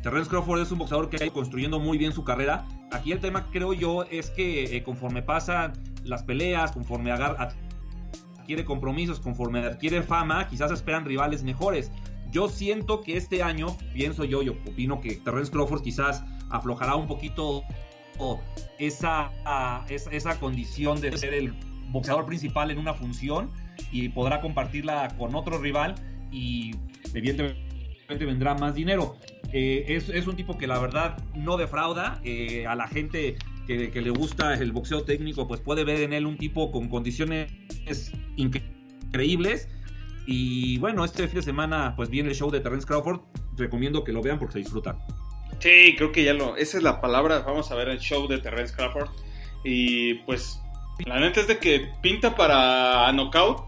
Terrence 0.01 0.30
Crawford 0.30 0.62
es 0.62 0.72
un 0.72 0.80
boxeador 0.80 1.10
que 1.10 1.18
ha 1.18 1.26
ido 1.26 1.34
construyendo 1.34 1.80
muy 1.80 1.97
bien 1.97 2.12
su 2.12 2.24
carrera. 2.24 2.66
Aquí 2.91 3.12
el 3.12 3.20
tema 3.20 3.49
creo 3.51 3.74
yo 3.74 4.04
es 4.04 4.30
que 4.30 4.76
eh, 4.76 4.84
conforme 4.84 5.22
pasan 5.22 5.74
las 6.04 6.24
peleas, 6.24 6.74
conforme 6.74 7.12
adquiere 7.12 8.66
compromisos, 8.66 9.20
conforme 9.20 9.60
adquiere 9.60 10.04
fama, 10.04 10.47
quizás 10.47 10.72
esperan 10.72 11.06
rivales 11.06 11.43
mejores. 11.43 11.91
Yo 12.32 12.49
siento 12.49 13.01
que 13.01 13.16
este 13.16 13.43
año, 13.43 13.68
pienso 13.93 14.26
yo, 14.26 14.41
yo 14.41 14.54
opino 14.68 14.99
que 14.99 15.16
Terrence 15.16 15.51
Crawford 15.51 15.84
quizás 15.84 16.24
aflojará 16.49 16.95
un 16.95 17.08
poquito 17.08 17.64
esa, 18.80 19.32
esa, 19.89 20.39
condición 20.39 21.01
de 21.01 21.18
ser 21.18 21.34
el 21.34 21.53
boxeador 21.89 22.26
principal 22.26 22.72
en 22.72 22.78
una 22.78 22.93
función 22.93 23.51
y 23.91 24.09
podrá 24.09 24.41
compartirla 24.41 25.16
con 25.18 25.36
otro 25.36 25.59
rival 25.59 25.95
y 26.32 26.76
evidentemente 27.14 28.26
vendrá 28.26 28.55
más 28.55 28.76
dinero. 28.76 29.18
Eh, 29.51 29.86
es, 29.88 30.28
un 30.28 30.36
tipo 30.36 30.57
que 30.57 30.66
la 30.68 30.80
verdad 30.80 31.18
no 31.36 31.57
defrauda 31.57 32.20
eh, 32.24 32.66
a 32.68 32.76
la 32.76 32.88
gente 32.88 33.38
que, 33.68 34.01
le 34.01 34.09
gusta 34.09 34.55
el 34.55 34.72
boxeo 34.72 35.03
técnico, 35.03 35.47
pues 35.47 35.61
puede 35.61 35.84
ver 35.84 36.01
en 36.01 36.14
él 36.14 36.26
un 36.26 36.38
tipo 36.38 36.72
con 36.72 36.89
condiciones 36.89 37.51
increíbles. 38.36 39.70
Y 40.26 40.78
bueno, 40.80 41.03
este 41.05 41.28
fin 41.28 41.38
de 41.38 41.43
semana 41.43 41.93
pues 41.95 42.09
viene 42.09 42.30
el 42.30 42.36
show 42.36 42.49
de 42.49 42.59
Terence 42.59 42.86
Crawford. 42.86 43.22
Recomiendo 43.55 44.03
que 44.03 44.11
lo 44.11 44.22
vean 44.22 44.39
porque 44.39 44.53
se 44.53 44.59
disfruta. 44.59 44.97
Sí, 45.64 45.95
creo 45.95 46.11
que 46.11 46.26
ya 46.26 46.34
lo. 46.34 46.57
Esa 46.57 46.76
es 46.76 46.84
la 46.84 46.99
palabra. 46.99 47.39
Vamos 47.39 47.72
a 47.72 47.76
ver 47.76 47.88
el 47.88 47.99
show 47.99 48.28
de 48.28 48.38
Terrence 48.38 48.76
Crawford. 48.76 49.07
Y 49.64 50.16
pues, 50.26 50.61
la 51.05 51.22
neta 51.22 51.39
es 51.39 51.47
de 51.47 51.57
que 51.57 51.89
pinta 52.01 52.36
para 52.36 53.09
knockout. 53.14 53.64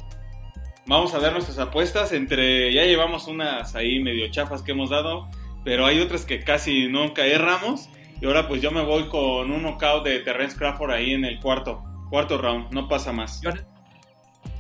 Vamos 0.88 1.14
a 1.14 1.20
ver 1.20 1.32
nuestras 1.32 1.58
apuestas. 1.58 2.12
Entre. 2.12 2.74
Ya 2.74 2.84
llevamos 2.84 3.30
unas 3.30 3.76
ahí 3.76 4.02
medio 4.02 4.30
chafas 4.30 4.62
que 4.62 4.74
hemos 4.74 4.90
dado. 4.90 5.30
Pero 5.64 5.86
hay 5.86 6.02
otras 6.02 6.26
que 6.26 6.44
casi 6.44 6.90
nunca 6.90 7.26
erramos. 7.26 7.88
Y 8.20 8.26
ahora 8.26 8.50
pues 8.50 8.62
yo 8.62 8.72
me 8.72 8.84
voy 8.84 9.08
con 9.08 9.50
un 9.50 9.64
knockout 9.64 10.04
de 10.04 10.20
Terrence 10.20 10.58
Crawford 10.58 10.92
ahí 10.92 11.14
en 11.14 11.24
el 11.24 11.40
cuarto, 11.40 11.82
cuarto 12.10 12.38
round, 12.38 12.74
no 12.74 12.90
pasa 12.90 13.14
más. 13.14 13.42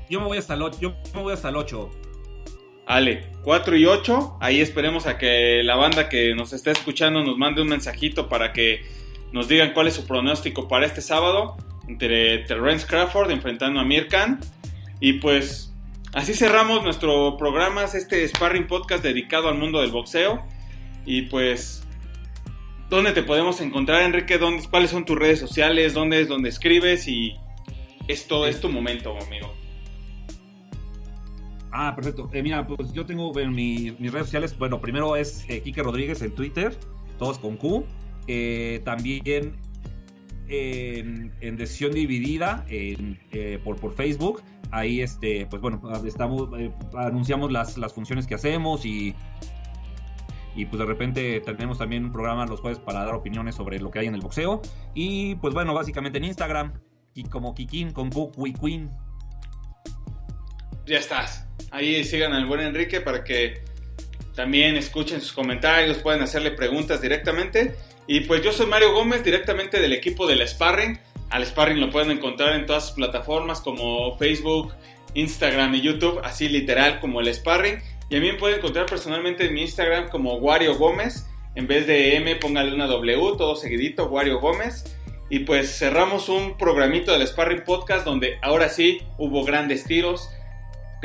Yo, 0.10 0.20
me 0.22 0.28
voy 0.28 0.38
hasta 0.38 0.54
el 0.54 0.62
8, 0.62 0.80
yo 0.82 0.96
me 1.14 1.22
voy 1.22 1.34
hasta 1.34 1.50
el 1.50 1.56
8. 1.56 1.90
Ale, 2.86 3.32
4 3.44 3.78
y 3.78 3.86
8, 3.86 4.38
ahí 4.42 4.62
esperemos 4.62 5.08
a 5.08 5.18
que 5.18 5.64
la 5.64 5.76
banda 5.76 6.08
que 6.08 6.36
nos 6.36 6.54
está 6.54 6.72
escuchando 6.72 7.24
nos 7.24 7.38
mande 7.38 7.62
un 7.62 7.68
mensajito 7.68 8.30
para 8.30 8.54
que 8.54 8.84
nos 9.32 9.48
digan 9.48 9.74
cuál 9.74 9.88
es 9.88 9.96
su 9.96 10.06
pronóstico 10.06 10.68
para 10.68 10.86
este 10.86 11.02
sábado 11.02 11.58
entre 11.88 12.40
Terrence 12.40 12.86
Crawford 12.86 13.32
enfrentando 13.32 13.80
a 13.80 13.84
Mirkan. 13.84 14.40
Y 15.00 15.14
pues 15.14 15.74
así 16.14 16.34
cerramos 16.34 16.84
nuestro 16.84 17.38
programa, 17.38 17.84
este 17.84 18.28
Sparring 18.28 18.68
Podcast 18.68 19.04
dedicado 19.04 19.50
al 19.50 19.56
mundo 19.56 19.82
del 19.82 19.92
boxeo. 19.92 20.46
Y 21.06 21.24
pues, 21.24 21.84
¿dónde 22.90 23.12
te 23.12 23.24
podemos 23.24 23.62
encontrar, 23.62 24.04
Enrique? 24.04 24.38
¿Dónde, 24.38 24.68
¿Cuáles 24.70 24.92
son 24.92 25.06
tus 25.06 25.18
redes 25.18 25.40
sociales? 25.40 25.94
¿Dónde 25.94 26.22
es 26.22 26.28
donde 26.28 26.50
escribes? 26.50 27.08
Y 27.08 27.36
esto 28.08 28.48
es 28.48 28.62
tu 28.62 28.70
momento, 28.70 29.16
amigo. 29.20 29.65
Ah, 31.78 31.94
perfecto. 31.94 32.30
Eh, 32.32 32.42
mira, 32.42 32.66
pues 32.66 32.94
yo 32.94 33.06
tengo 33.06 33.38
en 33.38 33.54
mis 33.54 34.00
redes 34.00 34.28
sociales, 34.28 34.58
bueno, 34.58 34.80
primero 34.80 35.18
es 35.18 35.46
eh, 35.50 35.62
Kike 35.62 35.84
Rodríguez 35.84 36.22
en 36.22 36.34
Twitter, 36.34 36.74
todos 37.20 37.38
con 37.38 37.58
Q. 37.58 37.86
Eh, 38.28 38.82
también 38.86 39.58
en, 40.48 41.58
Decisión 41.58 41.92
Dividida 41.92 42.66
eh, 42.70 43.60
por, 43.62 43.76
por 43.76 43.94
Facebook. 43.94 44.42
Ahí, 44.72 45.02
este, 45.02 45.48
pues 45.48 45.62
bueno, 45.62 45.82
estamos, 46.06 46.48
eh, 46.58 46.72
anunciamos 46.98 47.52
las, 47.52 47.78
las 47.78 47.94
funciones 47.94 48.26
que 48.26 48.36
hacemos 48.36 48.86
y, 48.86 49.14
y 50.56 50.66
pues 50.66 50.80
de 50.80 50.86
repente 50.86 51.42
tenemos 51.42 51.78
también 51.78 52.06
un 52.06 52.14
programa 52.14 52.46
los 52.46 52.62
jueves 52.62 52.80
para 52.80 53.04
dar 53.04 53.16
opiniones 53.16 53.56
sobre 53.56 53.80
lo 53.80 53.92
que 53.92 54.00
hay 54.00 54.08
en 54.08 54.16
el 54.16 54.22
boxeo. 54.22 54.62
Y 54.94 55.36
pues 55.36 55.54
bueno, 55.54 55.74
básicamente 55.74 56.20
en 56.20 56.24
Instagram, 56.24 56.72
como 57.30 57.54
Kikin 57.54 57.92
con 57.92 58.10
Cook 58.12 58.34
Queen. 58.62 58.90
Ya 60.86 61.00
estás. 61.00 61.45
Ahí 61.72 62.04
sigan 62.04 62.34
al 62.34 62.46
buen 62.46 62.62
Enrique 62.62 63.02
para 63.02 63.24
que 63.24 63.62
también 64.36 64.76
escuchen 64.76 65.22
sus 65.22 65.34
comentarios, 65.34 65.98
pueden 66.00 66.22
hacerle 66.22 66.52
preguntas 66.52 67.02
directamente. 67.02 67.76
Y 68.08 68.22
pues 68.22 68.44
yo 68.44 68.52
soy 68.52 68.68
Mario 68.68 68.94
Gómez, 68.94 69.24
directamente 69.24 69.80
del 69.80 69.94
equipo 69.94 70.28
del 70.28 70.48
Sparring. 70.48 71.00
Al 71.30 71.46
Sparring 71.46 71.80
lo 71.80 71.90
pueden 71.90 72.12
encontrar 72.12 72.56
en 72.56 72.66
todas 72.66 72.88
sus 72.88 72.96
plataformas 72.96 73.62
como 73.62 74.18
Facebook, 74.18 74.74
Instagram 75.16 75.74
y 75.76 75.82
YouTube, 75.82 76.20
así 76.24 76.50
literal 76.50 77.00
como 77.00 77.22
el 77.22 77.34
Sparring. 77.34 77.80
Y 78.10 78.18
a 78.18 78.20
mí 78.20 78.32
me 78.32 78.38
pueden 78.38 78.60
encontrar 78.60 78.86
personalmente 78.86 79.48
en 79.48 79.54
mi 79.54 79.62
Instagram 79.62 80.10
como 80.10 80.36
Wario 80.36 80.76
Gómez. 80.76 81.26
En 81.56 81.68
vez 81.68 81.88
de 81.88 82.18
M, 82.18 82.36
póngale 82.36 82.74
una 82.74 82.86
W, 82.86 83.38
todo 83.38 83.56
seguidito, 83.56 84.06
Wario 84.06 84.40
Gómez. 84.40 84.98
Y 85.30 85.40
pues 85.40 85.78
cerramos 85.78 86.30
un 86.30 86.58
programito 86.58 87.12
del 87.12 87.26
Sparring 87.26 87.64
Podcast 87.64 88.06
donde 88.06 88.38
ahora 88.44 88.70
sí 88.70 89.02
hubo 89.18 89.44
grandes 89.44 89.86
tiros, 89.86 90.30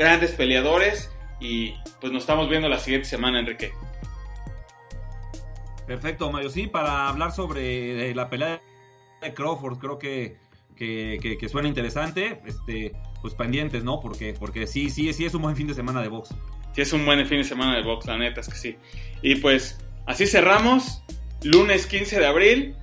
grandes 0.01 0.31
peleadores. 0.31 1.11
Y 1.39 1.73
pues 1.99 2.11
nos 2.11 2.23
estamos 2.23 2.49
viendo 2.49 2.67
la 2.69 2.79
siguiente 2.79 3.07
semana, 3.07 3.39
Enrique. 3.39 3.71
Perfecto, 5.87 6.31
Mario. 6.31 6.49
Sí, 6.49 6.67
para 6.67 7.09
hablar 7.09 7.31
sobre 7.31 8.09
eh, 8.09 8.15
la 8.15 8.29
pelea 8.29 8.61
de 9.21 9.33
Crawford, 9.33 9.77
creo 9.77 9.97
que, 9.97 10.37
que, 10.75 11.49
suena 11.49 11.67
interesante. 11.67 12.41
Este, 12.45 12.93
pues 13.21 13.33
pendientes, 13.33 13.83
¿no? 13.83 13.99
Porque, 13.99 14.33
porque 14.37 14.67
sí, 14.67 14.89
sí, 14.89 15.11
sí 15.13 15.25
es 15.25 15.33
un 15.33 15.41
buen 15.41 15.55
fin 15.55 15.67
de 15.67 15.73
semana 15.73 16.01
de 16.01 16.07
box. 16.07 16.29
Sí, 16.73 16.81
es 16.81 16.93
un 16.93 17.05
buen 17.05 17.25
fin 17.27 17.39
de 17.39 17.43
semana 17.43 17.75
de 17.75 17.83
box, 17.83 18.05
la 18.05 18.17
neta 18.17 18.41
es 18.41 18.47
que 18.47 18.55
sí. 18.55 18.77
Y 19.21 19.35
pues 19.35 19.79
así 20.05 20.27
cerramos. 20.27 21.03
Lunes 21.43 21.87
15 21.87 22.19
de 22.19 22.25
abril. 22.25 22.75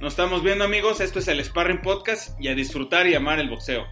Nos 0.00 0.12
estamos 0.12 0.42
viendo, 0.42 0.64
amigos. 0.64 1.00
Esto 1.00 1.18
es 1.18 1.28
el 1.28 1.44
Sparring 1.44 1.82
Podcast 1.82 2.38
y 2.40 2.48
a 2.48 2.54
disfrutar 2.54 3.06
y 3.06 3.14
amar 3.14 3.38
el 3.38 3.48
boxeo. 3.48 3.86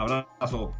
Abrazo. 0.00 0.72